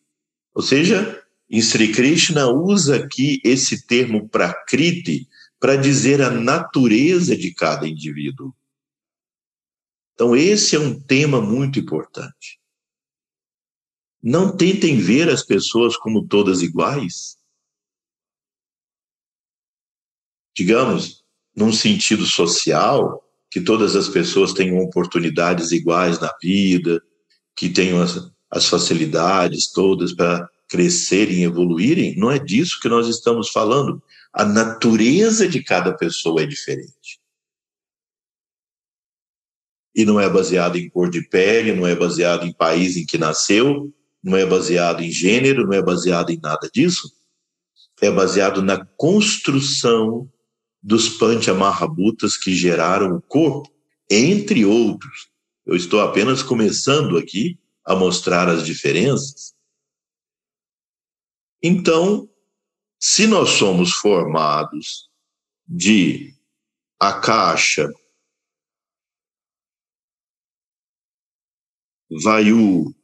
Ou 0.55 0.63
seja, 0.63 1.23
em 1.51 1.61
Sri 1.61 1.93
Krishna 1.93 2.49
usa 2.49 2.97
aqui 2.97 3.41
esse 3.45 3.87
termo 3.87 4.29
prakriti 4.29 5.29
para 5.59 5.77
dizer 5.77 6.23
a 6.23 6.31
natureza 6.31 7.37
de 7.37 7.53
cada 7.53 7.87
indivíduo. 7.87 8.55
Então, 10.15 10.37
esse 10.37 10.77
é 10.77 10.79
um 10.79 10.99
tema 10.99 11.41
muito 11.41 11.79
importante. 11.79 12.61
Não 14.23 14.57
tentem 14.57 14.99
ver 14.99 15.29
as 15.29 15.43
pessoas 15.43 15.97
como 15.97 16.27
todas 16.27 16.63
iguais. 16.63 17.39
Digamos, 20.55 21.25
num 21.57 21.73
sentido 21.73 22.27
social, 22.27 23.25
que 23.51 23.61
todas 23.61 23.97
as 23.97 24.09
pessoas 24.09 24.53
tenham 24.53 24.79
oportunidades 24.79 25.73
iguais 25.73 26.21
na 26.21 26.33
vida, 26.41 27.03
que 27.57 27.69
tenham 27.69 28.01
as, 28.51 28.67
facilidades 28.67 29.71
todas 29.71 30.13
para 30.13 30.49
crescerem 30.69 31.43
evoluírem, 31.43 32.17
não 32.17 32.31
é 32.31 32.39
disso 32.39 32.79
que 32.81 32.89
nós 32.89 33.09
estamos 33.09 33.51
falando. 33.51 34.03
A 34.33 34.45
natureza 34.45 35.49
de 35.49 35.63
cada 35.63 35.93
pessoa 35.93 36.43
é 36.43 36.47
diferente. 36.47 37.21
e 39.95 40.05
não 40.05 40.21
é 40.21 40.29
baseado 40.29 40.77
em 40.77 40.89
cor 40.89 41.11
de 41.11 41.23
pele, 41.23 41.75
não 41.75 41.87
é 41.87 41.95
baseado 41.95 42.47
em 42.47 42.53
país 42.53 42.97
em 42.97 43.05
que 43.05 43.19
nasceu, 43.19 43.93
não 44.23 44.37
é 44.37 44.47
baseado 44.47 45.03
em 45.03 45.11
gênero, 45.11 45.67
não 45.67 45.75
é 45.75 45.83
baseado 45.83 46.31
em 46.31 46.41
nada 46.41 46.69
disso. 46.73 47.11
É 48.01 48.11
baseado 48.11 48.63
na 48.63 48.85
construção 48.97 50.31
dos 50.83 51.09
Panchamahabhutas 51.09 52.37
que 52.37 52.55
geraram 52.55 53.15
o 53.15 53.21
corpo, 53.21 53.71
entre 54.11 54.65
outros. 54.65 55.29
Eu 55.67 55.77
estou 55.77 56.01
apenas 56.01 56.43
começando 56.43 57.19
aqui 57.19 57.59
a 57.85 57.95
mostrar 57.95 58.49
as 58.49 58.65
diferenças. 58.65 59.55
Então, 61.63 62.29
se 62.99 63.27
nós 63.27 63.51
somos 63.51 63.93
formados 63.93 65.11
de 65.67 66.35
a 66.99 67.21
caixa, 67.21 67.89
Vayu, 72.23 72.95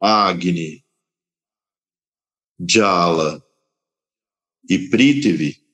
Agni, 0.00 0.84
Jala 2.60 3.42
e 4.68 4.90
Prithvi, 4.90 5.64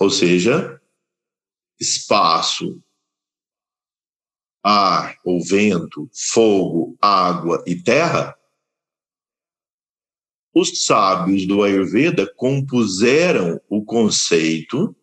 ou 0.00 0.08
seja, 0.08 0.80
espaço, 1.80 2.82
ar 4.62 5.16
ou 5.24 5.42
vento, 5.42 6.08
fogo, 6.12 6.96
água 7.00 7.62
e 7.66 7.76
terra, 7.76 8.36
os 10.54 10.84
sábios 10.84 11.46
do 11.46 11.62
Ayurveda 11.62 12.26
compuseram 12.34 13.60
o 13.68 13.84
conceito 13.84 14.94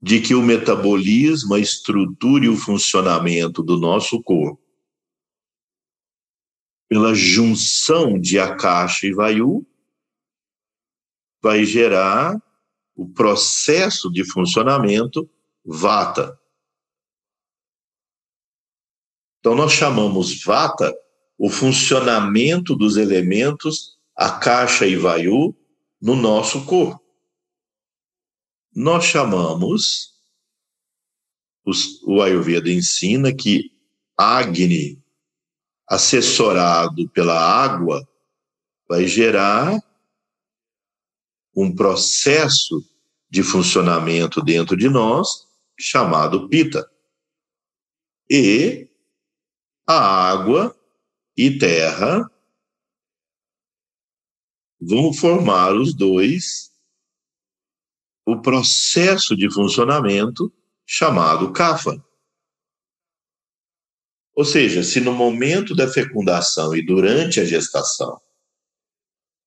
de 0.00 0.20
que 0.20 0.34
o 0.34 0.42
metabolismo, 0.42 1.54
a 1.54 1.58
estrutura 1.58 2.46
e 2.46 2.48
o 2.48 2.56
funcionamento 2.56 3.62
do 3.62 3.78
nosso 3.78 4.22
corpo, 4.22 4.62
pela 6.88 7.14
junção 7.14 8.18
de 8.18 8.38
Akasha 8.38 9.06
e 9.06 9.12
Vayu, 9.12 9.66
vai 11.42 11.64
gerar 11.64 12.40
o 12.94 13.08
processo 13.08 14.10
de 14.10 14.24
funcionamento 14.24 15.28
Vata. 15.64 16.38
Então, 19.46 19.54
nós 19.54 19.70
chamamos 19.70 20.42
Vata 20.42 20.92
o 21.38 21.48
funcionamento 21.48 22.74
dos 22.74 22.96
elementos 22.96 23.96
Akasha 24.16 24.88
e 24.88 24.96
Vayu 24.96 25.56
no 26.02 26.16
nosso 26.16 26.64
corpo. 26.64 27.00
Nós 28.74 29.04
chamamos, 29.04 30.14
o 32.02 32.20
Ayurveda 32.20 32.68
ensina 32.68 33.32
que 33.32 33.70
Agni, 34.16 35.00
assessorado 35.88 37.08
pela 37.10 37.38
água, 37.38 38.04
vai 38.88 39.06
gerar 39.06 39.80
um 41.54 41.72
processo 41.72 42.84
de 43.30 43.44
funcionamento 43.44 44.42
dentro 44.42 44.76
de 44.76 44.88
nós 44.88 45.46
chamado 45.78 46.48
pita. 46.48 46.84
E 48.28 48.85
a 49.86 50.30
água 50.30 50.76
e 51.36 51.58
terra 51.58 52.28
vão 54.80 55.12
formar 55.12 55.74
os 55.74 55.94
dois 55.94 56.72
o 58.26 58.40
processo 58.42 59.36
de 59.36 59.48
funcionamento 59.52 60.52
chamado 60.84 61.52
kafa. 61.52 62.04
Ou 64.34 64.44
seja, 64.44 64.82
se 64.82 65.00
no 65.00 65.12
momento 65.12 65.74
da 65.74 65.88
fecundação 65.88 66.74
e 66.74 66.84
durante 66.84 67.40
a 67.40 67.44
gestação 67.44 68.20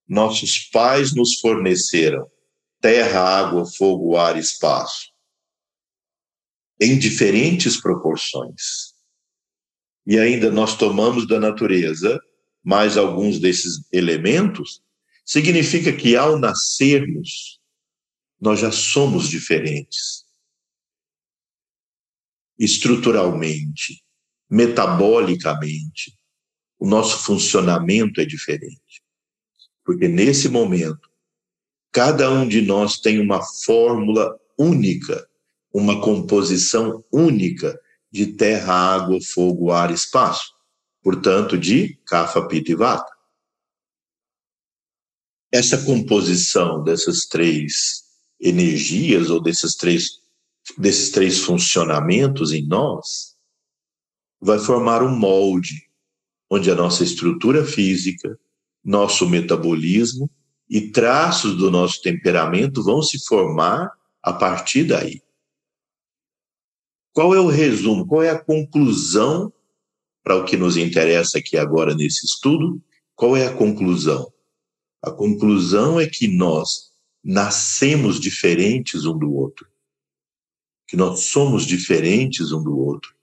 nossos 0.07 0.69
pais 0.71 1.13
nos 1.13 1.39
forneceram 1.39 2.27
terra, 2.81 3.19
água, 3.19 3.65
fogo, 3.65 4.17
ar, 4.17 4.37
espaço, 4.37 5.11
em 6.81 6.97
diferentes 6.97 7.79
proporções. 7.79 8.88
E 10.09 10.17
ainda 10.17 10.49
nós 10.49 10.75
tomamos 10.75 11.27
da 11.27 11.39
natureza 11.39 12.19
mais 12.63 12.97
alguns 12.97 13.37
desses 13.37 13.87
elementos, 13.93 14.81
significa 15.23 15.93
que 15.93 16.15
ao 16.15 16.39
nascermos, 16.39 17.61
nós 18.41 18.59
já 18.59 18.71
somos 18.71 19.29
diferentes. 19.29 20.25
Estruturalmente, 22.57 24.03
metabolicamente, 24.49 26.17
o 26.79 26.87
nosso 26.87 27.19
funcionamento 27.19 28.19
é 28.19 28.25
diferente. 28.25 29.03
Porque 29.85 30.07
nesse 30.07 30.49
momento, 30.49 31.07
cada 31.91 32.31
um 32.31 32.47
de 32.47 32.63
nós 32.63 32.99
tem 32.99 33.19
uma 33.19 33.43
fórmula 33.63 34.35
única, 34.57 35.29
uma 35.71 36.01
composição 36.01 37.05
única 37.13 37.79
de 38.11 38.27
terra, 38.27 38.73
água, 38.73 39.19
fogo, 39.33 39.71
ar, 39.71 39.91
espaço. 39.91 40.53
Portanto, 41.01 41.57
de 41.57 41.97
Kapha, 42.05 42.47
Pitta 42.47 42.71
e 42.71 42.75
Vata. 42.75 43.11
Essa 45.51 45.83
composição 45.83 46.83
dessas 46.83 47.25
três 47.25 48.03
energias 48.39 49.29
ou 49.29 49.41
desses 49.41 49.75
três, 49.75 50.19
desses 50.77 51.11
três 51.11 51.39
funcionamentos 51.39 52.51
em 52.51 52.65
nós 52.67 53.35
vai 54.39 54.59
formar 54.59 55.03
um 55.03 55.15
molde 55.15 55.89
onde 56.49 56.71
a 56.71 56.75
nossa 56.75 57.03
estrutura 57.03 57.63
física, 57.63 58.39
nosso 58.83 59.29
metabolismo 59.29 60.29
e 60.69 60.89
traços 60.89 61.57
do 61.57 61.69
nosso 61.69 62.01
temperamento 62.01 62.83
vão 62.83 63.01
se 63.01 63.23
formar 63.25 63.91
a 64.21 64.33
partir 64.33 64.83
daí. 64.83 65.21
Qual 67.19 67.35
é 67.35 67.39
o 67.41 67.47
resumo? 67.47 68.07
Qual 68.07 68.23
é 68.23 68.29
a 68.29 68.41
conclusão 68.41 69.51
para 70.23 70.37
o 70.37 70.45
que 70.45 70.55
nos 70.55 70.77
interessa 70.77 71.39
aqui 71.39 71.57
agora 71.57 71.93
nesse 71.93 72.25
estudo? 72.25 72.81
Qual 73.13 73.35
é 73.35 73.45
a 73.45 73.53
conclusão? 73.53 74.31
A 75.01 75.11
conclusão 75.11 75.99
é 75.99 76.07
que 76.07 76.29
nós 76.29 76.93
nascemos 77.21 78.21
diferentes 78.21 79.03
um 79.03 79.17
do 79.17 79.33
outro, 79.33 79.67
que 80.87 80.95
nós 80.95 81.25
somos 81.25 81.65
diferentes 81.65 82.53
um 82.53 82.63
do 82.63 82.77
outro, 82.77 83.13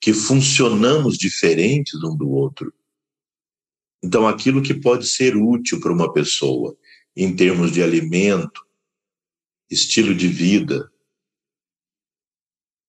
que 0.00 0.12
funcionamos 0.12 1.16
diferentes 1.16 2.02
um 2.02 2.16
do 2.16 2.28
outro, 2.28 2.74
então, 4.02 4.26
aquilo 4.26 4.60
que 4.60 4.74
pode 4.74 5.06
ser 5.06 5.36
útil 5.36 5.78
para 5.78 5.92
uma 5.92 6.12
pessoa 6.12 6.76
em 7.14 7.36
termos 7.36 7.70
de 7.70 7.80
alimento, 7.80 8.66
estilo 9.70 10.16
de 10.16 10.26
vida, 10.26 10.90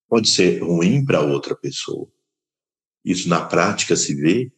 pode 0.07 0.29
ser 0.29 0.61
ruim 0.63 1.03
para 1.05 1.21
outra 1.21 1.55
pessoa. 1.55 2.09
Isso 3.03 3.29
na 3.29 3.45
prática 3.45 3.95
se 3.95 4.15
vê. 4.15 4.51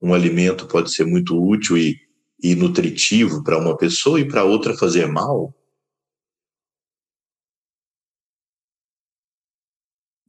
Um 0.00 0.12
alimento 0.12 0.66
pode 0.66 0.92
ser 0.92 1.04
muito 1.04 1.40
útil 1.40 1.78
e, 1.78 2.00
e 2.42 2.54
nutritivo 2.54 3.42
para 3.42 3.58
uma 3.58 3.76
pessoa 3.76 4.20
e 4.20 4.28
para 4.28 4.44
outra 4.44 4.76
fazer 4.76 5.06
mal. 5.06 5.54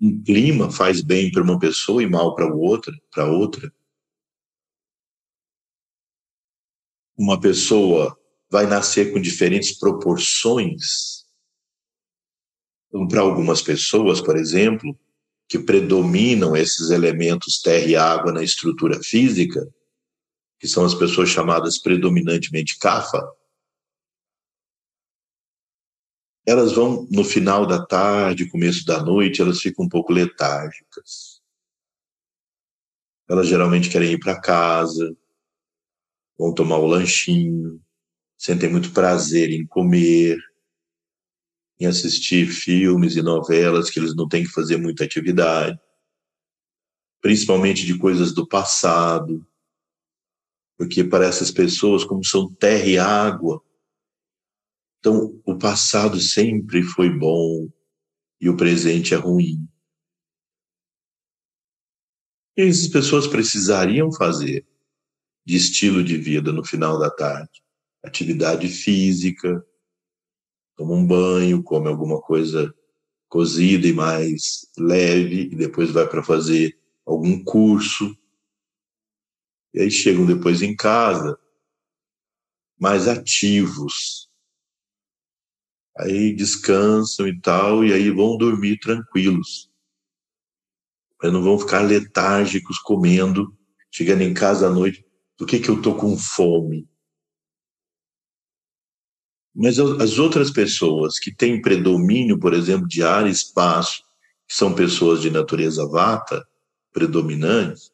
Um 0.01 0.21
clima 0.23 0.71
faz 0.71 1.01
bem 1.01 1.31
para 1.31 1.43
uma 1.43 1.57
pessoa 1.57 2.03
e 2.03 2.07
mal 2.07 2.35
para 2.35 2.53
outra, 2.53 2.93
para 3.11 3.25
outra. 3.25 3.73
uma 7.17 7.39
pessoa 7.39 8.17
vai 8.49 8.67
nascer 8.67 9.11
com 9.11 9.21
diferentes 9.21 9.77
proporções. 9.77 11.24
Para 13.09 13.21
algumas 13.21 13.61
pessoas, 13.61 14.21
por 14.21 14.37
exemplo, 14.37 14.97
que 15.49 15.59
predominam 15.59 16.55
esses 16.55 16.89
elementos 16.91 17.61
terra 17.61 17.85
e 17.85 17.95
água 17.95 18.31
na 18.31 18.41
estrutura 18.41 19.01
física, 19.03 19.67
que 20.59 20.67
são 20.67 20.85
as 20.85 20.95
pessoas 20.95 21.29
chamadas 21.29 21.77
predominantemente 21.77 22.79
CAFA, 22.79 23.21
elas 26.47 26.73
vão, 26.73 27.07
no 27.11 27.23
final 27.23 27.65
da 27.65 27.83
tarde, 27.83 28.49
começo 28.49 28.85
da 28.85 29.01
noite, 29.03 29.41
elas 29.41 29.59
ficam 29.59 29.85
um 29.85 29.89
pouco 29.89 30.13
letárgicas. 30.13 31.41
Elas 33.27 33.47
geralmente 33.47 33.89
querem 33.89 34.11
ir 34.11 34.19
para 34.19 34.39
casa, 34.39 35.17
vão 36.37 36.53
tomar 36.53 36.77
o 36.77 36.85
lanchinho, 36.85 37.81
sentem 38.37 38.69
muito 38.69 38.93
prazer 38.93 39.49
em 39.49 39.65
comer, 39.65 40.37
em 41.79 41.85
assistir 41.85 42.47
filmes 42.47 43.15
e 43.15 43.21
novelas 43.21 43.89
que 43.89 43.99
eles 43.99 44.15
não 44.15 44.27
têm 44.27 44.43
que 44.43 44.51
fazer 44.51 44.77
muita 44.77 45.03
atividade, 45.03 45.79
principalmente 47.21 47.85
de 47.85 47.97
coisas 47.97 48.33
do 48.33 48.47
passado, 48.47 49.45
porque 50.77 51.03
para 51.03 51.25
essas 51.25 51.51
pessoas, 51.51 52.03
como 52.03 52.23
são 52.23 52.53
terra 52.53 52.85
e 52.85 52.97
água, 52.97 53.61
então 54.99 55.39
o 55.45 55.57
passado 55.57 56.19
sempre 56.19 56.83
foi 56.83 57.09
bom 57.09 57.69
e 58.39 58.49
o 58.49 58.57
presente 58.57 59.13
é 59.13 59.17
ruim. 59.17 59.67
que 62.55 62.61
essas 62.61 62.87
pessoas 62.87 63.27
precisariam 63.27 64.11
fazer 64.11 64.65
de 65.45 65.57
estilo 65.57 66.03
de 66.03 66.17
vida 66.17 66.51
no 66.51 66.63
final 66.63 66.97
da 66.97 67.11
tarde? 67.11 67.61
Atividade 68.03 68.67
física, 68.69 69.63
toma 70.75 70.93
um 70.93 71.05
banho, 71.05 71.63
come 71.63 71.87
alguma 71.87 72.21
coisa 72.21 72.73
cozida 73.27 73.87
e 73.87 73.93
mais 73.93 74.69
leve, 74.77 75.49
e 75.51 75.55
depois 75.55 75.91
vai 75.91 76.07
para 76.07 76.23
fazer 76.23 76.77
algum 77.05 77.43
curso. 77.43 78.15
E 79.73 79.81
aí 79.81 79.91
chegam 79.91 80.25
depois 80.25 80.61
em 80.61 80.75
casa 80.75 81.37
mais 82.79 83.07
ativos. 83.07 84.29
Aí 85.97 86.35
descansam 86.35 87.27
e 87.27 87.39
tal, 87.39 87.83
e 87.83 87.93
aí 87.93 88.11
vão 88.11 88.37
dormir 88.37 88.79
tranquilos. 88.79 89.71
Mas 91.21 91.31
não 91.31 91.41
vão 91.41 91.57
ficar 91.57 91.81
letárgicos 91.81 92.79
comendo, 92.79 93.57
chegando 93.89 94.21
em 94.21 94.33
casa 94.33 94.67
à 94.67 94.69
noite, 94.69 95.05
por 95.37 95.47
que, 95.47 95.59
que 95.59 95.69
eu 95.69 95.81
tô 95.81 95.95
com 95.95 96.17
fome? 96.17 96.87
Mas 99.55 99.79
as 99.79 100.19
outras 100.19 100.51
pessoas 100.51 101.17
que 101.17 101.33
têm 101.33 101.61
predomínio, 101.61 102.37
por 102.37 102.53
exemplo, 102.53 102.87
de 102.87 103.01
ar 103.01 103.25
e 103.25 103.31
espaço, 103.31 104.03
que 104.45 104.53
são 104.53 104.75
pessoas 104.75 105.21
de 105.21 105.29
natureza 105.31 105.87
vata, 105.87 106.45
predominantes, 106.91 107.91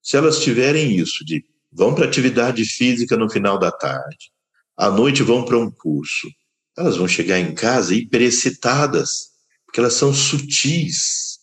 se 0.00 0.16
elas 0.16 0.38
tiverem 0.38 0.96
isso 0.96 1.24
de 1.24 1.44
vão 1.72 1.94
para 1.94 2.04
atividade 2.04 2.64
física 2.64 3.16
no 3.16 3.30
final 3.30 3.58
da 3.58 3.70
tarde, 3.70 4.32
à 4.76 4.90
noite 4.90 5.22
vão 5.22 5.44
para 5.44 5.58
um 5.58 5.70
curso, 5.70 6.28
elas 6.76 6.96
vão 6.96 7.06
chegar 7.06 7.38
em 7.38 7.54
casa 7.54 7.94
hiperexcitadas, 7.94 9.30
porque 9.66 9.78
elas 9.78 9.94
são 9.94 10.12
sutis. 10.12 11.38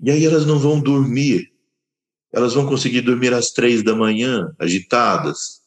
E 0.00 0.10
aí 0.10 0.24
elas 0.24 0.46
não 0.46 0.58
vão 0.58 0.80
dormir. 0.80 1.52
Elas 2.32 2.54
vão 2.54 2.66
conseguir 2.66 3.00
dormir 3.00 3.32
às 3.34 3.50
três 3.50 3.82
da 3.82 3.94
manhã, 3.94 4.54
agitadas, 4.58 5.62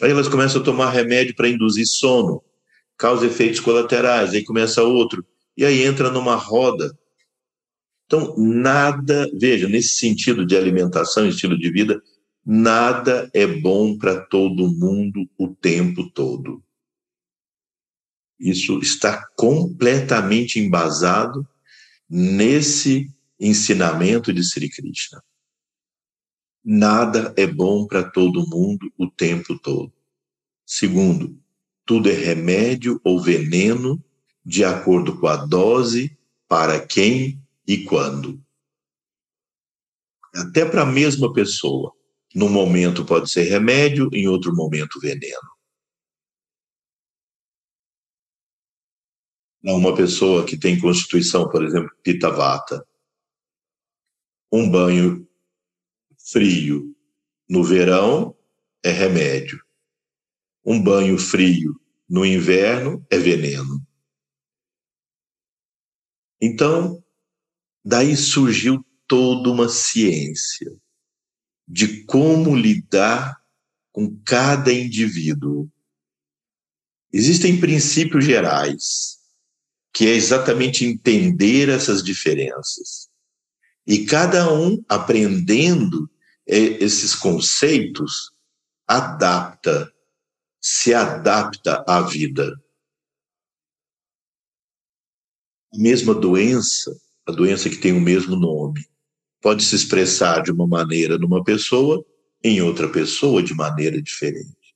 Aí 0.00 0.10
elas 0.10 0.28
começam 0.28 0.60
a 0.60 0.64
tomar 0.64 0.90
remédio 0.90 1.34
para 1.34 1.48
induzir 1.48 1.86
sono, 1.86 2.42
causa 2.96 3.26
efeitos 3.26 3.60
colaterais, 3.60 4.32
aí 4.32 4.44
começa 4.44 4.82
outro, 4.82 5.24
e 5.56 5.64
aí 5.64 5.82
entra 5.82 6.10
numa 6.10 6.36
roda. 6.36 6.96
Então, 8.06 8.34
nada, 8.36 9.28
veja, 9.38 9.68
nesse 9.68 9.94
sentido 9.94 10.44
de 10.44 10.56
alimentação, 10.56 11.28
estilo 11.28 11.56
de 11.56 11.70
vida, 11.70 12.02
nada 12.44 13.30
é 13.32 13.46
bom 13.46 13.96
para 13.96 14.20
todo 14.26 14.72
mundo 14.72 15.28
o 15.38 15.48
tempo 15.48 16.10
todo. 16.10 16.62
Isso 18.38 18.78
está 18.80 19.26
completamente 19.36 20.58
embasado 20.58 21.46
nesse 22.08 23.08
ensinamento 23.38 24.32
de 24.32 24.42
Sri 24.42 24.68
Krishna. 24.68 25.22
Nada 26.64 27.34
é 27.36 27.46
bom 27.46 27.86
para 27.86 28.08
todo 28.08 28.48
mundo 28.48 28.92
o 28.98 29.10
tempo 29.10 29.58
todo. 29.58 29.92
Segundo, 30.66 31.38
tudo 31.86 32.10
é 32.10 32.12
remédio 32.12 33.00
ou 33.02 33.20
veneno 33.20 34.02
de 34.44 34.64
acordo 34.64 35.18
com 35.18 35.26
a 35.26 35.36
dose, 35.36 36.16
para 36.46 36.84
quem 36.84 37.42
e 37.66 37.84
quando. 37.84 38.42
Até 40.34 40.64
para 40.64 40.82
a 40.82 40.86
mesma 40.86 41.32
pessoa. 41.32 41.94
Num 42.34 42.48
momento 42.48 43.04
pode 43.04 43.30
ser 43.30 43.44
remédio, 43.44 44.08
em 44.12 44.28
outro 44.28 44.54
momento 44.54 45.00
veneno. 45.00 45.50
Uma 49.62 49.94
pessoa 49.94 50.44
que 50.46 50.56
tem 50.56 50.80
constituição, 50.80 51.48
por 51.48 51.64
exemplo, 51.64 51.90
pitavata, 52.02 52.86
um 54.52 54.70
banho 54.70 55.28
frio 56.30 56.96
no 57.48 57.64
verão 57.64 58.36
é 58.82 58.90
remédio. 58.90 59.60
Um 60.64 60.80
banho 60.80 61.18
frio 61.18 61.74
no 62.08 62.24
inverno 62.24 63.04
é 63.10 63.18
veneno. 63.18 63.84
Então, 66.40 67.02
daí 67.84 68.16
surgiu 68.16 68.84
toda 69.06 69.50
uma 69.50 69.68
ciência 69.68 70.72
de 71.66 72.04
como 72.04 72.56
lidar 72.56 73.40
com 73.92 74.16
cada 74.24 74.72
indivíduo. 74.72 75.68
Existem 77.12 77.58
princípios 77.58 78.24
gerais, 78.24 79.18
que 79.92 80.06
é 80.06 80.14
exatamente 80.14 80.84
entender 80.84 81.68
essas 81.68 82.02
diferenças. 82.02 83.10
E 83.86 84.04
cada 84.04 84.52
um 84.52 84.82
aprendendo 84.88 86.08
esses 86.50 87.14
conceitos, 87.14 88.32
adapta, 88.86 89.92
se 90.60 90.92
adapta 90.92 91.84
à 91.86 92.00
vida. 92.00 92.60
A 95.72 95.78
mesma 95.78 96.12
doença, 96.12 97.00
a 97.24 97.30
doença 97.30 97.70
que 97.70 97.76
tem 97.76 97.92
o 97.92 98.00
mesmo 98.00 98.34
nome, 98.34 98.84
pode 99.40 99.64
se 99.64 99.76
expressar 99.76 100.42
de 100.42 100.50
uma 100.50 100.66
maneira 100.66 101.16
numa 101.16 101.44
pessoa, 101.44 102.04
em 102.42 102.60
outra 102.60 102.90
pessoa 102.90 103.42
de 103.42 103.54
maneira 103.54 104.02
diferente. 104.02 104.74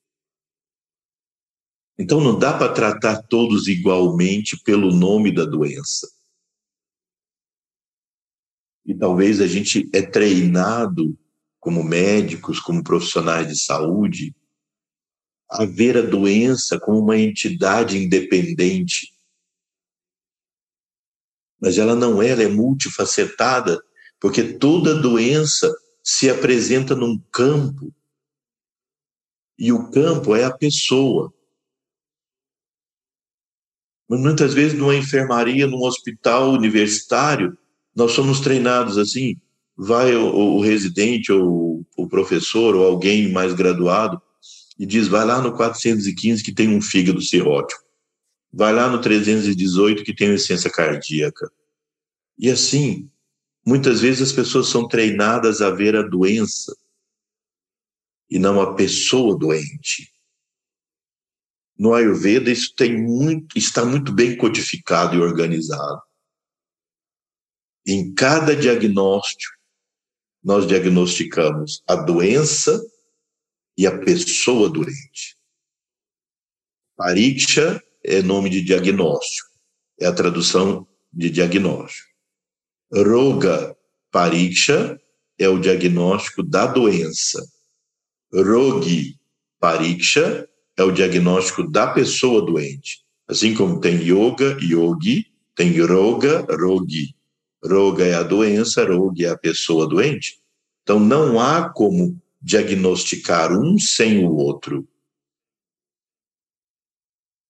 Então 1.98 2.20
não 2.20 2.38
dá 2.38 2.56
para 2.56 2.72
tratar 2.72 3.22
todos 3.22 3.66
igualmente 3.66 4.56
pelo 4.62 4.92
nome 4.92 5.34
da 5.34 5.44
doença. 5.44 6.08
E 8.86 8.94
talvez 8.94 9.40
a 9.40 9.46
gente 9.46 9.88
é 9.92 10.02
treinado 10.02 11.18
como 11.64 11.82
médicos, 11.82 12.60
como 12.60 12.84
profissionais 12.84 13.48
de 13.48 13.58
saúde, 13.58 14.36
a 15.50 15.64
ver 15.64 15.96
a 15.96 16.02
doença 16.02 16.78
como 16.78 16.98
uma 16.98 17.16
entidade 17.16 17.96
independente. 17.96 19.14
Mas 21.58 21.78
ela 21.78 21.94
não 21.94 22.20
é, 22.20 22.28
ela 22.28 22.42
é 22.42 22.48
multifacetada, 22.48 23.82
porque 24.20 24.42
toda 24.58 25.00
doença 25.00 25.74
se 26.02 26.28
apresenta 26.28 26.94
num 26.94 27.18
campo. 27.32 27.90
E 29.58 29.72
o 29.72 29.90
campo 29.90 30.36
é 30.36 30.44
a 30.44 30.54
pessoa. 30.54 31.32
Muitas 34.06 34.52
vezes, 34.52 34.78
numa 34.78 34.94
enfermaria, 34.94 35.66
num 35.66 35.82
hospital 35.82 36.50
universitário, 36.50 37.56
nós 37.96 38.12
somos 38.12 38.40
treinados 38.40 38.98
assim: 38.98 39.40
vai 39.76 40.14
o, 40.14 40.26
o 40.26 40.60
residente 40.60 41.32
ou 41.32 41.84
o 41.96 42.08
professor 42.08 42.74
ou 42.74 42.86
alguém 42.86 43.32
mais 43.32 43.52
graduado 43.52 44.20
e 44.78 44.86
diz: 44.86 45.08
vai 45.08 45.24
lá 45.24 45.40
no 45.40 45.54
415 45.56 46.42
que 46.42 46.52
tem 46.52 46.68
um 46.68 46.80
fígado 46.80 47.20
cirrótico, 47.20 47.82
vai 48.52 48.72
lá 48.72 48.88
no 48.88 49.00
318 49.00 50.04
que 50.04 50.14
tem 50.14 50.32
essência 50.34 50.70
cardíaca. 50.70 51.50
E 52.38 52.50
assim, 52.50 53.10
muitas 53.64 54.00
vezes 54.00 54.22
as 54.22 54.32
pessoas 54.32 54.68
são 54.68 54.86
treinadas 54.88 55.60
a 55.60 55.70
ver 55.70 55.96
a 55.96 56.02
doença 56.02 56.74
e 58.30 58.38
não 58.38 58.60
a 58.60 58.74
pessoa 58.74 59.38
doente. 59.38 60.12
No 61.76 61.92
Ayurveda 61.92 62.50
isso 62.50 62.72
tem 62.76 62.96
muito, 63.00 63.58
está 63.58 63.84
muito 63.84 64.12
bem 64.12 64.36
codificado 64.36 65.16
e 65.16 65.20
organizado. 65.20 66.00
Em 67.86 68.14
cada 68.14 68.54
diagnóstico 68.56 69.63
nós 70.44 70.66
diagnosticamos 70.66 71.82
a 71.88 71.96
doença 71.96 72.80
e 73.76 73.86
a 73.86 73.98
pessoa 73.98 74.68
doente. 74.68 75.36
Pariksha 76.96 77.82
é 78.04 78.22
nome 78.22 78.50
de 78.50 78.60
diagnóstico, 78.60 79.48
é 79.98 80.06
a 80.06 80.12
tradução 80.12 80.86
de 81.12 81.30
diagnóstico. 81.30 82.08
Roga 82.92 83.74
pariksha 84.14 85.00
é 85.36 85.48
o 85.48 85.58
diagnóstico 85.58 86.42
da 86.42 86.66
doença. 86.66 87.44
Rogi 88.32 89.18
pariksha 89.58 90.48
é 90.76 90.84
o 90.84 90.92
diagnóstico 90.92 91.68
da 91.68 91.88
pessoa 91.88 92.44
doente. 92.44 93.02
Assim 93.26 93.54
como 93.54 93.80
tem 93.80 93.96
yoga, 93.96 94.56
yogi, 94.60 95.26
tem 95.56 95.80
roga, 95.80 96.46
rogi. 96.48 97.16
Roga 97.64 98.04
é 98.04 98.14
a 98.14 98.22
doença, 98.22 98.84
roga 98.84 99.26
é 99.26 99.30
a 99.30 99.38
pessoa 99.38 99.88
doente. 99.88 100.40
Então 100.82 101.00
não 101.00 101.40
há 101.40 101.70
como 101.70 102.20
diagnosticar 102.40 103.52
um 103.52 103.78
sem 103.78 104.24
o 104.24 104.34
outro. 104.36 104.86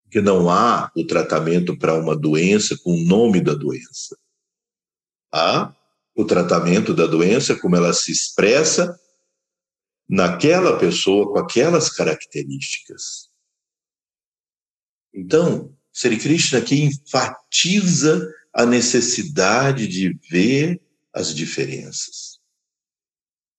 Porque 0.04 0.20
não 0.20 0.48
há 0.48 0.92
o 0.96 1.04
tratamento 1.04 1.76
para 1.76 1.94
uma 1.94 2.16
doença 2.16 2.78
com 2.82 2.92
o 2.92 3.04
nome 3.04 3.40
da 3.40 3.54
doença. 3.54 4.16
Há 5.32 5.74
o 6.14 6.24
tratamento 6.24 6.94
da 6.94 7.06
doença 7.06 7.58
como 7.58 7.74
ela 7.74 7.92
se 7.92 8.12
expressa 8.12 8.96
naquela 10.08 10.78
pessoa 10.78 11.32
com 11.32 11.38
aquelas 11.40 11.90
características. 11.90 13.30
Então, 15.12 15.76
Sri 15.92 16.18
Krishna 16.18 16.60
aqui 16.60 16.84
enfatiza 16.84 18.28
a 18.54 18.64
necessidade 18.64 19.88
de 19.88 20.16
ver 20.30 20.80
as 21.12 21.34
diferenças. 21.34 22.38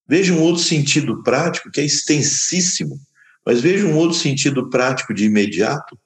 Veja 0.08 0.32
um 0.32 0.42
outro 0.42 0.62
sentido 0.62 1.22
prático, 1.22 1.70
que 1.70 1.80
é 1.80 1.84
extensíssimo, 1.84 2.98
mas 3.44 3.60
veja 3.60 3.86
um 3.86 3.96
outro 3.96 4.16
sentido 4.16 4.70
prático 4.70 5.12
de 5.12 5.24
imediato. 5.24 5.98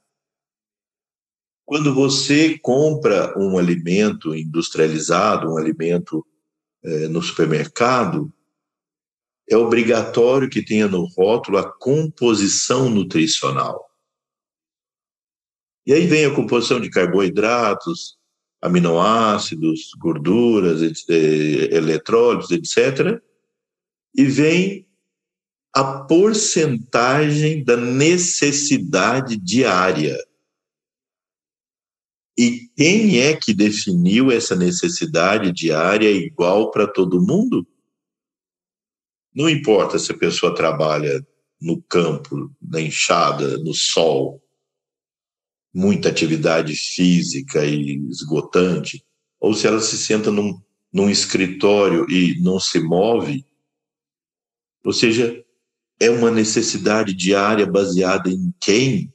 Quando 1.65 1.95
você 1.95 2.59
compra 2.59 3.39
um 3.39 3.59
alimento 3.59 4.35
industrializado, 4.35 5.53
um 5.53 5.57
alimento 5.57 6.27
é, 6.83 7.09
no 7.09 7.23
supermercado, 7.23 8.33
é 9.49 9.57
obrigatório 9.57 10.49
que 10.49 10.65
tenha 10.65 10.89
no 10.89 11.05
rótulo 11.05 11.59
a 11.59 11.79
composição 11.79 12.89
nutricional. 12.89 13.89
E 15.87 15.93
aí 15.93 16.07
vem 16.07 16.25
a 16.25 16.35
composição 16.35 16.81
de 16.81 16.89
carboidratos, 16.89 18.20
aminoácidos, 18.61 19.91
gorduras, 19.99 20.81
eletrólitos, 21.09 22.51
etc. 22.51 23.21
E 24.15 24.25
vem 24.25 24.87
a 25.75 26.05
porcentagem 26.05 27.65
da 27.65 27.77
necessidade 27.77 29.37
diária. 29.37 30.17
E 32.37 32.69
quem 32.77 33.21
é 33.21 33.37
que 33.37 33.55
definiu 33.55 34.31
essa 34.31 34.57
necessidade 34.57 35.53
diária 35.53 36.11
igual 36.11 36.71
para 36.71 36.87
todo 36.87 37.21
mundo? 37.21 37.67
Não 39.35 39.49
importa 39.49 39.99
se 39.99 40.11
a 40.11 40.19
pessoa 40.19 40.55
trabalha 40.55 41.25
no 41.61 41.83
campo, 41.83 42.51
na 42.61 42.81
enxada, 42.81 43.59
no 43.59 43.75
sol, 43.75 44.43
muita 45.73 46.09
atividade 46.09 46.75
física 46.75 47.65
e 47.65 47.97
esgotante, 48.09 49.05
ou 49.39 49.55
se 49.55 49.67
ela 49.67 49.81
se 49.81 49.97
senta 49.97 50.31
num, 50.31 50.61
num 50.93 51.09
escritório 51.09 52.09
e 52.11 52.41
não 52.41 52.59
se 52.59 52.81
move, 52.81 53.45
ou 54.85 54.93
seja, 54.93 55.45
é 55.99 56.11
uma 56.11 56.31
necessidade 56.31 57.15
diária 57.15 57.67
baseada 57.67 58.31
em 58.31 58.53
quem? 58.61 59.13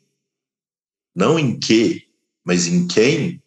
Não 1.13 1.39
em 1.39 1.59
que, 1.59 2.07
mas 2.43 2.67
em 2.67 2.87
quem? 2.87 3.41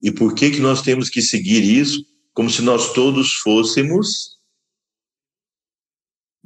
E 0.00 0.12
por 0.12 0.34
que 0.34 0.50
que 0.50 0.60
nós 0.60 0.82
temos 0.82 1.10
que 1.10 1.20
seguir 1.20 1.62
isso 1.62 2.06
como 2.32 2.48
se 2.48 2.62
nós 2.62 2.92
todos 2.92 3.34
fôssemos 3.34 4.38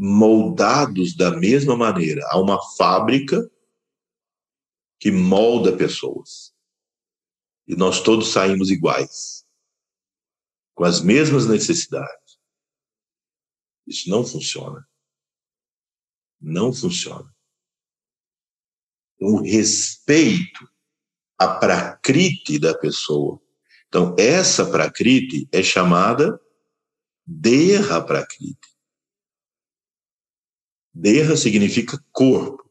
moldados 0.03 1.15
da 1.15 1.31
mesma 1.31 1.77
maneira. 1.77 2.27
Há 2.31 2.41
uma 2.41 2.59
fábrica 2.77 3.49
que 5.03 5.11
molda 5.11 5.77
pessoas. 5.77 6.55
E 7.67 7.75
nós 7.75 8.01
todos 8.01 8.29
saímos 8.29 8.71
iguais, 8.71 9.45
com 10.77 10.85
as 10.85 11.01
mesmas 11.01 11.45
necessidades. 11.45 12.39
Isso 13.85 14.09
não 14.09 14.25
funciona. 14.25 14.89
Não 16.41 16.73
funciona. 16.73 17.35
O 19.21 19.43
respeito 19.43 20.71
à 21.37 21.53
prakriti 21.59 22.61
da 22.61 22.79
pessoa. 22.79 23.43
Então, 23.89 24.15
essa 24.17 24.71
prakriti 24.71 25.49
é 25.51 25.65
chamada 25.65 26.41
Deha 27.27 28.01
Prakriti. 28.01 28.69
Deha 30.95 31.37
significa 31.37 31.99
corpo. 32.13 32.62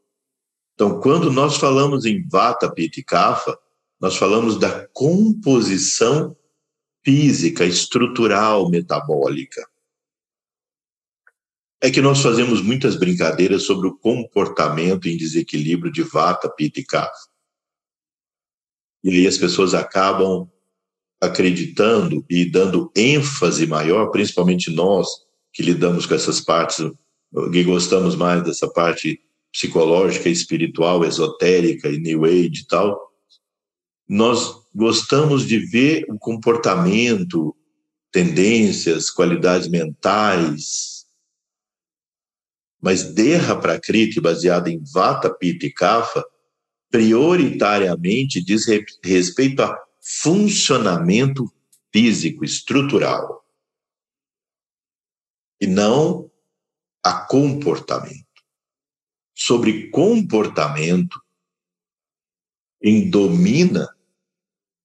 Então, 0.82 1.00
quando 1.00 1.32
nós 1.32 1.58
falamos 1.58 2.06
em 2.06 2.28
Vata, 2.28 2.68
Pitta 2.74 3.00
e 3.00 3.04
Kapha, 3.04 3.56
nós 4.00 4.18
falamos 4.18 4.58
da 4.58 4.88
composição 4.88 6.36
física, 7.06 7.64
estrutural, 7.64 8.68
metabólica. 8.68 9.64
É 11.80 11.92
que 11.92 12.02
nós 12.02 12.20
fazemos 12.24 12.64
muitas 12.64 12.96
brincadeiras 12.96 13.62
sobre 13.62 13.88
o 13.88 13.96
comportamento 13.96 15.08
em 15.08 15.16
desequilíbrio 15.16 15.92
de 15.92 16.02
Vata, 16.02 16.50
Pitta 16.50 16.80
e 16.80 16.84
Kapha. 16.84 17.30
E 19.04 19.12
aí 19.12 19.28
as 19.28 19.38
pessoas 19.38 19.76
acabam 19.76 20.50
acreditando 21.22 22.26
e 22.28 22.44
dando 22.44 22.92
ênfase 22.96 23.68
maior, 23.68 24.10
principalmente 24.10 24.72
nós 24.72 25.08
que 25.54 25.62
lidamos 25.62 26.08
com 26.08 26.16
essas 26.16 26.42
partes 26.42 26.92
que 27.52 27.64
gostamos 27.64 28.16
mais 28.16 28.44
dessa 28.44 28.68
parte 28.68 29.22
psicológica, 29.52 30.30
espiritual, 30.30 31.04
esotérica 31.04 31.90
e 31.90 32.00
New 32.00 32.26
Age 32.26 32.62
e 32.62 32.68
tal, 32.68 33.12
nós 34.08 34.62
gostamos 34.74 35.46
de 35.46 35.60
ver 35.60 36.06
o 36.10 36.18
comportamento, 36.18 37.56
tendências, 38.12 39.10
qualidades 39.10 39.68
mentais, 39.68 41.06
mas 42.82 43.14
Derra 43.14 43.56
Prakriti, 43.56 44.20
baseada 44.20 44.70
em 44.70 44.82
Vata, 44.92 45.34
Pitta 45.34 45.66
e 45.66 45.72
Kapha, 45.72 46.24
prioritariamente 46.90 48.44
diz 48.44 48.66
respeito 49.04 49.62
a 49.62 49.78
funcionamento 50.02 51.46
físico, 51.94 52.44
estrutural, 52.44 53.46
e 55.60 55.68
não 55.68 56.32
a 57.04 57.26
comportamento. 57.26 58.31
Sobre 59.36 59.90
comportamento, 59.90 61.20
quem 62.82 63.10
domina 63.10 63.88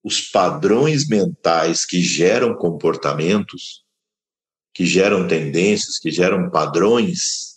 os 0.03 0.21
padrões 0.21 1.09
mentais 1.09 1.85
que 1.85 2.01
geram 2.01 2.57
comportamentos, 2.57 3.85
que 4.73 4.87
geram 4.87 5.27
tendências, 5.27 5.99
que 5.99 6.11
geram 6.11 6.51
padrões, 6.51 7.57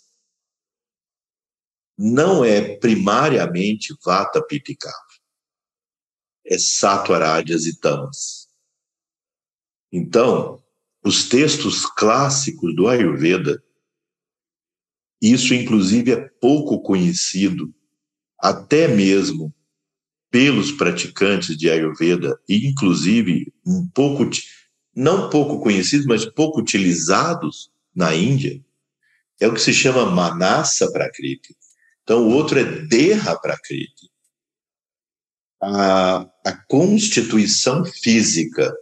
não 1.96 2.44
é 2.44 2.76
primariamente 2.76 3.94
Vata 4.02 4.42
Pitta 4.42 4.90
é 6.50 6.58
Sattva, 6.58 7.18
Rajas 7.18 7.64
e 7.66 7.78
Tamas. 7.78 8.48
Então, 9.92 10.62
os 11.04 11.28
textos 11.28 11.86
clássicos 11.86 12.74
do 12.74 12.88
Ayurveda 12.88 13.62
isso, 15.20 15.52
inclusive, 15.52 16.12
é 16.12 16.28
pouco 16.40 16.80
conhecido, 16.80 17.72
até 18.38 18.88
mesmo 18.88 19.54
pelos 20.30 20.72
praticantes 20.72 21.56
de 21.56 21.68
Ayurveda, 21.68 22.38
e 22.48 22.68
inclusive 22.68 23.52
um 23.66 23.86
pouco, 23.88 24.30
não 24.94 25.28
pouco 25.28 25.60
conhecidos, 25.60 26.06
mas 26.06 26.24
pouco 26.24 26.60
utilizados 26.60 27.70
na 27.94 28.14
Índia, 28.14 28.62
é 29.40 29.48
o 29.48 29.54
que 29.54 29.60
se 29.60 29.74
chama 29.74 30.10
Manasa 30.10 30.90
Prakriti. 30.92 31.56
Então, 32.02 32.26
o 32.26 32.30
outro 32.30 32.58
é 32.58 32.64
Deha 32.64 33.36
Prakriti. 33.36 34.10
A, 35.62 36.26
a 36.46 36.52
constituição 36.68 37.84
física. 37.84 38.74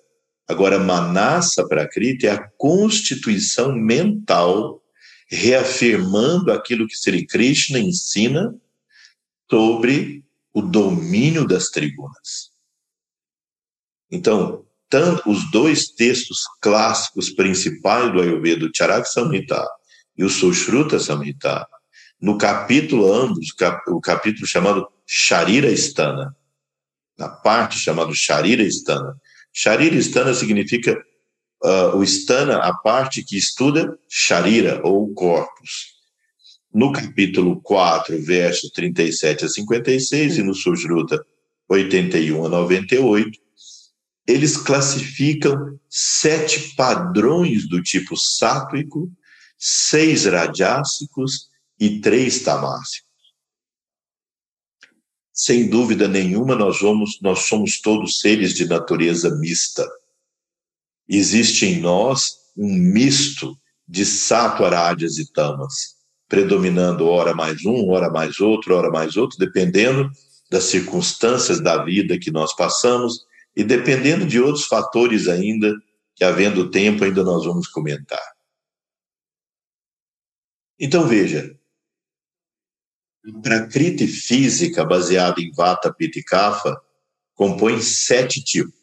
Agora, 0.47 0.79
Manasa 0.79 1.67
Prakriti 1.67 2.27
é 2.27 2.31
a 2.31 2.49
constituição 2.57 3.75
mental 3.75 4.83
reafirmando 5.29 6.51
aquilo 6.51 6.87
que 6.87 6.97
Sri 6.97 7.27
Krishna 7.27 7.79
ensina 7.79 8.55
sobre 9.51 10.25
o 10.53 10.63
domínio 10.63 11.47
das 11.47 11.69
tribunas. 11.69 12.51
Então, 14.11 14.65
tanto 14.89 15.31
os 15.31 15.51
dois 15.51 15.91
textos 15.91 16.45
clássicos 16.61 17.31
principais 17.31 18.11
do 18.11 18.21
Ayurveda, 18.21 18.65
o 18.65 18.71
Charak 18.75 19.07
Samhita 19.07 19.63
e 20.17 20.25
o 20.25 20.31
Sushruta 20.31 20.99
Samhita, 20.99 21.67
no 22.21 22.39
capítulo 22.39 23.13
ambos, 23.13 23.49
o 23.89 24.01
capítulo 24.01 24.47
chamado 24.47 24.89
Sharira 25.07 25.71
Stana, 25.71 26.35
na 27.17 27.29
parte 27.29 27.79
chamada 27.79 28.13
Sharira 28.15 28.63
Stana. 28.65 29.15
Sharira 29.53 29.97
Stana 29.97 30.33
significa 30.35 30.97
uh, 31.65 31.97
o 31.97 32.03
Stana, 32.05 32.59
a 32.59 32.75
parte 32.75 33.23
que 33.23 33.37
estuda 33.37 33.99
Sharira, 34.09 34.81
ou 34.85 35.13
corpos. 35.15 35.99
No 36.73 36.93
capítulo 36.93 37.61
4, 37.63 38.21
versos 38.23 38.71
37 38.71 39.45
a 39.45 39.49
56, 39.49 40.39
e 40.39 40.43
no 40.43 40.55
Sujruta 40.55 41.25
81 41.69 42.45
a 42.45 42.49
98, 42.49 43.39
eles 44.27 44.57
classificam 44.57 45.79
sete 45.89 46.75
padrões 46.77 47.67
do 47.67 47.83
tipo 47.83 48.17
sátrico, 48.17 49.11
seis 49.57 50.27
rajássicos 50.27 51.49
e 51.81 52.01
três 52.01 52.43
tamássicos. 52.43 53.09
Sem 55.33 55.71
dúvida 55.71 56.07
nenhuma, 56.07 56.55
nós, 56.55 56.81
vamos, 56.81 57.19
nós 57.23 57.47
somos 57.47 57.81
todos 57.81 58.21
seres 58.21 58.53
de 58.55 58.67
natureza 58.67 59.35
mista 59.39 59.89
existe 61.09 61.67
em 61.67 61.81
nós 61.81 62.37
um 62.57 62.69
misto 62.69 63.57
de 63.87 64.05
sattvarádias 64.05 65.17
e 65.19 65.33
tamas, 65.33 65.97
predominando 66.29 67.07
ora 67.07 67.35
mais 67.35 67.65
um, 67.65 67.89
ora 67.89 68.11
mais 68.11 68.39
outro, 68.39 68.75
ora 68.75 68.91
mais 68.91 69.17
outro, 69.17 69.39
dependendo 69.39 70.11
das 70.51 70.65
circunstâncias 70.65 71.61
da 71.61 71.83
vida 71.85 72.19
que 72.19 72.31
nós 72.31 72.55
passamos 72.55 73.27
e 73.57 73.65
dependendo 73.65 74.27
de 74.27 74.41
outros 74.41 74.67
fatores 74.67 75.29
ainda 75.29 75.75
que 76.15 76.25
havendo 76.25 76.71
tempo 76.71 77.05
ainda 77.05 77.23
nós 77.23 77.45
vamos 77.45 77.69
comentar. 77.69 78.23
Então 80.79 81.07
veja, 81.07 81.57
a 83.27 83.41
prakriti 83.41 84.07
física 84.07 84.85
baseada 84.85 85.41
em 85.41 85.51
Vata, 85.53 85.93
Pitta 85.93 86.19
e 86.19 86.23
Kapha 86.23 86.77
compõe 87.35 87.81
sete 87.81 88.43
tipos. 88.43 88.79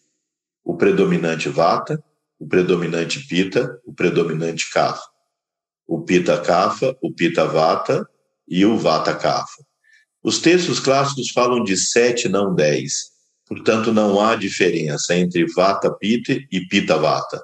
O 0.64 0.76
predominante 0.76 1.48
Vata, 1.48 2.04
o 2.46 2.48
predominante 2.48 3.28
Pitta, 3.28 3.80
o 3.84 3.94
predominante 3.94 4.70
Kapha. 4.72 5.02
O 5.88 6.04
Pitta 6.04 6.40
Kapha, 6.42 6.96
o 7.02 7.12
Pitta 7.12 7.46
Vata 7.46 8.08
e 8.48 8.66
o 8.66 8.78
Vata 8.78 9.16
Kapha. 9.16 9.66
Os 10.24 10.40
textos 10.40 10.80
clássicos 10.80 11.32
falam 11.32 11.64
de 11.64 11.76
sete, 11.76 12.30
não 12.30 12.54
dez. 12.54 13.12
Portanto, 13.48 13.92
não 13.92 14.20
há 14.20 14.36
diferença 14.36 15.16
entre 15.16 15.46
Vata 15.54 15.92
Pitta 15.92 16.34
e 16.52 16.68
Pitta 16.68 16.98
Vata. 16.98 17.44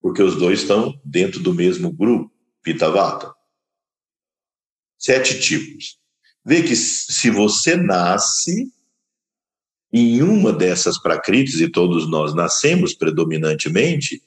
Porque 0.00 0.22
os 0.22 0.36
dois 0.36 0.60
estão 0.60 0.92
dentro 1.04 1.40
do 1.40 1.52
mesmo 1.52 1.92
grupo, 1.92 2.32
Pitta 2.62 2.90
Vata 2.90 3.34
sete 5.04 5.38
tipos. 5.38 5.98
Vê 6.42 6.62
que 6.62 6.74
se 6.74 7.30
você 7.30 7.76
nasce 7.76 8.72
em 9.96 10.20
uma 10.22 10.52
dessas 10.52 10.98
pracrites, 10.98 11.60
e 11.60 11.70
todos 11.70 12.10
nós 12.10 12.34
nascemos 12.34 12.92
predominantemente, 12.92 14.20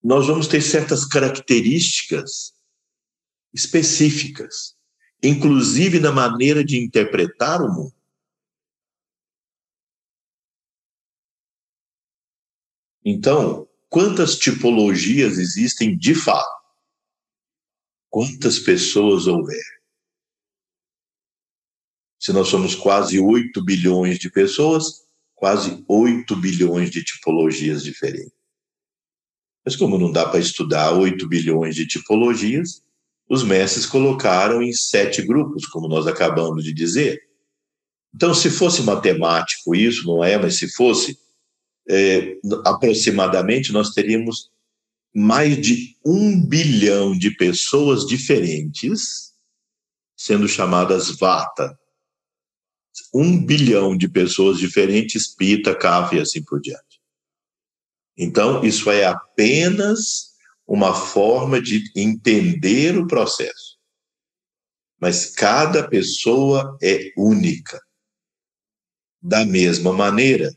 nós 0.00 0.28
vamos 0.28 0.46
ter 0.46 0.62
certas 0.62 1.04
características 1.04 2.54
específicas, 3.52 4.76
inclusive 5.20 5.98
na 5.98 6.12
maneira 6.12 6.64
de 6.64 6.78
interpretar 6.78 7.60
o 7.60 7.68
mundo. 7.68 7.96
Então, 13.04 13.68
quantas 13.88 14.38
tipologias 14.38 15.38
existem 15.38 15.98
de 15.98 16.14
fato? 16.14 16.64
Quantas 18.08 18.60
pessoas 18.60 19.26
houver? 19.26 19.75
Se 22.26 22.32
nós 22.32 22.48
somos 22.48 22.74
quase 22.74 23.20
8 23.20 23.62
bilhões 23.62 24.18
de 24.18 24.28
pessoas, 24.28 25.04
quase 25.32 25.84
8 25.86 26.34
bilhões 26.34 26.90
de 26.90 27.04
tipologias 27.04 27.84
diferentes. 27.84 28.32
Mas 29.64 29.76
como 29.76 29.96
não 29.96 30.10
dá 30.10 30.28
para 30.28 30.40
estudar 30.40 30.90
8 30.90 31.24
bilhões 31.28 31.76
de 31.76 31.86
tipologias, 31.86 32.82
os 33.30 33.44
mestres 33.44 33.86
colocaram 33.86 34.60
em 34.60 34.72
sete 34.72 35.22
grupos, 35.22 35.66
como 35.66 35.86
nós 35.86 36.08
acabamos 36.08 36.64
de 36.64 36.72
dizer. 36.72 37.16
Então, 38.12 38.34
se 38.34 38.50
fosse 38.50 38.82
matemático 38.82 39.72
isso, 39.72 40.04
não 40.04 40.24
é, 40.24 40.36
mas 40.36 40.56
se 40.56 40.68
fosse, 40.74 41.16
é, 41.88 42.38
aproximadamente, 42.64 43.70
nós 43.70 43.90
teríamos 43.90 44.50
mais 45.14 45.56
de 45.64 45.96
um 46.04 46.44
bilhão 46.44 47.16
de 47.16 47.30
pessoas 47.30 48.04
diferentes 48.04 49.32
sendo 50.16 50.48
chamadas 50.48 51.16
Vata. 51.20 51.78
Um 53.12 53.44
bilhão 53.44 53.96
de 53.96 54.08
pessoas 54.08 54.58
diferentes, 54.58 55.34
Pita, 55.34 55.74
Kapha 55.74 56.16
e 56.16 56.20
assim 56.20 56.42
por 56.42 56.60
diante. 56.60 57.00
Então, 58.16 58.64
isso 58.64 58.90
é 58.90 59.04
apenas 59.04 60.34
uma 60.66 60.94
forma 60.94 61.60
de 61.60 61.84
entender 61.94 62.98
o 62.98 63.06
processo. 63.06 63.76
Mas 65.00 65.26
cada 65.26 65.86
pessoa 65.86 66.76
é 66.82 67.12
única. 67.16 67.80
Da 69.20 69.44
mesma 69.44 69.92
maneira, 69.92 70.50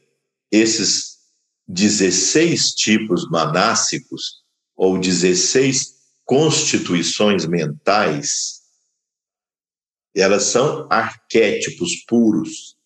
esses 0.51 1.17
16 1.67 2.71
tipos 2.71 3.29
manássicos 3.29 4.43
ou 4.75 4.97
16 4.97 5.99
constituições 6.25 7.45
mentais, 7.45 8.58
elas 10.15 10.43
são 10.43 10.87
arquétipos 10.89 12.03
puros. 12.07 12.77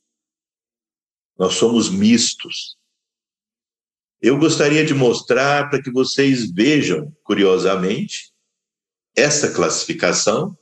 Nós 1.38 1.55
somos 1.55 1.89
mistos. 1.89 2.78
Eu 4.21 4.38
gostaria 4.38 4.86
de 4.86 4.93
mostrar 4.93 5.69
para 5.69 5.82
que 5.82 5.91
vocês 5.91 6.51
vejam, 6.51 7.15
curiosamente, 7.24 8.32
essa 9.15 9.51
classificação, 9.51 10.57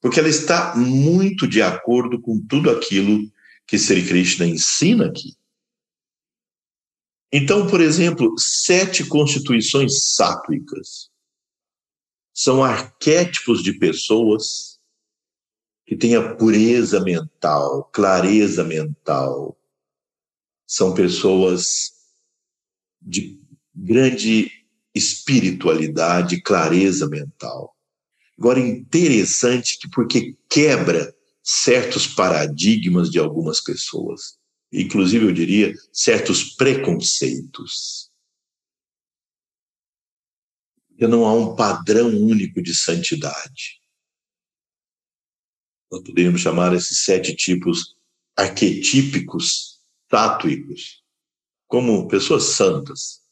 porque 0.00 0.18
ela 0.18 0.28
está 0.28 0.74
muito 0.76 1.46
de 1.46 1.62
acordo 1.62 2.20
com 2.20 2.40
tudo 2.46 2.70
aquilo 2.70 3.20
que 3.66 3.78
Sri 3.78 4.06
Krishna 4.06 4.46
ensina 4.46 5.06
aqui. 5.06 5.34
Então, 7.32 7.66
por 7.66 7.80
exemplo, 7.80 8.32
sete 8.38 9.04
constituições 9.06 10.14
sátuicas 10.14 11.10
são 12.32 12.62
arquétipos 12.62 13.62
de 13.62 13.78
pessoas 13.78 14.73
que 15.86 15.96
têm 15.96 16.16
a 16.16 16.34
pureza 16.34 17.00
mental, 17.00 17.84
clareza 17.92 18.64
mental. 18.64 19.58
São 20.66 20.94
pessoas 20.94 21.92
de 23.00 23.40
grande 23.74 24.50
espiritualidade, 24.94 26.40
clareza 26.40 27.08
mental. 27.08 27.74
Agora, 28.38 28.58
interessante 28.60 29.78
que 29.78 29.88
porque 29.90 30.36
quebra 30.48 31.14
certos 31.42 32.06
paradigmas 32.06 33.10
de 33.10 33.18
algumas 33.18 33.60
pessoas 33.60 34.38
inclusive 34.74 35.24
eu 35.26 35.32
diria, 35.32 35.72
certos 35.92 36.54
preconceitos. 36.54 38.10
Não 40.98 41.24
há 41.24 41.32
um 41.32 41.54
padrão 41.54 42.08
único 42.08 42.62
de 42.62 42.74
santidade. 42.74 43.80
Nós 45.94 46.02
poderíamos 46.02 46.40
chamar 46.40 46.74
esses 46.74 47.04
sete 47.04 47.36
tipos 47.36 47.96
arquetípicos, 48.36 49.80
tátuicos, 50.08 51.04
como 51.68 52.08
pessoas 52.08 52.42
santas. 52.56 53.22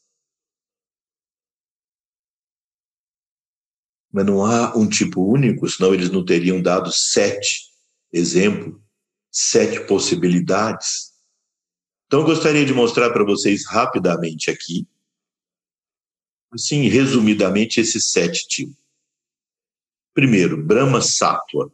Mas 4.09 4.25
não 4.25 4.45
há 4.45 4.77
um 4.77 4.87
tipo 4.87 5.29
único, 5.29 5.67
senão 5.67 5.93
eles 5.93 6.09
não 6.09 6.23
teriam 6.23 6.61
dado 6.61 6.89
sete 6.89 7.69
exemplos, 8.13 8.81
sete 9.29 9.85
possibilidades. 9.85 11.11
Então, 12.05 12.21
eu 12.21 12.25
gostaria 12.25 12.65
de 12.65 12.73
mostrar 12.73 13.11
para 13.11 13.25
vocês 13.25 13.65
rapidamente 13.65 14.49
aqui, 14.49 14.87
assim, 16.49 16.87
resumidamente, 16.87 17.81
esses 17.81 18.09
sete 18.09 18.47
tipos. 18.47 18.77
Primeiro, 20.13 20.63
Brahma 20.63 21.01
Sattva. 21.01 21.69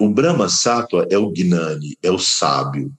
O 0.00 0.08
Brahma 0.08 0.48
Sattva 0.48 1.06
é 1.10 1.18
o 1.18 1.30
Gnani, 1.30 1.94
é 2.02 2.10
o 2.10 2.18
sábio. 2.18 2.90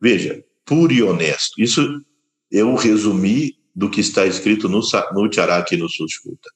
Veja, 0.00 0.42
puro 0.64 0.90
e 0.90 1.02
honesto. 1.02 1.60
Isso 1.60 2.02
eu 2.50 2.74
resumi 2.74 3.58
do 3.76 3.90
que 3.90 4.00
está 4.00 4.24
escrito 4.24 4.66
no, 4.66 4.80
no 5.12 5.30
Charaki 5.30 5.74
e 5.74 5.78
no 5.78 5.90
Sushruta. 5.90 6.48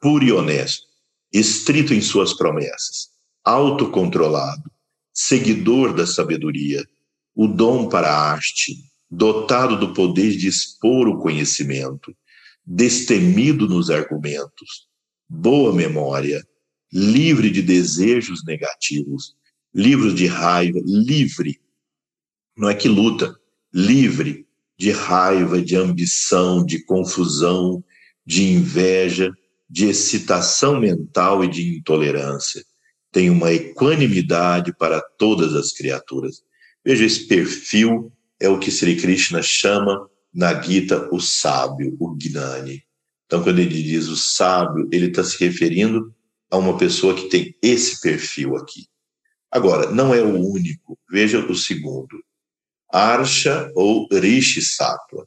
Puro 0.00 0.24
e 0.24 0.32
honesto, 0.32 0.86
estrito 1.30 1.92
em 1.92 2.00
suas 2.00 2.32
promessas, 2.32 3.10
autocontrolado, 3.44 4.70
seguidor 5.12 5.92
da 5.92 6.06
sabedoria, 6.06 6.82
o 7.34 7.46
dom 7.46 7.90
para 7.90 8.08
a 8.08 8.30
arte, 8.30 8.90
dotado 9.10 9.78
do 9.78 9.92
poder 9.92 10.34
de 10.34 10.48
expor 10.48 11.08
o 11.08 11.18
conhecimento, 11.18 12.16
destemido 12.64 13.68
nos 13.68 13.90
argumentos, 13.90 14.88
boa 15.28 15.74
memória, 15.74 16.42
livre 16.92 17.50
de 17.50 17.62
desejos 17.62 18.44
negativos, 18.44 19.34
livre 19.74 20.14
de 20.14 20.26
raiva, 20.26 20.80
livre, 20.84 21.60
não 22.56 22.68
é 22.68 22.74
que 22.74 22.88
luta, 22.88 23.38
livre 23.72 24.46
de 24.76 24.90
raiva, 24.90 25.60
de 25.60 25.76
ambição, 25.76 26.64
de 26.64 26.84
confusão, 26.84 27.84
de 28.24 28.44
inveja, 28.44 29.32
de 29.68 29.86
excitação 29.86 30.80
mental 30.80 31.44
e 31.44 31.48
de 31.48 31.78
intolerância. 31.78 32.64
Tem 33.12 33.28
uma 33.28 33.52
equanimidade 33.52 34.72
para 34.76 35.00
todas 35.00 35.54
as 35.54 35.72
criaturas. 35.72 36.42
Veja, 36.84 37.04
esse 37.04 37.26
perfil 37.26 38.12
é 38.40 38.48
o 38.48 38.58
que 38.58 38.70
Sri 38.70 38.96
Krishna 38.96 39.42
chama 39.42 40.08
na 40.32 40.60
Gita 40.60 41.08
o 41.12 41.20
sábio, 41.20 41.96
o 41.98 42.14
Gnani. 42.14 42.82
Então, 43.26 43.42
quando 43.42 43.58
ele 43.58 43.82
diz 43.82 44.08
o 44.08 44.16
sábio, 44.16 44.88
ele 44.92 45.06
está 45.06 45.22
se 45.24 45.38
referindo 45.42 46.14
a 46.50 46.56
uma 46.56 46.76
pessoa 46.76 47.14
que 47.14 47.28
tem 47.28 47.54
esse 47.62 48.00
perfil 48.00 48.56
aqui. 48.56 48.86
Agora, 49.50 49.90
não 49.90 50.14
é 50.14 50.22
o 50.22 50.38
único. 50.38 50.98
Veja 51.10 51.38
o 51.38 51.54
segundo. 51.54 52.22
Arsha 52.92 53.70
ou 53.74 54.08
Rishi 54.10 54.62
Sattva. 54.62 55.26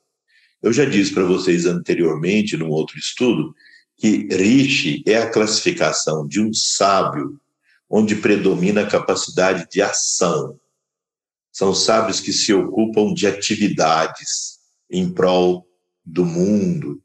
Eu 0.61 0.71
já 0.71 0.85
disse 0.85 1.13
para 1.13 1.23
vocês 1.23 1.65
anteriormente, 1.65 2.57
num 2.57 2.69
outro 2.69 2.97
estudo, 2.97 3.53
que 3.97 4.27
Rishi 4.31 5.03
é 5.07 5.17
a 5.17 5.29
classificação 5.29 6.27
de 6.27 6.39
um 6.41 6.53
sábio 6.53 7.39
onde 7.89 8.15
predomina 8.15 8.81
a 8.81 8.89
capacidade 8.89 9.67
de 9.69 9.81
ação, 9.81 10.57
São 11.51 11.75
sábios 11.75 12.21
que 12.21 12.31
se 12.31 12.53
ocupam 12.53 13.13
de 13.13 13.27
atividades 13.27 14.59
em 14.89 15.13
prol 15.13 15.67
do 16.05 16.25
mundo. 16.25 17.03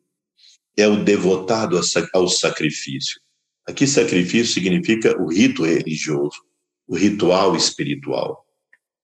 É 0.76 0.86
o 0.86 1.02
devotado 1.02 1.80
ao 2.12 2.28
sacrifício. 2.28 3.20
Aqui, 3.68 3.86
sacrifício 3.86 4.54
significa 4.54 5.20
o 5.20 5.28
rito 5.28 5.64
religioso, 5.64 6.40
o 6.86 6.96
ritual 6.96 7.56
espiritual. 7.56 8.44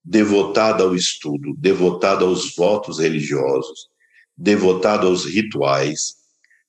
Devotado 0.04 0.84
ao 0.84 0.94
estudo, 0.94 1.54
devotado 1.56 2.24
aos 2.24 2.54
votos 2.54 2.98
religiosos, 2.98 3.88
devotado 4.36 5.06
aos 5.06 5.24
rituais, 5.24 6.14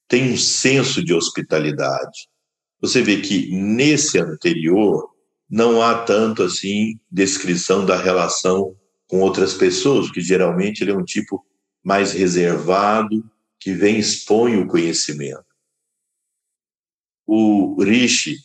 tem 0.08 0.32
um 0.32 0.38
senso 0.38 1.04
de 1.04 1.14
hospitalidade. 1.14 2.28
Você 2.82 3.02
vê 3.02 3.22
que 3.22 3.50
nesse 3.52 4.20
anterior 4.20 5.10
não 5.50 5.82
há 5.82 6.04
tanto 6.04 6.44
assim 6.44 7.00
descrição 7.12 7.86
da 7.86 7.96
relação 7.96 8.76
com 9.08 9.20
outras 9.20 9.54
pessoas, 9.54 10.10
que 10.12 10.20
geralmente 10.20 10.82
ele 10.82 10.92
é 10.92 10.98
um 10.98 11.04
tipo 11.04 11.46
mais 11.84 12.12
reservado, 12.12 13.24
que 13.60 13.74
vem 13.74 14.00
expõe 14.00 14.58
o 14.58 14.68
conhecimento. 14.68 15.53
O 17.26 17.82
Rishi 17.82 18.38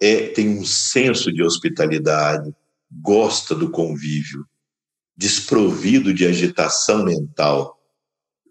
é, 0.00 0.28
tem 0.28 0.48
um 0.48 0.64
senso 0.64 1.32
de 1.32 1.42
hospitalidade, 1.42 2.52
gosta 2.90 3.54
do 3.54 3.70
convívio, 3.70 4.44
desprovido 5.16 6.12
de 6.12 6.26
agitação 6.26 7.04
mental. 7.04 7.78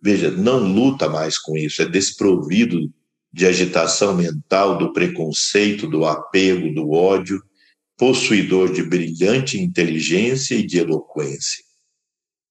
Veja, 0.01 0.32
não 0.32 0.59
luta 0.59 1.09
mais 1.09 1.38
com 1.38 1.57
isso, 1.57 1.82
é 1.82 1.86
desprovido 1.86 2.91
de 3.34 3.45
agitação 3.45 4.15
mental, 4.15 4.77
do 4.77 4.91
preconceito, 4.91 5.88
do 5.88 6.05
apego, 6.05 6.73
do 6.73 6.91
ódio, 6.91 7.41
possuidor 7.97 8.73
de 8.73 8.84
brilhante 8.84 9.59
inteligência 9.59 10.55
e 10.55 10.65
de 10.65 10.79
eloquência. 10.79 11.63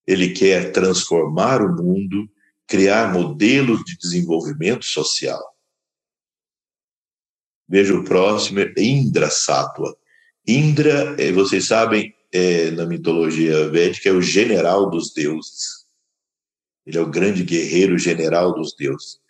Ele 0.07 0.31
quer 0.31 0.73
transformar 0.73 1.61
o 1.61 1.75
mundo, 1.75 2.31
criar 2.67 3.13
modelos 3.13 3.83
de 3.85 3.97
desenvolvimento 3.99 4.85
social. 4.85 5.43
Veja 7.71 7.95
o 7.95 8.03
próximo, 8.03 8.59
Indra 8.77 9.31
Sattva. 9.31 9.97
Indra, 10.45 11.15
eh, 11.17 11.31
vocês 11.31 11.69
sabem, 11.69 12.13
é, 12.33 12.73
na 12.73 12.85
mitologia 12.85 13.69
védica, 13.69 14.09
é 14.09 14.13
o 14.13 14.21
general 14.21 14.91
dos 14.91 15.15
deuses. 15.15 15.87
Ele 16.85 16.99
é 16.99 17.01
o 17.01 17.09
grande 17.09 17.45
guerreiro 17.45 17.97
general 17.97 18.53
dos 18.53 18.75
deuses. 18.75 19.21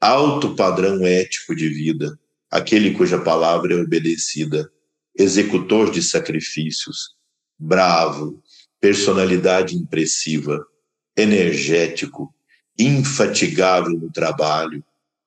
Alto 0.00 0.54
padrão 0.54 1.04
ético 1.04 1.54
de 1.54 1.68
vida, 1.68 2.18
aquele 2.50 2.94
cuja 2.94 3.20
palavra 3.20 3.74
é 3.74 3.76
obedecida, 3.76 4.72
executor 5.14 5.90
de 5.90 6.02
sacrifícios, 6.02 7.14
bravo, 7.58 8.42
personalidade 8.80 9.76
impressiva, 9.76 10.66
energético, 11.14 12.34
infatigável 12.78 13.98
no 13.98 14.10
trabalho, 14.10 14.82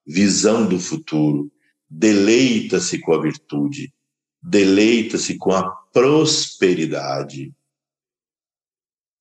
visão 0.08 0.66
do 0.68 0.80
futuro, 0.80 1.52
deleita-se 1.94 3.00
com 3.00 3.14
a 3.14 3.22
virtude, 3.22 3.94
deleita-se 4.42 5.38
com 5.38 5.52
a 5.52 5.70
prosperidade, 5.94 7.54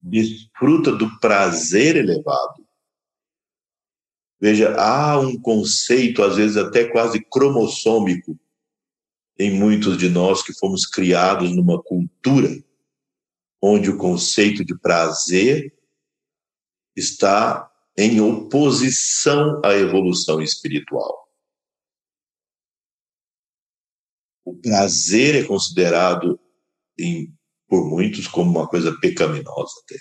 desfruta 0.01 0.91
do 0.91 1.19
prazer 1.19 1.97
elevado. 1.97 2.67
Veja, 4.41 4.75
há 4.81 5.19
um 5.21 5.39
conceito, 5.39 6.23
às 6.23 6.37
vezes 6.37 6.57
até 6.57 6.91
quase 6.91 7.21
cromossômico, 7.21 8.39
em 9.39 9.51
muitos 9.53 9.99
de 9.99 10.09
nós 10.09 10.43
que 10.43 10.55
fomos 10.55 10.87
criados 10.87 11.55
numa 11.55 11.81
cultura 11.83 12.51
onde 13.61 13.91
o 13.91 13.99
conceito 13.99 14.65
de 14.65 14.77
prazer 14.79 15.73
está 16.97 17.71
em 17.97 18.21
oposição 18.21 19.61
à 19.65 19.75
evolução 19.75 20.41
espiritual. 20.41 21.22
O 24.45 24.55
prazer 24.55 25.37
é 25.37 25.45
considerado 25.45 26.39
em, 26.99 27.33
por 27.69 27.89
muitos 27.89 28.27
como 28.27 28.51
uma 28.51 28.69
coisa 28.69 28.99
pecaminosa 29.01 29.73
até, 29.85 29.97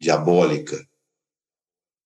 diabólica. 0.00 0.78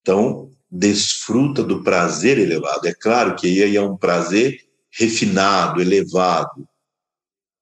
Então, 0.01 0.51
desfruta 0.69 1.63
do 1.63 1.83
prazer 1.83 2.37
elevado. 2.39 2.87
É 2.87 2.93
claro 2.93 3.35
que 3.35 3.63
aí 3.63 3.75
é 3.75 3.81
um 3.81 3.97
prazer 3.97 4.59
refinado, 4.91 5.81
elevado. 5.81 6.67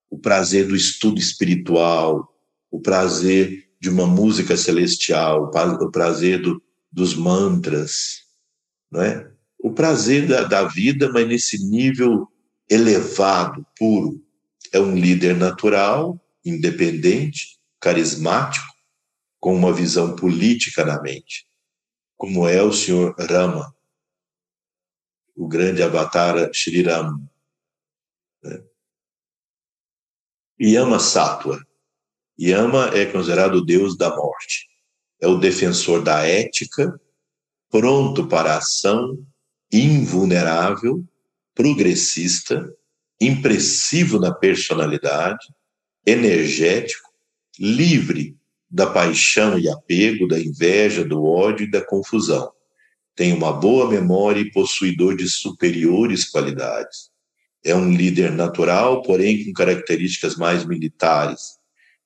O 0.10 0.18
prazer 0.18 0.68
do 0.68 0.76
estudo 0.76 1.20
espiritual, 1.20 2.28
o 2.70 2.80
prazer 2.80 3.70
de 3.80 3.90
uma 3.90 4.06
música 4.06 4.56
celestial, 4.56 5.52
o 5.52 5.92
prazer 5.92 6.42
do, 6.42 6.62
dos 6.92 7.16
mantras, 7.16 8.22
não 8.92 9.02
é? 9.02 9.32
O 9.58 9.72
prazer 9.72 10.28
da, 10.28 10.44
da 10.44 10.64
vida, 10.64 11.12
mas 11.12 11.28
nesse 11.28 11.68
nível 11.68 12.28
elevado, 12.72 13.68
puro. 13.78 14.24
É 14.72 14.80
um 14.80 14.96
líder 14.96 15.36
natural, 15.36 16.18
independente, 16.46 17.60
carismático, 17.82 18.66
com 19.40 19.54
uma 19.54 19.74
visão 19.74 20.16
política 20.16 20.86
na 20.86 21.02
mente, 21.02 21.46
como 22.16 22.48
é 22.48 22.62
o 22.62 22.72
senhor 22.72 23.14
Rama, 23.20 23.76
o 25.36 25.48
grande 25.48 25.84
avatar 25.84 26.50
Shri 26.54 26.84
Ram. 26.84 27.28
Né? 28.42 28.64
Yama 30.62 31.00
Sattva. 31.00 31.60
Yama 32.40 32.92
é 32.96 33.06
considerado 33.06 33.56
o 33.56 33.66
deus 33.66 33.98
da 33.98 34.16
morte. 34.16 34.70
É 35.20 35.28
o 35.28 35.38
defensor 35.38 36.04
da 36.04 36.26
ética, 36.26 37.00
pronto 37.70 38.28
para 38.28 38.54
a 38.54 38.58
ação, 38.58 39.18
invulnerável, 39.72 41.04
progressista, 41.56 42.70
impressivo 43.20 44.20
na 44.20 44.34
personalidade, 44.34 45.46
energético, 46.06 47.10
livre 47.60 48.36
da 48.70 48.88
paixão 48.88 49.60
e 49.60 49.70
apego, 49.70 50.28
da 50.28 50.40
inveja, 50.40 51.04
do 51.04 51.24
ódio 51.24 51.66
e 51.66 51.72
da 51.72 51.86
confusão 51.86 52.52
tem 53.16 53.34
uma 53.34 53.52
boa 53.54 53.90
memória 53.90 54.40
e 54.40 54.52
possuidor 54.52 55.16
de 55.16 55.30
superiores 55.30 56.30
qualidades. 56.30 57.12
É 57.64 57.76
um 57.76 57.94
líder 57.94 58.32
natural, 58.32 59.02
porém 59.04 59.46
com 59.46 59.54
características 59.54 60.36
mais 60.36 60.66
militares, 60.66 61.60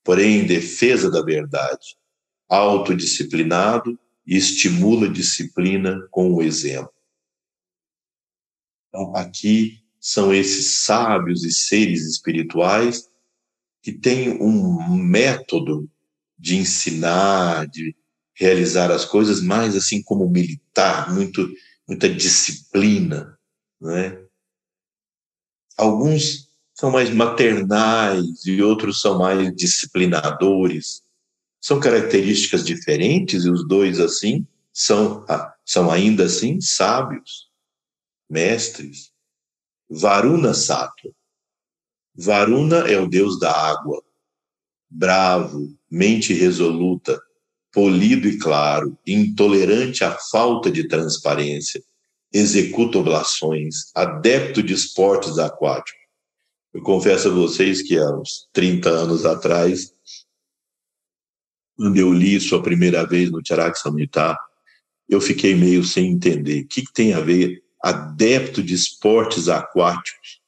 porém 0.03 0.39
em 0.39 0.45
defesa 0.45 1.09
da 1.09 1.21
verdade. 1.21 1.95
Autodisciplinado 2.49 3.97
e 4.27 4.35
estimula 4.35 5.07
a 5.07 5.11
disciplina 5.11 6.05
com 6.11 6.33
o 6.33 6.41
exemplo. 6.41 6.91
Então, 8.95 9.13
aqui 9.13 9.81
são 9.99 10.33
esses 10.33 10.85
sábios 10.85 11.43
e 11.43 11.51
seres 11.51 12.05
espirituais 12.05 13.09
que 13.83 13.91
têm 13.91 14.41
um 14.41 14.95
método 14.95 15.89
de 16.39 16.55
ensinar, 16.55 17.67
de 17.67 17.93
realizar 18.33 18.89
as 18.91 19.03
coisas 19.03 19.41
mais 19.41 19.75
assim 19.75 20.01
como 20.01 20.29
militar, 20.29 21.13
muito 21.13 21.45
muita 21.85 22.07
disciplina, 22.07 23.37
né? 23.81 24.17
Alguns 25.77 26.47
são 26.73 26.89
mais 26.89 27.09
maternais 27.09 28.45
e 28.45 28.61
outros 28.61 29.01
são 29.01 29.19
mais 29.19 29.53
disciplinadores. 29.55 31.03
São 31.59 31.81
características 31.81 32.63
diferentes 32.63 33.43
e 33.43 33.49
os 33.49 33.67
dois 33.67 33.99
assim 33.99 34.47
são 34.71 35.25
são 35.65 35.91
ainda 35.91 36.23
assim 36.23 36.61
sábios, 36.61 37.44
mestres. 38.29 39.11
Varuna 39.89 40.53
Sattva. 40.53 41.11
Varuna 42.15 42.89
é 42.89 42.99
o 42.99 43.07
deus 43.07 43.37
da 43.39 43.51
água, 43.51 44.01
bravo, 44.89 45.77
mente 45.91 46.33
resoluta, 46.33 47.21
polido 47.73 48.27
e 48.27 48.37
claro, 48.37 48.97
intolerante 49.05 50.03
à 50.03 50.17
falta 50.31 50.71
de 50.71 50.87
transparência, 50.87 51.83
executa 52.31 52.99
oblações, 52.99 53.91
adepto 53.93 54.63
de 54.63 54.73
esportes 54.73 55.37
aquáticos. 55.37 56.05
Eu 56.73 56.81
confesso 56.81 57.27
a 57.27 57.31
vocês 57.31 57.81
que 57.81 57.97
há 57.97 58.09
uns 58.09 58.47
30 58.53 58.89
anos 58.89 59.25
atrás, 59.25 59.93
quando 61.75 61.97
eu 61.97 62.13
li 62.13 62.35
isso 62.35 62.55
a 62.55 62.63
primeira 62.63 63.05
vez 63.05 63.29
no 63.29 63.41
Tiarak 63.41 63.77
Samhita, 63.77 64.37
eu 65.07 65.19
fiquei 65.19 65.53
meio 65.53 65.83
sem 65.83 66.11
entender. 66.11 66.61
O 66.61 66.67
que, 66.67 66.81
que 66.81 66.93
tem 66.93 67.13
a 67.13 67.19
ver 67.19 67.64
adepto 67.87 68.63
de 68.63 68.73
esportes 68.73 69.47
aquáticos 69.47 70.41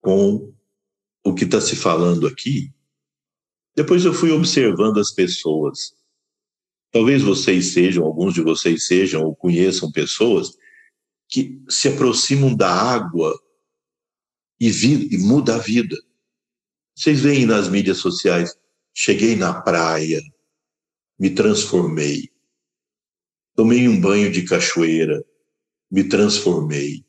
com 0.00 0.54
o 1.24 1.34
que 1.34 1.44
está 1.44 1.60
se 1.60 1.76
falando 1.76 2.26
aqui? 2.26 2.72
Depois 3.76 4.04
eu 4.04 4.12
fui 4.12 4.30
observando 4.30 4.98
as 4.98 5.10
pessoas 5.12 5.98
Talvez 6.90 7.22
vocês 7.22 7.72
sejam, 7.72 8.04
alguns 8.04 8.34
de 8.34 8.42
vocês 8.42 8.86
sejam 8.86 9.22
ou 9.22 9.36
conheçam 9.36 9.92
pessoas 9.92 10.56
que 11.28 11.60
se 11.68 11.88
aproximam 11.88 12.54
da 12.54 12.70
água 12.70 13.38
e, 14.58 14.68
e 14.68 15.18
muda 15.18 15.56
a 15.56 15.58
vida. 15.58 15.96
Vocês 16.96 17.20
veem 17.20 17.44
nas 17.44 17.68
mídias 17.68 17.98
sociais 17.98 18.56
cheguei 18.94 19.36
na 19.36 19.60
praia, 19.60 20.20
me 21.18 21.30
transformei. 21.30 22.30
Tomei 23.54 23.86
um 23.86 24.00
banho 24.00 24.32
de 24.32 24.42
cachoeira, 24.42 25.24
me 25.90 26.04
transformei. 26.08 27.04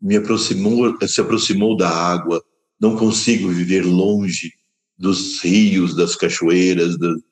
Me 0.00 0.16
aproximou, 0.16 0.96
se 1.06 1.20
aproximou 1.20 1.76
da 1.76 1.88
água, 1.88 2.42
não 2.80 2.96
consigo 2.96 3.48
viver 3.48 3.84
longe 3.84 4.52
dos 4.96 5.40
rios, 5.42 5.94
das 5.94 6.16
cachoeiras, 6.16 6.96
do, 6.96 7.22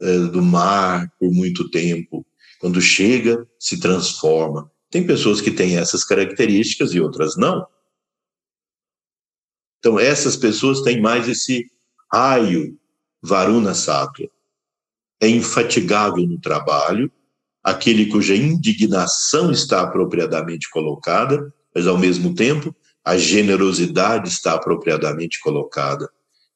é, 0.00 0.18
do 0.18 0.42
mar 0.42 1.10
por 1.18 1.30
muito 1.32 1.70
tempo. 1.70 2.26
Quando 2.60 2.80
chega, 2.80 3.46
se 3.58 3.78
transforma. 3.78 4.70
Tem 4.90 5.06
pessoas 5.06 5.40
que 5.40 5.50
têm 5.50 5.76
essas 5.76 6.04
características 6.04 6.92
e 6.92 7.00
outras 7.00 7.36
não. 7.36 7.66
Então, 9.78 9.98
essas 9.98 10.36
pessoas 10.36 10.82
têm 10.82 11.00
mais 11.00 11.28
esse 11.28 11.70
raio 12.12 12.78
Varuna 13.22 13.74
Sattva. 13.74 14.28
É 15.20 15.28
infatigável 15.28 16.26
no 16.26 16.40
trabalho, 16.40 17.10
aquele 17.70 18.06
cuja 18.06 18.34
indignação 18.34 19.50
está 19.50 19.82
apropriadamente 19.82 20.70
colocada, 20.70 21.52
mas 21.74 21.86
ao 21.86 21.98
mesmo 21.98 22.34
tempo 22.34 22.74
a 23.04 23.16
generosidade 23.16 24.28
está 24.28 24.54
apropriadamente 24.54 25.40
colocada. 25.40 26.08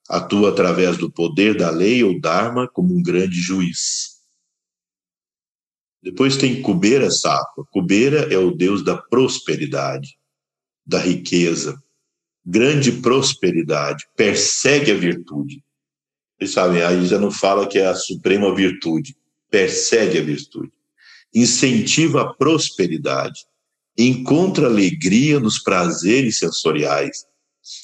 Atua 0.08 0.50
através 0.50 0.96
do 0.96 1.10
poder 1.10 1.56
da 1.56 1.70
lei 1.70 2.02
ou 2.02 2.20
dharma 2.20 2.68
como 2.68 2.94
um 2.94 3.02
grande 3.02 3.40
juiz. 3.40 4.12
Depois 6.02 6.36
tem 6.36 6.60
Kubera 6.60 7.10
Sattva. 7.10 7.64
Kubera 7.70 8.32
é 8.32 8.36
o 8.36 8.50
deus 8.50 8.82
da 8.82 8.96
prosperidade, 8.96 10.16
da 10.84 10.98
riqueza, 10.98 11.80
grande 12.44 12.90
prosperidade, 12.90 14.04
persegue 14.16 14.90
a 14.90 14.96
virtude. 14.96 15.62
Vocês 16.36 16.50
sabem, 16.50 16.82
aí 16.82 17.06
já 17.06 17.18
não 17.18 17.30
fala 17.30 17.68
que 17.68 17.78
é 17.78 17.86
a 17.86 17.94
suprema 17.94 18.52
virtude, 18.54 19.16
persegue 19.48 20.18
a 20.18 20.22
virtude. 20.22 20.72
Incentiva 21.34 22.22
a 22.22 22.34
prosperidade, 22.34 23.40
encontra 23.96 24.66
alegria 24.66 25.40
nos 25.40 25.58
prazeres 25.58 26.38
sensoriais. 26.38 27.24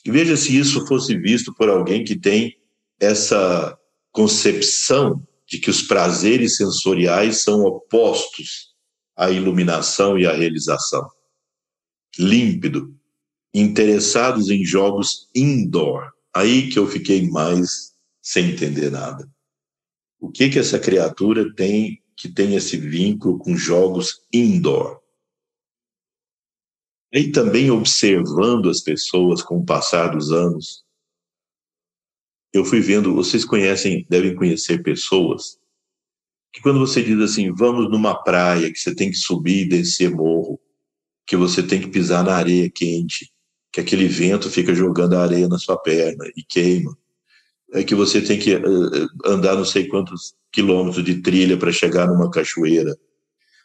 E 0.05 0.11
veja 0.11 0.37
se 0.37 0.57
isso 0.57 0.87
fosse 0.87 1.17
visto 1.17 1.55
por 1.55 1.69
alguém 1.69 2.05
que 2.05 2.19
tem 2.19 2.57
essa 3.01 3.79
concepção 4.13 5.23
de 5.47 5.59
que 5.59 5.71
os 5.71 5.83
prazeres 5.83 6.57
sensoriais 6.57 7.43
são 7.43 7.63
opostos 7.63 8.75
à 9.17 9.31
iluminação 9.31 10.19
e 10.19 10.27
à 10.27 10.33
realização. 10.33 11.09
Límpido, 12.19 12.95
interessados 13.55 14.51
em 14.51 14.65
jogos 14.65 15.29
indoor. 15.35 16.13
Aí 16.35 16.69
que 16.69 16.79
eu 16.79 16.87
fiquei 16.87 17.29
mais 17.29 17.93
sem 18.21 18.51
entender 18.51 18.91
nada. 18.91 19.29
O 20.21 20.31
que 20.31 20.49
que 20.49 20.59
essa 20.59 20.79
criatura 20.79 21.55
tem 21.55 22.03
que 22.19 22.29
tem 22.29 22.57
esse 22.57 22.77
vínculo 22.77 23.39
com 23.39 23.57
jogos 23.57 24.21
indoor? 24.33 25.01
E 27.12 27.31
também 27.31 27.71
observando 27.71 28.69
as 28.69 28.81
pessoas 28.83 29.41
com 29.43 29.59
o 29.59 29.64
passar 29.64 30.09
dos 30.09 30.33
anos, 30.33 30.85
eu 32.53 32.64
fui 32.64 32.81
vendo, 32.81 33.14
vocês 33.14 33.45
conhecem, 33.45 34.05
devem 34.11 34.35
conhecer 34.35 34.83
pessoas 34.83 35.59
que 36.53 36.62
quando 36.62 36.81
você 36.81 37.03
diz 37.03 37.19
assim, 37.21 37.53
vamos 37.53 37.91
numa 37.91 38.23
praia, 38.23 38.73
que 38.73 38.79
você 38.79 38.95
tem 38.95 39.11
que 39.11 39.16
subir 39.16 39.66
e 39.66 39.69
descer 39.69 40.11
morro, 40.11 40.59
que 41.27 41.37
você 41.37 41.62
tem 41.62 41.81
que 41.81 41.89
pisar 41.89 42.25
na 42.25 42.35
areia 42.35 42.71
quente, 42.71 43.31
que 43.71 43.81
aquele 43.81 44.09
vento 44.09 44.51
fica 44.51 44.75
jogando 44.75 45.14
a 45.14 45.23
areia 45.23 45.47
na 45.47 45.59
sua 45.59 45.79
perna 45.79 46.25
e 46.37 46.43
queima, 46.43 46.97
é 47.73 47.85
que 47.85 47.95
você 47.95 48.21
tem 48.21 48.39
que 48.39 48.55
uh, 48.55 49.09
andar 49.25 49.57
não 49.57 49.64
sei 49.64 49.87
quantos 49.87 50.35
quilômetros 50.53 51.05
de 51.05 51.21
trilha 51.21 51.57
para 51.57 51.73
chegar 51.73 52.07
numa 52.07 52.31
cachoeira. 52.31 52.97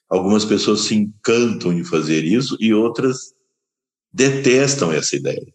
Algumas 0.10 0.45
pessoas 0.45 0.82
se 0.82 0.95
encantam 0.95 1.72
em 1.74 1.84
fazer 1.84 2.24
isso 2.24 2.58
e 2.60 2.74
outras 2.74 3.34
detestam 4.12 4.91
essa 4.91 5.16
ideia. 5.16 5.54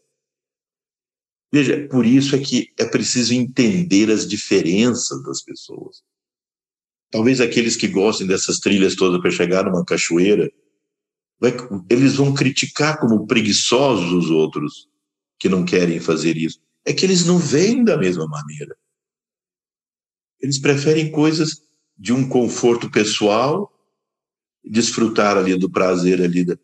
Veja, 1.52 1.86
por 1.88 2.04
isso 2.04 2.34
é 2.34 2.38
que 2.38 2.72
é 2.78 2.84
preciso 2.84 3.32
entender 3.32 4.10
as 4.10 4.26
diferenças 4.26 5.22
das 5.22 5.42
pessoas. 5.42 6.02
Talvez 7.10 7.40
aqueles 7.40 7.76
que 7.76 7.88
gostem 7.88 8.26
dessas 8.26 8.58
trilhas 8.58 8.94
todas 8.94 9.20
para 9.20 9.30
chegar 9.30 9.64
numa 9.64 9.84
cachoeira 9.84 10.50
vai, 11.40 11.52
eles 11.88 12.16
vão 12.16 12.34
criticar 12.34 12.98
como 12.98 13.26
preguiçosos 13.26 14.12
os 14.12 14.30
outros 14.30 14.88
que 15.38 15.48
não 15.48 15.64
querem 15.64 16.00
fazer 16.00 16.36
isso. 16.36 16.60
É 16.88 16.92
que 16.94 17.04
eles 17.04 17.26
não 17.26 17.36
veem 17.36 17.84
da 17.84 17.98
mesma 17.98 18.26
maneira. 18.26 18.74
Eles 20.40 20.58
preferem 20.58 21.12
coisas 21.12 21.60
de 21.98 22.14
um 22.14 22.26
conforto 22.26 22.90
pessoal, 22.90 23.70
desfrutar 24.64 25.36
ali 25.36 25.54
do 25.58 25.68
prazer 25.68 26.22
ali. 26.22 26.46
Da... 26.46 26.56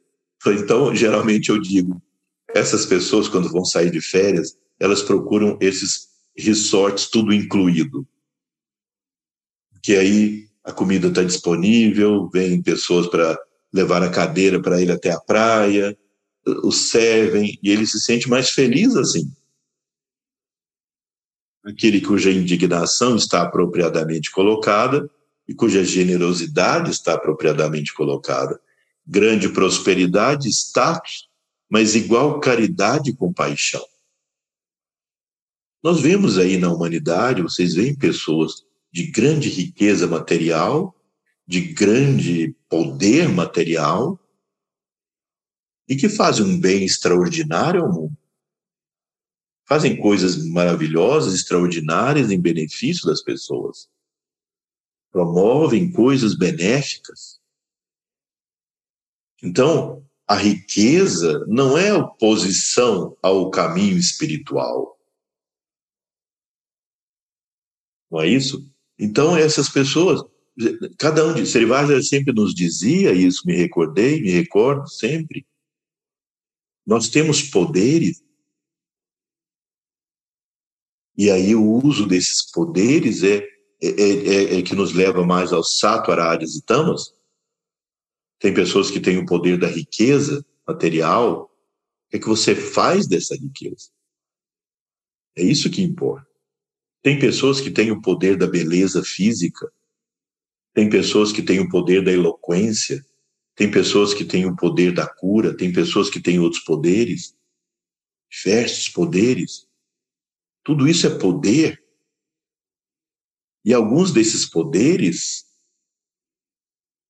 Então, 0.46 0.94
geralmente 0.94 1.50
eu 1.50 1.60
digo, 1.60 2.02
essas 2.48 2.86
pessoas 2.86 3.28
quando 3.28 3.52
vão 3.52 3.66
sair 3.66 3.90
de 3.90 4.00
férias, 4.00 4.56
elas 4.80 5.02
procuram 5.02 5.58
esses 5.60 6.08
resorts 6.34 7.08
tudo 7.08 7.30
incluído. 7.30 8.08
Que 9.82 9.94
aí 9.94 10.48
a 10.64 10.72
comida 10.72 11.08
está 11.08 11.22
disponível, 11.22 12.30
vem 12.30 12.62
pessoas 12.62 13.08
para 13.08 13.38
levar 13.70 14.02
a 14.02 14.08
cadeira 14.08 14.58
para 14.58 14.80
ir 14.80 14.90
até 14.90 15.10
a 15.10 15.20
praia, 15.20 15.94
o 16.46 16.72
servem, 16.72 17.58
e 17.62 17.68
ele 17.68 17.86
se 17.86 18.00
sente 18.00 18.26
mais 18.26 18.52
feliz 18.52 18.96
assim. 18.96 19.30
Aquele 21.64 22.00
cuja 22.00 22.30
indignação 22.30 23.16
está 23.16 23.42
apropriadamente 23.42 24.30
colocada 24.30 25.08
e 25.48 25.54
cuja 25.54 25.84
generosidade 25.84 26.90
está 26.90 27.14
apropriadamente 27.14 27.94
colocada. 27.94 28.60
Grande 29.06 29.48
prosperidade, 29.48 30.48
status, 30.48 31.28
mas 31.68 31.94
igual 31.94 32.40
caridade 32.40 33.10
e 33.10 33.16
compaixão. 33.16 33.84
Nós 35.82 36.00
vemos 36.00 36.38
aí 36.38 36.56
na 36.56 36.72
humanidade, 36.72 37.42
vocês 37.42 37.74
veem 37.74 37.94
pessoas 37.94 38.64
de 38.92 39.10
grande 39.10 39.48
riqueza 39.48 40.06
material 40.06 40.94
de 41.46 41.60
grande 41.60 42.56
poder 42.68 43.28
material 43.28 44.18
e 45.88 45.94
que 45.94 46.08
fazem 46.08 46.44
um 46.46 46.58
bem 46.58 46.84
extraordinário 46.84 47.82
ao 47.82 47.92
mundo. 47.92 48.16
Fazem 49.66 50.00
coisas 50.00 50.44
maravilhosas, 50.46 51.34
extraordinárias 51.34 52.30
em 52.30 52.40
benefício 52.40 53.06
das 53.06 53.22
pessoas. 53.22 53.88
Promovem 55.10 55.90
coisas 55.90 56.36
benéficas. 56.36 57.40
Então, 59.42 60.04
a 60.26 60.36
riqueza 60.36 61.44
não 61.46 61.78
é 61.78 61.92
oposição 61.92 63.16
ao 63.22 63.50
caminho 63.50 63.96
espiritual. 63.96 64.98
Não 68.10 68.20
é 68.20 68.28
isso? 68.28 68.70
Então, 68.98 69.36
essas 69.36 69.68
pessoas 69.68 70.22
cada 70.98 71.26
um 71.26 71.34
de 71.34 71.46
Serivaja 71.46 72.00
sempre 72.02 72.32
nos 72.32 72.54
dizia 72.54 73.12
isso, 73.12 73.42
me 73.46 73.54
recordei, 73.54 74.20
me 74.20 74.30
recordo 74.30 74.88
sempre. 74.88 75.46
Nós 76.86 77.08
temos 77.08 77.42
poderes 77.42 78.22
e 81.16 81.30
aí 81.30 81.54
o 81.54 81.64
uso 81.64 82.06
desses 82.06 82.50
poderes 82.50 83.22
é, 83.22 83.36
é, 83.82 83.88
é, 83.88 84.58
é 84.58 84.62
que 84.62 84.74
nos 84.74 84.92
leva 84.92 85.24
mais 85.24 85.52
aos 85.52 85.78
sattvaras 85.78 86.56
e 86.56 86.62
tamas. 86.62 87.14
Tem 88.38 88.52
pessoas 88.52 88.90
que 88.90 89.00
têm 89.00 89.18
o 89.18 89.26
poder 89.26 89.58
da 89.58 89.68
riqueza 89.68 90.44
material. 90.66 91.44
O 91.44 92.10
que, 92.10 92.16
é 92.16 92.20
que 92.20 92.28
você 92.28 92.54
faz 92.54 93.06
dessa 93.06 93.34
riqueza? 93.34 93.90
É 95.36 95.42
isso 95.42 95.70
que 95.70 95.82
importa. 95.82 96.26
Tem 97.02 97.18
pessoas 97.18 97.60
que 97.60 97.70
têm 97.70 97.90
o 97.90 98.00
poder 98.00 98.36
da 98.36 98.46
beleza 98.46 99.02
física. 99.02 99.70
Tem 100.72 100.88
pessoas 100.90 101.32
que 101.32 101.42
têm 101.42 101.60
o 101.60 101.68
poder 101.68 102.02
da 102.02 102.10
eloquência, 102.10 103.04
tem 103.54 103.70
pessoas 103.70 104.12
que 104.12 104.24
têm 104.24 104.46
o 104.46 104.56
poder 104.56 104.92
da 104.92 105.06
cura, 105.06 105.56
tem 105.56 105.72
pessoas 105.72 106.10
que 106.10 106.20
têm 106.20 106.40
outros 106.40 106.64
poderes, 106.64 107.36
diversos 108.28 108.88
poderes. 108.88 109.63
Tudo 110.64 110.88
isso 110.88 111.06
é 111.06 111.18
poder. 111.18 111.82
E 113.64 113.72
alguns 113.72 114.12
desses 114.12 114.48
poderes, 114.48 115.44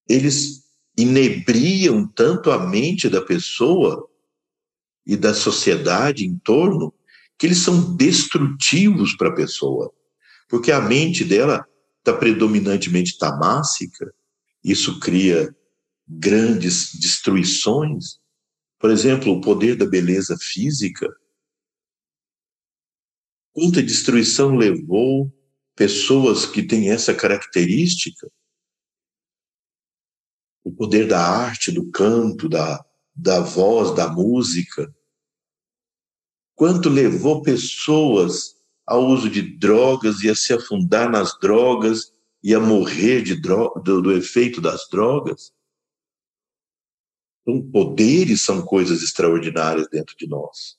eles 0.09 0.65
inebriam 0.97 2.07
tanto 2.07 2.51
a 2.51 2.67
mente 2.67 3.09
da 3.09 3.23
pessoa 3.23 4.09
e 5.07 5.17
da 5.17 5.35
sociedade 5.35 6.25
em 6.25 6.39
torno, 6.39 6.95
que 7.39 7.47
eles 7.47 7.59
são 7.59 7.97
destrutivos 7.97 9.17
para 9.17 9.29
a 9.29 9.35
pessoa. 9.35 9.93
Porque 10.49 10.71
a 10.71 10.81
mente 10.81 11.25
dela 11.25 11.67
está 11.99 12.13
predominantemente 12.13 13.19
tamássica, 13.19 14.15
isso 14.63 15.01
cria 15.01 15.55
grandes 16.07 16.95
destruições. 16.95 18.19
Por 18.79 18.91
exemplo, 18.91 19.33
o 19.33 19.41
poder 19.41 19.77
da 19.77 19.87
beleza 19.87 20.37
física. 20.39 21.09
Quanta 23.55 23.81
destruição 23.83 24.57
levou 24.57 25.33
pessoas 25.77 26.45
que 26.45 26.63
têm 26.63 26.91
essa 26.91 27.15
característica. 27.15 28.31
O 30.65 30.73
poder 30.73 31.07
da 31.07 31.21
arte, 31.21 31.71
do 31.71 31.89
canto, 31.91 32.49
da, 32.49 32.85
da 33.15 33.41
voz, 33.41 33.95
da 33.95 34.09
música. 34.09 34.93
Quanto 36.55 36.89
levou 36.89 37.43
pessoas 37.43 38.57
ao 38.85 39.07
uso 39.07 39.31
de 39.31 39.41
drogas 39.41 40.23
e 40.23 40.29
a 40.29 40.35
se 40.35 40.53
afundar 40.53 41.11
nas 41.11 41.39
drogas 41.39 42.13
e 42.43 42.55
a 42.55 42.61
morrer 42.61 43.23
de 43.23 43.41
do, 43.41 43.71
do 43.81 44.13
efeito 44.13 44.61
das 44.61 44.89
drogas. 44.91 45.53
Então, 47.43 47.63
poderes 47.71 48.43
são 48.43 48.63
coisas 48.63 49.03
extraordinárias 49.03 49.89
dentro 49.91 50.17
de 50.17 50.27
nós. 50.27 50.79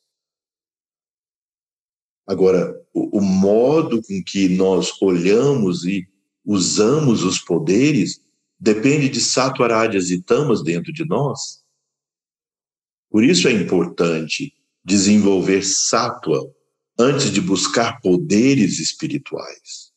Agora, 2.27 2.75
o, 2.93 3.19
o 3.19 3.21
modo 3.21 4.01
com 4.01 4.23
que 4.23 4.49
nós 4.49 4.91
olhamos 5.01 5.85
e 5.85 6.07
usamos 6.43 7.23
os 7.23 7.39
poderes 7.39 8.21
depende 8.59 9.09
de 9.09 9.19
satwarádias 9.19 10.09
e 10.09 10.21
tamas 10.21 10.63
dentro 10.63 10.91
de 10.91 11.05
nós. 11.05 11.63
Por 13.09 13.23
isso 13.23 13.47
é 13.47 13.51
importante 13.51 14.53
desenvolver 14.83 15.63
sattva 15.63 16.39
antes 16.97 17.31
de 17.31 17.41
buscar 17.41 17.99
poderes 18.01 18.79
espirituais. 18.79 19.91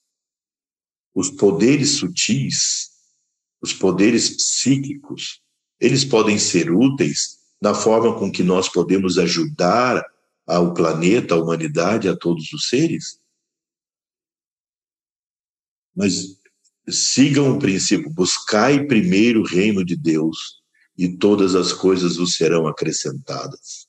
Os 1.15 1.31
poderes 1.31 1.91
sutis, 1.93 2.91
os 3.61 3.73
poderes 3.73 4.37
psíquicos, 4.37 5.41
eles 5.81 6.05
podem 6.05 6.39
ser 6.39 6.71
úteis 6.71 7.39
na 7.61 7.75
forma 7.75 8.19
com 8.19 8.31
que 8.31 8.43
nós 8.43 8.69
podemos 8.69 9.19
ajudar 9.19 10.05
ao 10.49 10.73
planeta, 10.73 11.35
à 11.35 11.39
humanidade, 11.39 12.09
a 12.09 12.17
todos 12.17 12.51
os 12.55 12.69
seres. 12.69 13.21
Mas 15.95 16.41
sigam 16.89 17.55
o 17.55 17.59
princípio: 17.59 18.11
buscai 18.11 18.87
primeiro 18.87 19.43
o 19.43 19.47
reino 19.47 19.85
de 19.85 19.95
Deus 19.95 20.63
e 20.97 21.17
todas 21.17 21.55
as 21.55 21.73
coisas 21.73 22.17
vos 22.17 22.35
serão 22.35 22.67
acrescentadas. 22.67 23.87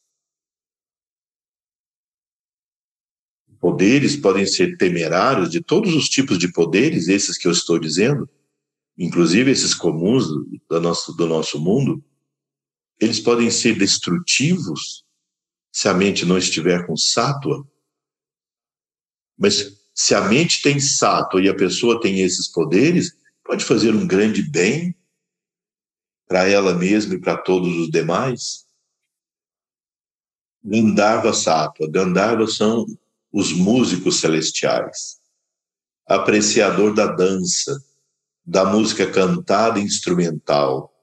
Poderes 3.60 4.16
podem 4.16 4.46
ser 4.46 4.78
temerários 4.78 5.50
de 5.50 5.62
todos 5.62 5.94
os 5.94 6.08
tipos 6.08 6.38
de 6.38 6.52
poderes, 6.52 7.08
esses 7.08 7.38
que 7.38 7.48
eu 7.48 7.52
estou 7.52 7.80
dizendo, 7.80 8.30
inclusive 8.98 9.52
esses 9.52 9.74
comuns 9.74 10.28
do 10.28 10.80
nosso, 10.80 11.14
do 11.14 11.28
nosso 11.28 11.60
mundo, 11.60 12.04
eles 13.00 13.20
podem 13.20 13.50
ser 13.50 13.78
destrutivos 13.78 15.06
se 15.72 15.88
a 15.88 15.94
mente 15.94 16.26
não 16.26 16.38
estiver 16.38 16.86
com 16.86 16.96
sátua. 16.96 17.66
Mas 19.38 19.80
se 19.94 20.16
a 20.16 20.22
mente 20.22 20.62
tem 20.62 20.80
sátua 20.80 21.42
e 21.42 21.50
a 21.50 21.56
pessoa 21.56 22.00
tem 22.02 22.22
esses 22.22 22.48
poderes, 22.48 23.16
pode 23.44 23.64
fazer 23.64 23.94
um 23.94 24.08
grande 24.08 24.42
bem 24.42 24.96
para 26.28 26.48
ela 26.48 26.74
mesma 26.74 27.16
e 27.16 27.20
para 27.20 27.38
todos 27.38 27.76
os 27.78 27.90
demais. 27.90 28.66
Gandharva 30.64 31.34
sátua. 31.34 31.90
Gandharva 31.90 32.48
são 32.48 32.86
os 33.32 33.52
músicos 33.52 34.20
celestiais. 34.20 35.20
Apreciador 36.06 36.94
da 36.94 37.08
dança, 37.08 37.84
da 38.46 38.66
música 38.66 39.10
cantada 39.10 39.80
e 39.80 39.84
instrumental, 39.84 40.94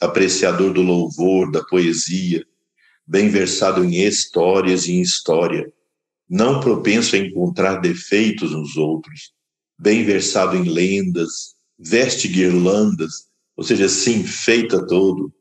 apreciador 0.00 0.72
do 0.72 0.82
louvor, 0.82 1.50
da 1.50 1.62
poesia, 1.64 2.46
bem 3.06 3.28
versado 3.28 3.84
em 3.84 4.02
histórias 4.02 4.86
e 4.86 4.92
em 4.92 5.00
história, 5.00 5.72
não 6.28 6.60
propenso 6.60 7.14
a 7.14 7.18
encontrar 7.18 7.76
defeitos 7.76 8.52
nos 8.52 8.76
outros, 8.76 9.32
bem 9.78 10.04
versado 10.04 10.56
em 10.56 10.64
lendas, 10.64 11.54
veste 11.78 12.26
guirlandas, 12.28 13.28
ou 13.56 13.62
seja, 13.62 13.88
se 13.88 14.12
enfeita 14.12 14.84
todo, 14.86 15.32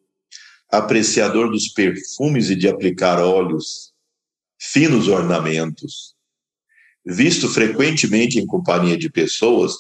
apreciador 0.72 1.50
dos 1.50 1.70
perfumes 1.70 2.50
e 2.50 2.56
de 2.56 2.68
aplicar 2.68 3.20
óleos, 3.20 3.94
finos 4.60 5.08
ornamentos, 5.08 6.14
visto 7.06 7.48
frequentemente 7.50 8.40
em 8.40 8.46
companhia 8.46 8.98
de 8.98 9.10
pessoas 9.10 9.74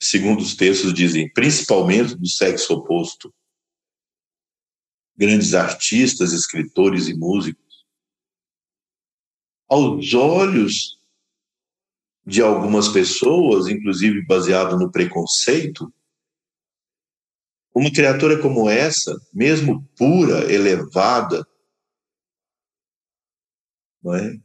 segundo 0.00 0.40
os 0.40 0.54
textos 0.54 0.94
dizem, 0.94 1.30
principalmente 1.32 2.14
do 2.14 2.28
sexo 2.28 2.74
oposto. 2.74 3.32
Grandes 5.18 5.52
artistas, 5.52 6.32
escritores 6.32 7.08
e 7.08 7.14
músicos. 7.14 7.84
Aos 9.68 10.14
olhos 10.14 10.98
de 12.24 12.40
algumas 12.40 12.88
pessoas, 12.88 13.66
inclusive 13.66 14.24
baseado 14.26 14.78
no 14.78 14.92
preconceito, 14.92 15.92
uma 17.74 17.90
criatura 17.90 18.40
como 18.40 18.68
essa, 18.68 19.16
mesmo 19.32 19.88
pura, 19.96 20.52
elevada, 20.52 21.46
não 24.02 24.14
é? 24.14 24.38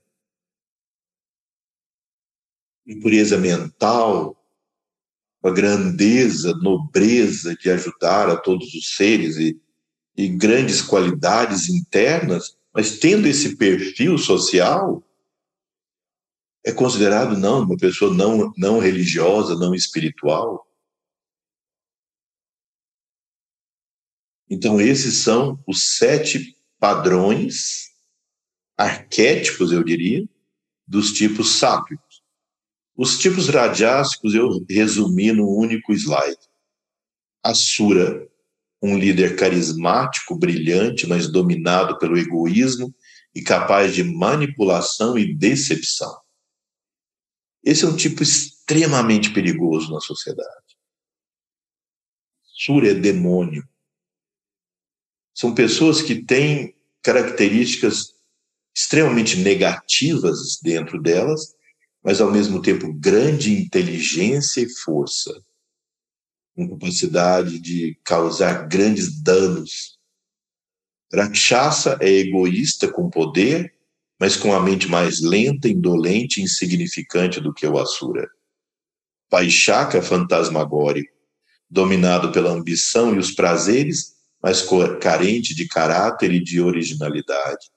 Impureza 2.85 3.37
mental, 3.37 4.37
a 5.43 5.49
grandeza, 5.49 6.53
nobreza 6.61 7.55
de 7.55 7.69
ajudar 7.69 8.29
a 8.29 8.37
todos 8.37 8.73
os 8.73 8.95
seres 8.95 9.37
e, 9.37 9.59
e 10.15 10.27
grandes 10.27 10.81
qualidades 10.81 11.69
internas, 11.69 12.57
mas 12.73 12.99
tendo 12.99 13.27
esse 13.27 13.55
perfil 13.55 14.17
social, 14.17 15.03
é 16.65 16.71
considerado 16.71 17.37
não 17.37 17.63
uma 17.63 17.77
pessoa 17.77 18.13
não, 18.13 18.53
não 18.57 18.79
religiosa, 18.79 19.55
não 19.55 19.75
espiritual. 19.75 20.65
Então, 24.49 24.79
esses 24.79 25.15
são 25.15 25.61
os 25.67 25.97
sete 25.97 26.55
padrões 26.79 27.91
arquétipos, 28.77 29.71
eu 29.71 29.83
diria, 29.83 30.27
dos 30.87 31.11
tipos 31.11 31.57
sábios. 31.57 32.23
Os 32.95 33.17
tipos 33.17 33.49
radiásticos 33.49 34.35
eu 34.35 34.63
resumi 34.69 35.31
num 35.31 35.47
único 35.47 35.91
slide. 35.93 36.37
Asura, 37.41 38.29
um 38.83 38.97
líder 38.97 39.35
carismático, 39.37 40.35
brilhante, 40.35 41.07
mas 41.07 41.31
dominado 41.31 41.97
pelo 41.97 42.17
egoísmo 42.17 42.93
e 43.33 43.41
capaz 43.41 43.95
de 43.95 44.03
manipulação 44.03 45.17
e 45.17 45.33
decepção. 45.33 46.15
Esse 47.63 47.85
é 47.85 47.87
um 47.87 47.95
tipo 47.95 48.21
extremamente 48.21 49.31
perigoso 49.31 49.91
na 49.91 50.01
sociedade. 50.01 50.49
Sura 52.43 52.91
é 52.91 52.93
demônio. 52.93 53.67
São 55.33 55.55
pessoas 55.55 56.01
que 56.01 56.21
têm 56.23 56.75
características 57.01 58.13
extremamente 58.75 59.37
negativas 59.37 60.59
dentro 60.61 61.01
delas 61.01 61.55
mas 62.03 62.19
ao 62.19 62.29
mesmo 62.29 62.61
tempo 62.61 62.93
grande 62.93 63.53
inteligência 63.53 64.61
e 64.61 64.69
força, 64.69 65.41
com 66.55 66.69
capacidade 66.69 67.59
de 67.59 67.97
causar 68.03 68.67
grandes 68.67 69.21
danos. 69.21 69.97
Rakshasa 71.13 71.97
é 72.01 72.09
egoísta 72.09 72.87
com 72.87 73.09
poder, 73.09 73.73
mas 74.19 74.35
com 74.35 74.53
a 74.53 74.59
mente 74.59 74.87
mais 74.87 75.21
lenta, 75.21 75.67
indolente 75.67 76.39
e 76.39 76.43
insignificante 76.43 77.39
do 77.41 77.53
que 77.53 77.67
o 77.67 77.77
Asura. 77.77 78.29
Paixaka 79.29 79.97
é 79.97 80.01
fantasmagórico, 80.01 81.11
dominado 81.69 82.31
pela 82.31 82.51
ambição 82.51 83.15
e 83.15 83.17
os 83.17 83.31
prazeres, 83.31 84.13
mas 84.41 84.63
carente 85.01 85.55
de 85.55 85.67
caráter 85.67 86.31
e 86.31 86.39
de 86.39 86.61
originalidade. 86.61 87.71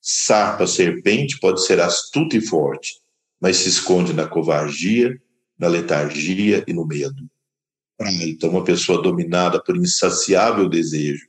Sarpa 0.00 0.66
serpente 0.66 1.38
pode 1.38 1.64
ser 1.64 1.78
astuta 1.78 2.36
e 2.36 2.40
forte, 2.40 2.94
mas 3.40 3.58
se 3.58 3.68
esconde 3.68 4.12
na 4.12 4.26
covardia, 4.26 5.16
na 5.56 5.68
letargia 5.68 6.64
e 6.66 6.72
no 6.72 6.84
medo. 6.86 7.29
Então, 8.02 8.48
uma 8.48 8.64
pessoa 8.64 9.02
dominada 9.02 9.62
por 9.62 9.76
insaciável 9.76 10.68
desejo, 10.68 11.28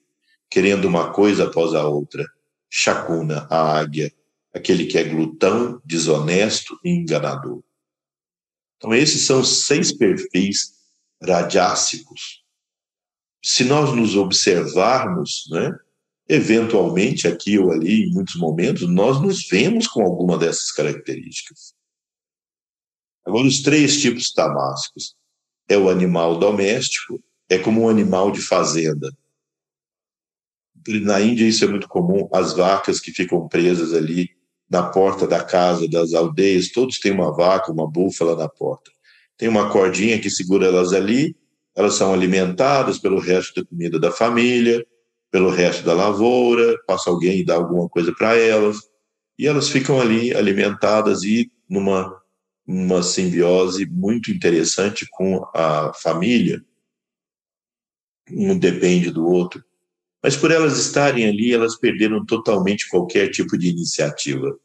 querendo 0.49 0.85
uma 0.85 1.11
coisa 1.11 1.45
após 1.45 1.73
a 1.73 1.85
outra. 1.85 2.25
Chacuna, 2.69 3.45
a 3.49 3.77
águia, 3.77 4.13
aquele 4.53 4.85
que 4.85 4.97
é 4.97 5.03
glutão, 5.03 5.81
desonesto 5.83 6.79
e 6.85 6.89
enganador. 6.89 7.61
Então, 8.77 8.93
esses 8.93 9.25
são 9.25 9.43
seis 9.43 9.91
perfis 9.91 10.73
radiácicos. 11.21 12.41
Se 13.43 13.65
nós 13.65 13.93
nos 13.93 14.15
observarmos, 14.15 15.49
né, 15.51 15.77
eventualmente, 16.29 17.27
aqui 17.27 17.59
ou 17.59 17.71
ali, 17.71 18.05
em 18.05 18.13
muitos 18.13 18.35
momentos, 18.35 18.87
nós 18.87 19.21
nos 19.21 19.45
vemos 19.45 19.87
com 19.87 20.03
alguma 20.03 20.37
dessas 20.37 20.71
características. 20.71 21.73
Agora, 23.25 23.45
os 23.45 23.61
três 23.61 23.99
tipos 23.99 24.31
tamásicos 24.31 25.15
é 25.67 25.77
o 25.77 25.89
animal 25.89 26.37
doméstico, 26.37 27.21
é 27.49 27.57
como 27.57 27.81
um 27.81 27.89
animal 27.89 28.31
de 28.31 28.41
fazenda. 28.41 29.11
Na 31.03 31.21
Índia 31.21 31.45
isso 31.45 31.63
é 31.63 31.67
muito 31.67 31.87
comum, 31.87 32.27
as 32.33 32.53
vacas 32.53 32.99
que 32.99 33.11
ficam 33.11 33.47
presas 33.47 33.93
ali 33.93 34.29
na 34.69 34.83
porta 34.83 35.27
da 35.27 35.43
casa, 35.43 35.87
das 35.87 36.13
aldeias, 36.13 36.71
todos 36.71 36.97
têm 36.99 37.11
uma 37.11 37.35
vaca, 37.35 37.71
uma 37.71 37.85
búfala 37.85 38.35
na 38.37 38.47
porta. 38.47 38.89
Tem 39.37 39.49
uma 39.49 39.69
cordinha 39.69 40.19
que 40.19 40.29
segura 40.29 40.67
elas 40.67 40.93
ali, 40.93 41.35
elas 41.75 41.95
são 41.95 42.13
alimentadas 42.13 42.97
pelo 42.97 43.19
resto 43.19 43.61
da 43.61 43.67
comida 43.67 43.99
da 43.99 44.11
família, 44.11 44.85
pelo 45.29 45.49
resto 45.49 45.83
da 45.83 45.93
lavoura, 45.93 46.77
passa 46.87 47.09
alguém 47.09 47.39
e 47.39 47.45
dá 47.45 47.55
alguma 47.55 47.89
coisa 47.89 48.13
para 48.13 48.35
elas, 48.37 48.77
e 49.37 49.47
elas 49.47 49.69
ficam 49.69 49.99
ali 49.99 50.33
alimentadas 50.33 51.23
e 51.23 51.51
numa 51.69 52.20
uma 52.65 53.01
simbiose 53.03 53.85
muito 53.85 54.31
interessante 54.31 55.07
com 55.09 55.45
a 55.53 55.93
família. 55.93 56.63
Um 58.29 58.57
depende 58.57 59.11
do 59.11 59.25
outro. 59.25 59.63
Mas 60.23 60.35
por 60.37 60.51
elas 60.51 60.77
estarem 60.77 61.27
ali, 61.27 61.53
elas 61.53 61.75
perderam 61.75 62.25
totalmente 62.25 62.87
qualquer 62.87 63.29
tipo 63.29 63.57
de 63.57 63.69
iniciativa. 63.69 64.57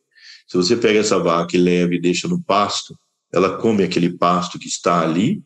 Se 0.47 0.57
você 0.57 0.77
pega 0.77 1.01
essa 1.01 1.19
vaca 1.19 1.57
e 1.57 1.61
leva 1.61 1.95
e 1.95 2.01
deixa 2.01 2.29
no 2.29 2.43
pasto, 2.43 2.97
ela 3.33 3.59
come 3.59 3.83
aquele 3.83 4.17
pasto 4.17 4.59
que 4.59 4.69
está 4.69 5.03
ali, 5.03 5.43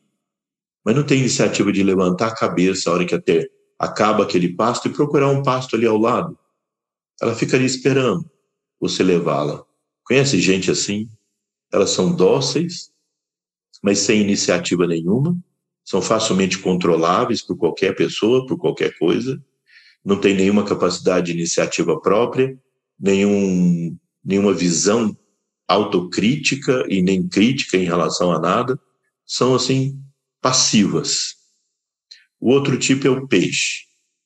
mas 0.84 0.94
não 0.96 1.04
tem 1.04 1.20
iniciativa 1.20 1.72
de 1.72 1.82
levantar 1.82 2.28
a 2.28 2.34
cabeça 2.34 2.90
a 2.90 2.92
hora 2.92 3.06
que 3.06 3.14
até 3.14 3.48
acaba 3.78 4.24
aquele 4.24 4.54
pasto 4.54 4.88
e 4.88 4.92
procurar 4.92 5.28
um 5.28 5.42
pasto 5.42 5.76
ali 5.76 5.86
ao 5.86 5.96
lado. 5.96 6.38
Ela 7.20 7.34
fica 7.34 7.56
ali 7.56 7.64
esperando 7.64 8.30
você 8.80 9.02
levá-la. 9.02 9.62
Conhece 10.04 10.40
gente 10.40 10.70
assim? 10.70 11.08
Elas 11.72 11.90
são 11.90 12.14
dóceis, 12.14 12.90
mas 13.82 13.98
sem 14.00 14.20
iniciativa 14.20 14.86
nenhuma, 14.86 15.36
são 15.84 16.02
facilmente 16.02 16.58
controláveis 16.58 17.42
por 17.42 17.56
qualquer 17.56 17.94
pessoa, 17.94 18.46
por 18.46 18.58
qualquer 18.58 18.96
coisa, 18.98 19.42
não 20.04 20.20
tem 20.20 20.34
nenhuma 20.34 20.64
capacidade 20.64 21.26
de 21.26 21.32
iniciativa 21.32 22.00
própria, 22.00 22.58
nenhum, 22.98 23.96
nenhuma 24.24 24.52
visão 24.52 25.16
autocrítica 25.68 26.84
e 26.88 27.00
nem 27.00 27.28
crítica 27.28 27.76
em 27.76 27.84
relação 27.84 28.32
a 28.32 28.38
nada, 28.38 28.78
são 29.24 29.54
assim 29.54 30.00
passivas. 30.40 31.34
O 32.40 32.50
outro 32.50 32.78
tipo 32.78 33.06
é 33.06 33.10
o 33.10 33.28
peixe. 33.28 33.84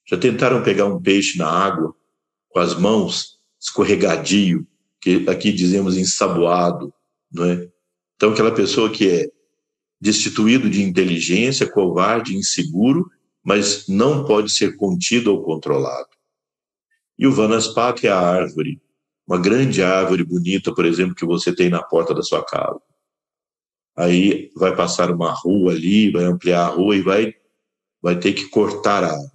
Já 0.08 0.16
tentaram 0.16 0.62
pegar 0.62 0.86
um 0.86 1.00
peixe 1.00 1.36
na 1.36 1.48
água 1.48 1.94
com 2.48 2.60
as 2.60 2.78
mãos, 2.78 3.38
escorregadio, 3.60 4.66
que 5.00 5.28
aqui 5.28 5.52
dizemos 5.52 5.96
ensaboado, 5.96 6.94
não 7.34 7.44
é? 7.44 7.68
Então 8.16 8.32
aquela 8.32 8.54
pessoa 8.54 8.90
que 8.90 9.08
é 9.10 9.28
destituído 10.00 10.70
de 10.70 10.82
inteligência, 10.82 11.70
covarde, 11.70 12.36
inseguro 12.36 13.10
mas 13.44 13.86
não 13.86 14.24
pode 14.24 14.50
ser 14.50 14.76
contido 14.76 15.30
ou 15.30 15.42
controlado. 15.42 16.08
E 17.18 17.26
o 17.26 17.32
Vanaspati 17.32 18.06
é 18.06 18.10
a 18.10 18.18
árvore, 18.18 18.80
uma 19.26 19.38
grande 19.38 19.82
árvore 19.82 20.24
bonita, 20.24 20.74
por 20.74 20.86
exemplo, 20.86 21.14
que 21.14 21.26
você 21.26 21.54
tem 21.54 21.68
na 21.68 21.82
porta 21.82 22.14
da 22.14 22.22
sua 22.22 22.42
casa. 22.44 22.80
Aí 23.96 24.50
vai 24.56 24.74
passar 24.74 25.10
uma 25.10 25.30
rua 25.30 25.72
ali, 25.72 26.10
vai 26.10 26.24
ampliar 26.24 26.64
a 26.64 26.68
rua 26.68 26.96
e 26.96 27.02
vai, 27.02 27.34
vai 28.02 28.18
ter 28.18 28.32
que 28.32 28.48
cortar 28.48 29.04
a 29.04 29.12
árvore. 29.12 29.30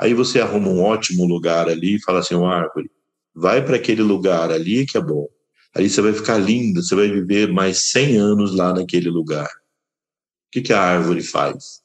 Aí 0.00 0.14
você 0.14 0.40
arruma 0.40 0.68
um 0.68 0.82
ótimo 0.82 1.26
lugar 1.26 1.68
ali 1.68 1.96
e 1.96 2.02
fala 2.02 2.20
assim, 2.20 2.34
uma 2.34 2.54
árvore, 2.54 2.90
vai 3.34 3.64
para 3.64 3.76
aquele 3.76 4.02
lugar 4.02 4.50
ali 4.50 4.86
que 4.86 4.96
é 4.96 5.00
bom. 5.00 5.28
Ali 5.74 5.88
você 5.88 6.00
vai 6.00 6.12
ficar 6.12 6.38
linda, 6.38 6.82
você 6.82 6.94
vai 6.94 7.08
viver 7.08 7.52
mais 7.52 7.90
100 7.90 8.16
anos 8.16 8.54
lá 8.54 8.72
naquele 8.72 9.10
lugar. 9.10 9.48
O 9.48 10.50
que, 10.50 10.62
que 10.62 10.72
a 10.72 10.80
árvore 10.80 11.22
faz? 11.22 11.82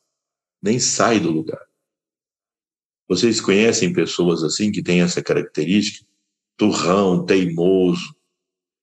nem 0.64 0.80
sai 0.80 1.20
do 1.20 1.30
lugar. 1.30 1.62
Vocês 3.06 3.42
conhecem 3.42 3.92
pessoas 3.92 4.42
assim 4.44 4.72
que 4.72 4.82
têm 4.82 5.02
essa 5.02 5.22
característica? 5.22 6.08
Turrão, 6.56 7.26
teimoso, 7.26 8.16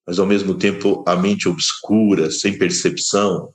mas 0.05 0.19
ao 0.19 0.27
mesmo 0.27 0.55
tempo 0.55 1.03
a 1.07 1.15
mente 1.15 1.49
obscura, 1.49 2.29
sem 2.29 2.55
percepção. 2.55 3.51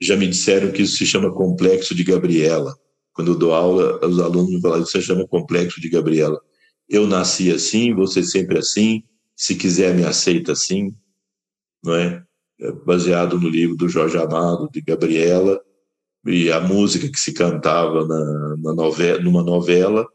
Já 0.00 0.16
me 0.16 0.28
disseram 0.28 0.70
que 0.70 0.82
isso 0.82 0.96
se 0.96 1.06
chama 1.06 1.34
complexo 1.34 1.94
de 1.94 2.04
Gabriela. 2.04 2.78
Quando 3.12 3.32
eu 3.32 3.38
dou 3.38 3.52
aula, 3.52 4.06
os 4.06 4.20
alunos 4.20 4.50
me 4.50 4.60
falam, 4.60 4.82
isso 4.82 4.92
se 4.92 5.02
chama 5.02 5.26
complexo 5.26 5.80
de 5.80 5.88
Gabriela. 5.88 6.40
Eu 6.94 7.08
nasci 7.08 7.50
assim, 7.50 7.92
você 7.92 8.22
sempre 8.22 8.56
assim, 8.56 9.02
se 9.34 9.56
quiser 9.56 9.92
me 9.96 10.04
aceita 10.04 10.52
assim, 10.52 10.94
não 11.82 11.92
é? 11.92 12.24
É, 12.60 12.70
baseado 12.70 13.36
no 13.36 13.48
livro 13.48 13.74
do 13.74 13.88
Jorge 13.88 14.16
Amado, 14.16 14.70
de 14.70 14.80
Gabriela, 14.80 15.60
e 16.24 16.52
a 16.52 16.60
música 16.60 17.10
que 17.10 17.18
se 17.18 17.32
cantava 17.34 18.06
na, 18.06 18.56
na 18.58 18.74
novela, 18.74 19.20
numa 19.20 19.42
novela 19.42 20.06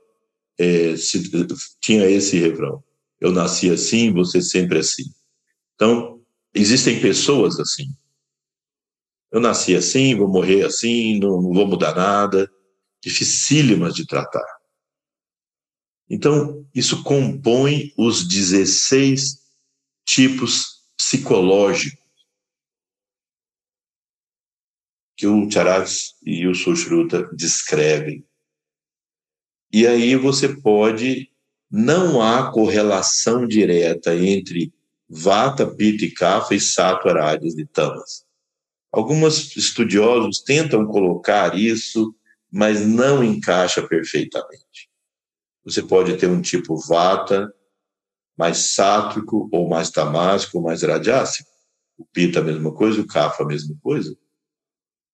é, 0.58 0.96
se, 0.96 1.22
tinha 1.82 2.10
esse 2.10 2.40
refrão: 2.40 2.82
Eu 3.20 3.34
nasci 3.34 3.70
assim, 3.70 4.14
você 4.14 4.42
sempre 4.42 4.80
assim. 4.80 5.04
Então, 5.76 6.22
existem 6.56 7.02
pessoas 7.02 7.60
assim. 7.60 7.88
Eu 9.30 9.42
nasci 9.42 9.76
assim, 9.76 10.16
vou 10.16 10.30
morrer 10.30 10.64
assim, 10.64 11.20
não, 11.20 11.42
não 11.42 11.52
vou 11.52 11.68
mudar 11.68 11.94
nada. 11.94 12.50
Dificílimas 13.04 13.94
de 13.94 14.08
tratar. 14.08 14.59
Então, 16.10 16.66
isso 16.74 17.04
compõe 17.04 17.94
os 17.96 18.28
16 18.28 19.40
tipos 20.06 20.80
psicológicos 20.98 22.00
que 25.16 25.28
o 25.28 25.52
Charas 25.52 26.16
e 26.26 26.48
o 26.48 26.56
Sushruta 26.56 27.30
descrevem. 27.36 28.26
E 29.72 29.86
aí 29.86 30.16
você 30.16 30.48
pode, 30.62 31.30
não 31.70 32.22
há 32.22 32.50
correlação 32.52 33.46
direta 33.46 34.16
entre 34.16 34.74
Vata, 35.10 35.68
Pitta 35.68 36.06
e 36.06 36.12
Kapha 36.12 36.56
e 36.56 36.60
Sattva, 36.60 37.12
Rajas 37.12 37.58
e 37.58 37.66
Tamas. 37.66 38.26
Alguns 38.92 39.56
estudiosos 39.58 40.40
tentam 40.40 40.86
colocar 40.86 41.54
isso, 41.54 42.16
mas 42.50 42.88
não 42.88 43.24
encaixa 43.24 43.86
perfeitamente. 43.86 44.89
Você 45.70 45.84
pode 45.84 46.18
ter 46.18 46.28
um 46.28 46.42
tipo 46.42 46.76
Vata 46.78 47.54
mais 48.38 48.74
sátrico, 48.74 49.50
ou 49.52 49.68
mais 49.68 49.90
tamásico, 49.90 50.58
ou 50.58 50.64
mais 50.64 50.82
radiásico. 50.82 51.50
O 51.98 52.06
Pitta 52.06 52.40
a 52.40 52.44
mesma 52.44 52.74
coisa, 52.74 53.02
o 53.02 53.08
Kapha 53.08 53.44
a 53.44 53.48
mesma 53.48 53.76
coisa. 53.82 54.16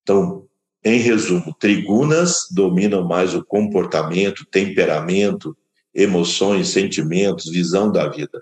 Então, 0.04 0.48
em 0.84 1.00
resumo, 1.00 1.52
trigunas 1.60 2.48
dominam 2.52 3.04
mais 3.04 3.34
o 3.34 3.44
comportamento, 3.44 4.46
temperamento, 4.46 5.58
emoções, 5.92 6.68
sentimentos, 6.68 7.50
visão 7.50 7.92
da 7.92 8.08
vida, 8.08 8.40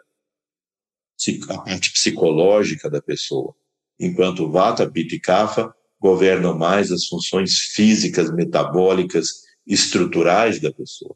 a 1.49 1.57
parte 1.61 1.93
psicológica 1.93 2.89
da 2.89 3.01
pessoa, 3.01 3.55
enquanto 3.97 4.51
Vata, 4.51 4.89
Pitta 4.89 5.15
e 5.15 5.19
Kapha 5.19 5.73
governam 6.01 6.57
mais 6.57 6.91
as 6.91 7.05
funções 7.05 7.59
físicas, 7.73 8.29
metabólicas, 8.29 9.43
estruturais 9.65 10.59
da 10.59 10.73
pessoa. 10.73 11.15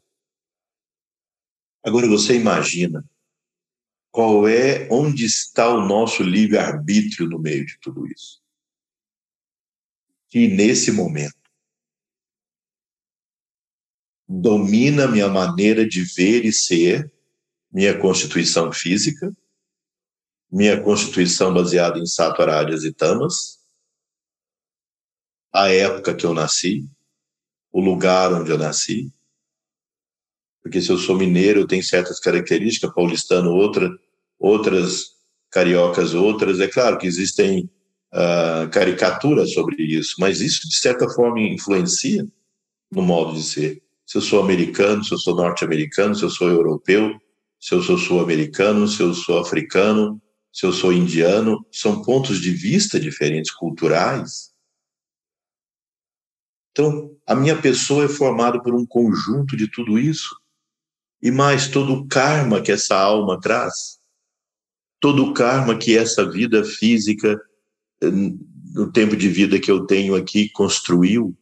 Agora 1.84 2.08
você 2.08 2.34
imagina 2.34 3.04
qual 4.10 4.48
é, 4.48 4.88
onde 4.90 5.24
está 5.24 5.68
o 5.68 5.86
nosso 5.86 6.22
livre-arbítrio 6.22 7.28
no 7.28 7.38
meio 7.38 7.64
de 7.64 7.78
tudo 7.78 8.06
isso? 8.06 8.42
que 10.28 10.46
nesse 10.46 10.92
momento 10.92 11.36
domina 14.28 15.08
minha 15.08 15.28
maneira 15.28 15.88
de 15.88 16.04
ver 16.04 16.44
e 16.44 16.52
ser, 16.52 17.10
minha 17.72 17.98
constituição 17.98 18.70
física, 18.70 19.34
minha 20.50 20.82
constituição 20.82 21.52
baseada 21.52 21.98
em 21.98 22.06
saturadas 22.06 22.84
e 22.84 22.92
tamas, 22.92 23.58
a 25.52 25.70
época 25.70 26.14
que 26.14 26.26
eu 26.26 26.34
nasci, 26.34 26.86
o 27.72 27.80
lugar 27.80 28.32
onde 28.34 28.50
eu 28.50 28.58
nasci, 28.58 29.10
porque 30.62 30.80
se 30.80 30.90
eu 30.90 30.98
sou 30.98 31.16
mineiro, 31.16 31.60
eu 31.60 31.66
tenho 31.66 31.82
certas 31.82 32.20
características, 32.20 32.92
paulistano 32.94 33.50
outra, 33.52 33.90
outras 34.38 35.18
cariocas 35.50 36.14
outras, 36.14 36.60
é 36.60 36.68
claro 36.68 36.98
que 36.98 37.06
existem 37.06 37.70
uh, 38.12 38.68
caricatura 38.70 39.46
sobre 39.46 39.82
isso, 39.82 40.14
mas 40.18 40.40
isso, 40.40 40.68
de 40.68 40.76
certa 40.76 41.08
forma, 41.08 41.40
influencia 41.40 42.26
no 42.92 43.02
modo 43.02 43.34
de 43.34 43.42
ser. 43.42 43.82
Se 44.06 44.18
eu 44.18 44.22
sou 44.22 44.42
americano, 44.42 45.04
se 45.04 45.12
eu 45.12 45.18
sou 45.18 45.34
norte-americano, 45.34 46.14
se 46.14 46.22
eu 46.22 46.30
sou 46.30 46.48
europeu, 46.48 47.18
se 47.60 47.74
eu 47.74 47.82
sou 47.82 47.98
sul-americano, 47.98 48.86
se 48.86 49.02
eu 49.02 49.12
sou 49.12 49.38
africano, 49.38 50.20
se 50.52 50.64
eu 50.64 50.72
sou 50.72 50.92
indiano, 50.92 51.64
são 51.72 52.02
pontos 52.02 52.40
de 52.40 52.50
vista 52.50 52.98
diferentes, 52.98 53.52
culturais. 53.52 54.52
Então, 56.70 57.16
a 57.26 57.34
minha 57.34 57.60
pessoa 57.60 58.04
é 58.04 58.08
formada 58.08 58.62
por 58.62 58.74
um 58.74 58.86
conjunto 58.86 59.56
de 59.56 59.68
tudo 59.68 59.98
isso. 59.98 60.36
E 61.22 61.30
mais 61.30 61.68
todo 61.68 61.92
o 61.92 62.06
karma 62.06 62.62
que 62.62 62.70
essa 62.70 62.96
alma 62.96 63.40
traz, 63.40 63.98
todo 65.00 65.24
o 65.24 65.34
karma 65.34 65.76
que 65.76 65.96
essa 65.96 66.28
vida 66.28 66.64
física 66.64 67.40
no 68.00 68.92
tempo 68.92 69.16
de 69.16 69.28
vida 69.28 69.58
que 69.58 69.70
eu 69.70 69.86
tenho 69.86 70.14
aqui, 70.14 70.48
construiu. 70.50 71.36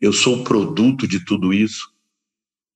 Eu 0.00 0.12
sou 0.12 0.44
produto 0.44 1.06
de 1.06 1.24
tudo 1.24 1.52
isso. 1.52 1.92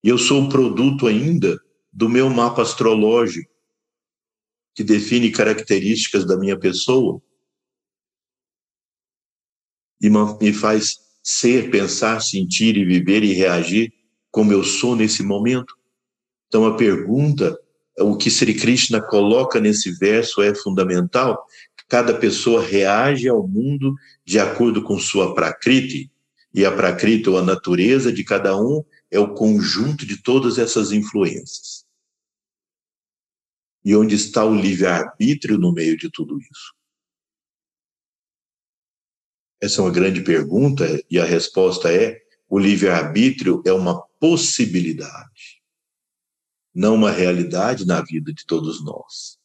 E 0.02 0.09
eu 0.09 0.18
sou 0.18 0.48
produto 0.48 1.06
ainda 1.06 1.60
do 1.93 2.09
meu 2.09 2.28
mapa 2.28 2.62
astrológico, 2.62 3.51
que 4.74 4.85
define 4.85 5.31
características 5.31 6.27
da 6.27 6.36
minha 6.36 6.59
pessoa 6.59 7.23
e 10.01 10.10
me 10.10 10.52
faz 10.52 10.98
ser, 11.23 11.70
pensar, 11.70 12.20
sentir 12.20 12.77
e 12.77 12.85
viver 12.85 13.24
e 13.24 13.32
reagir 13.32 13.93
como 14.36 14.52
eu 14.52 14.62
sou 14.62 14.94
nesse 14.94 15.22
momento. 15.22 15.74
Então 16.46 16.66
a 16.66 16.76
pergunta, 16.76 17.58
o 17.98 18.18
que 18.18 18.30
Sri 18.30 18.52
Krishna 18.52 19.00
coloca 19.00 19.58
nesse 19.58 19.90
verso 19.92 20.42
é 20.42 20.54
fundamental. 20.54 21.42
Cada 21.88 22.12
pessoa 22.12 22.62
reage 22.62 23.30
ao 23.30 23.48
mundo 23.48 23.94
de 24.26 24.38
acordo 24.38 24.82
com 24.82 24.98
sua 24.98 25.34
prakriti, 25.34 26.12
e 26.52 26.66
a 26.66 26.70
prakriti, 26.70 27.30
ou 27.30 27.38
a 27.38 27.42
natureza 27.42 28.12
de 28.12 28.22
cada 28.24 28.54
um, 28.60 28.84
é 29.10 29.18
o 29.18 29.32
conjunto 29.32 30.04
de 30.04 30.22
todas 30.22 30.58
essas 30.58 30.92
influências. 30.92 31.86
E 33.82 33.96
onde 33.96 34.16
está 34.16 34.44
o 34.44 34.54
livre-arbítrio 34.54 35.56
no 35.56 35.72
meio 35.72 35.96
de 35.96 36.10
tudo 36.10 36.38
isso? 36.38 36.74
Essa 39.62 39.80
é 39.80 39.84
uma 39.84 39.90
grande 39.90 40.20
pergunta 40.20 40.84
e 41.10 41.18
a 41.18 41.24
resposta 41.24 41.90
é: 41.90 42.26
o 42.48 42.59
livre-arbítrio 42.59 43.62
é 43.66 43.73
uma 43.73 44.01
possibilidade, 44.20 45.62
não 46.74 46.94
uma 46.94 47.10
realidade 47.10 47.85
na 47.86 48.01
vida 48.02 48.32
de 48.32 48.47
todos 48.47 48.85
nós. 48.85 49.39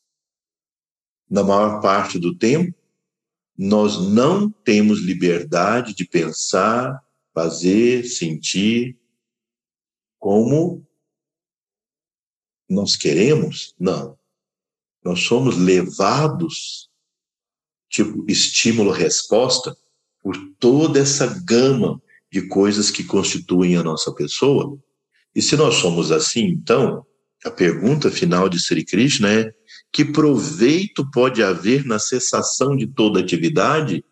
Na 1.29 1.43
maior 1.43 1.81
parte 1.81 2.19
do 2.19 2.35
tempo, 2.35 2.77
nós 3.57 4.09
não 4.09 4.49
temos 4.49 4.99
liberdade 4.99 5.93
de 5.93 6.05
pensar, 6.05 7.03
fazer, 7.33 8.05
sentir 8.05 8.97
como 10.19 10.85
nós 12.69 12.95
queremos? 12.95 13.75
Não. 13.79 14.17
Nós 15.03 15.21
somos 15.21 15.57
levados, 15.57 16.89
tipo 17.89 18.23
estímulo-resposta, 18.29 19.75
por 20.21 20.35
toda 20.59 20.99
essa 20.99 21.25
gama 21.43 22.01
de 22.31 22.47
coisas 22.47 22.89
que 22.89 23.03
constituem 23.03 23.75
a 23.75 23.83
nossa 23.83 24.13
pessoa. 24.13 24.79
E 25.35 25.41
se 25.41 25.55
nós 25.55 25.75
somos 25.75 26.11
assim, 26.11 26.45
então, 26.45 27.05
a 27.43 27.51
pergunta 27.51 28.09
final 28.09 28.47
de 28.47 28.59
Sri 28.59 28.85
Krishna 28.85 29.31
é: 29.31 29.53
que 29.91 30.05
proveito 30.05 31.09
pode 31.11 31.43
haver 31.43 31.85
na 31.85 31.99
cessação 31.99 32.75
de 32.75 32.87
toda 32.87 33.19
atividade 33.19 34.03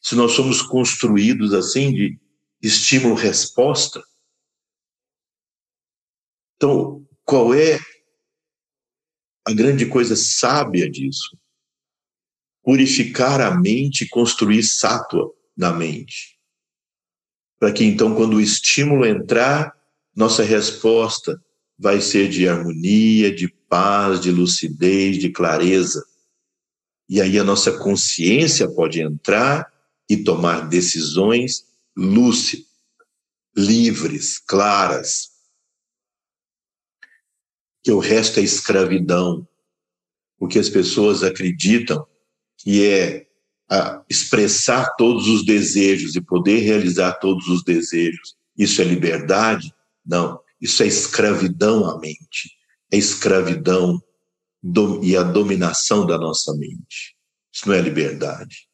se 0.00 0.16
nós 0.16 0.32
somos 0.32 0.60
construídos 0.62 1.54
assim 1.54 1.92
de 1.92 2.18
estímulo-resposta? 2.60 4.02
Então, 6.56 7.06
qual 7.24 7.54
é 7.54 7.78
a 9.46 9.52
grande 9.52 9.86
coisa 9.86 10.16
sábia 10.16 10.90
disso? 10.90 11.36
Purificar 12.62 13.40
a 13.40 13.56
mente 13.60 14.04
e 14.04 14.08
construir 14.08 14.62
sátua 14.62 15.32
na 15.56 15.72
mente. 15.72 16.31
Para 17.62 17.72
que 17.72 17.84
então, 17.84 18.12
quando 18.16 18.38
o 18.38 18.40
estímulo 18.40 19.06
entrar, 19.06 19.72
nossa 20.16 20.42
resposta 20.42 21.40
vai 21.78 22.00
ser 22.00 22.28
de 22.28 22.48
harmonia, 22.48 23.32
de 23.32 23.46
paz, 23.68 24.20
de 24.20 24.32
lucidez, 24.32 25.16
de 25.16 25.30
clareza. 25.30 26.04
E 27.08 27.20
aí 27.20 27.38
a 27.38 27.44
nossa 27.44 27.78
consciência 27.78 28.68
pode 28.68 29.00
entrar 29.00 29.72
e 30.10 30.16
tomar 30.16 30.68
decisões 30.68 31.64
lúcidas, 31.96 32.66
livres, 33.56 34.40
claras. 34.40 35.30
Que 37.84 37.92
o 37.92 38.00
resto 38.00 38.40
é 38.40 38.42
escravidão. 38.42 39.46
O 40.36 40.48
que 40.48 40.58
as 40.58 40.68
pessoas 40.68 41.22
acreditam 41.22 42.04
que 42.58 42.84
é 42.84 43.28
expressar 44.08 44.94
todos 44.96 45.28
os 45.28 45.44
desejos 45.44 46.14
e 46.14 46.20
poder 46.20 46.58
realizar 46.60 47.14
todos 47.14 47.46
os 47.48 47.64
desejos, 47.64 48.36
isso 48.56 48.80
é 48.82 48.84
liberdade? 48.84 49.74
Não, 50.04 50.40
isso 50.60 50.82
é 50.82 50.86
escravidão 50.86 51.88
à 51.88 51.98
mente, 51.98 52.56
é 52.90 52.96
escravidão 52.96 54.02
e 55.02 55.16
a 55.16 55.22
dominação 55.22 56.06
da 56.06 56.18
nossa 56.18 56.54
mente. 56.54 57.16
Isso 57.52 57.68
não 57.68 57.74
é 57.74 57.80
liberdade. 57.80 58.68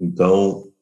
Então, 0.00 0.72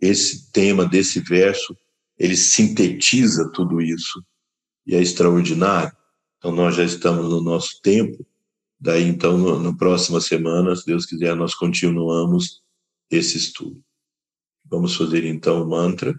esse 0.00 0.50
tema 0.50 0.86
desse 0.86 1.20
verso, 1.20 1.76
ele 2.18 2.36
sintetiza 2.36 3.50
tudo 3.52 3.80
isso 3.80 4.22
e 4.86 4.94
é 4.94 5.00
extraordinário. 5.00 5.96
Então, 6.38 6.52
nós 6.52 6.76
já 6.76 6.84
estamos 6.84 7.28
no 7.28 7.40
nosso 7.40 7.80
tempo 7.82 8.26
Daí, 8.80 9.04
então, 9.04 9.36
no, 9.36 9.76
próxima 9.76 10.22
semana, 10.22 10.74
se 10.74 10.86
Deus 10.86 11.04
quiser, 11.04 11.36
nós 11.36 11.54
continuamos 11.54 12.62
esse 13.10 13.36
estudo. 13.36 13.84
Vamos 14.64 14.96
fazer, 14.96 15.26
então, 15.26 15.62
o 15.62 15.68
mantra. 15.68 16.14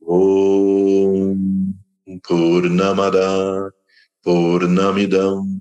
Om 0.00 1.74
Purnamada 2.26 3.72
Purnamidam 4.22 5.60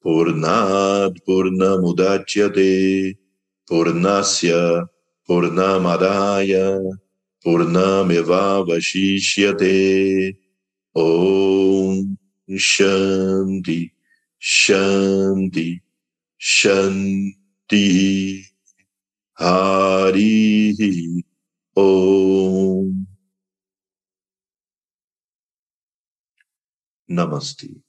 Purnad 0.00 1.14
Purnamudachyate 1.26 3.18
Purnasya 3.68 4.88
Purnamadaya 5.26 6.78
Purnameva 7.44 8.64
Vashishyate 8.64 10.38
Om 10.94 12.19
Shanti, 12.58 13.92
Shanti, 14.38 15.82
Shanti, 16.38 17.34
Hari 19.38 21.24
Om. 21.76 23.06
Namastê. 27.08 27.80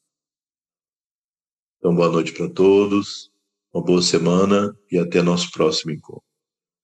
Então, 1.77 1.95
boa 1.95 2.09
noite 2.09 2.33
para 2.33 2.49
todos, 2.49 3.31
uma 3.73 3.83
boa 3.83 4.01
semana 4.01 4.75
e 4.91 4.97
até 4.97 5.21
nosso 5.21 5.51
próximo 5.51 5.91
encontro. 5.91 6.23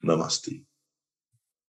Namastê. 0.01 0.66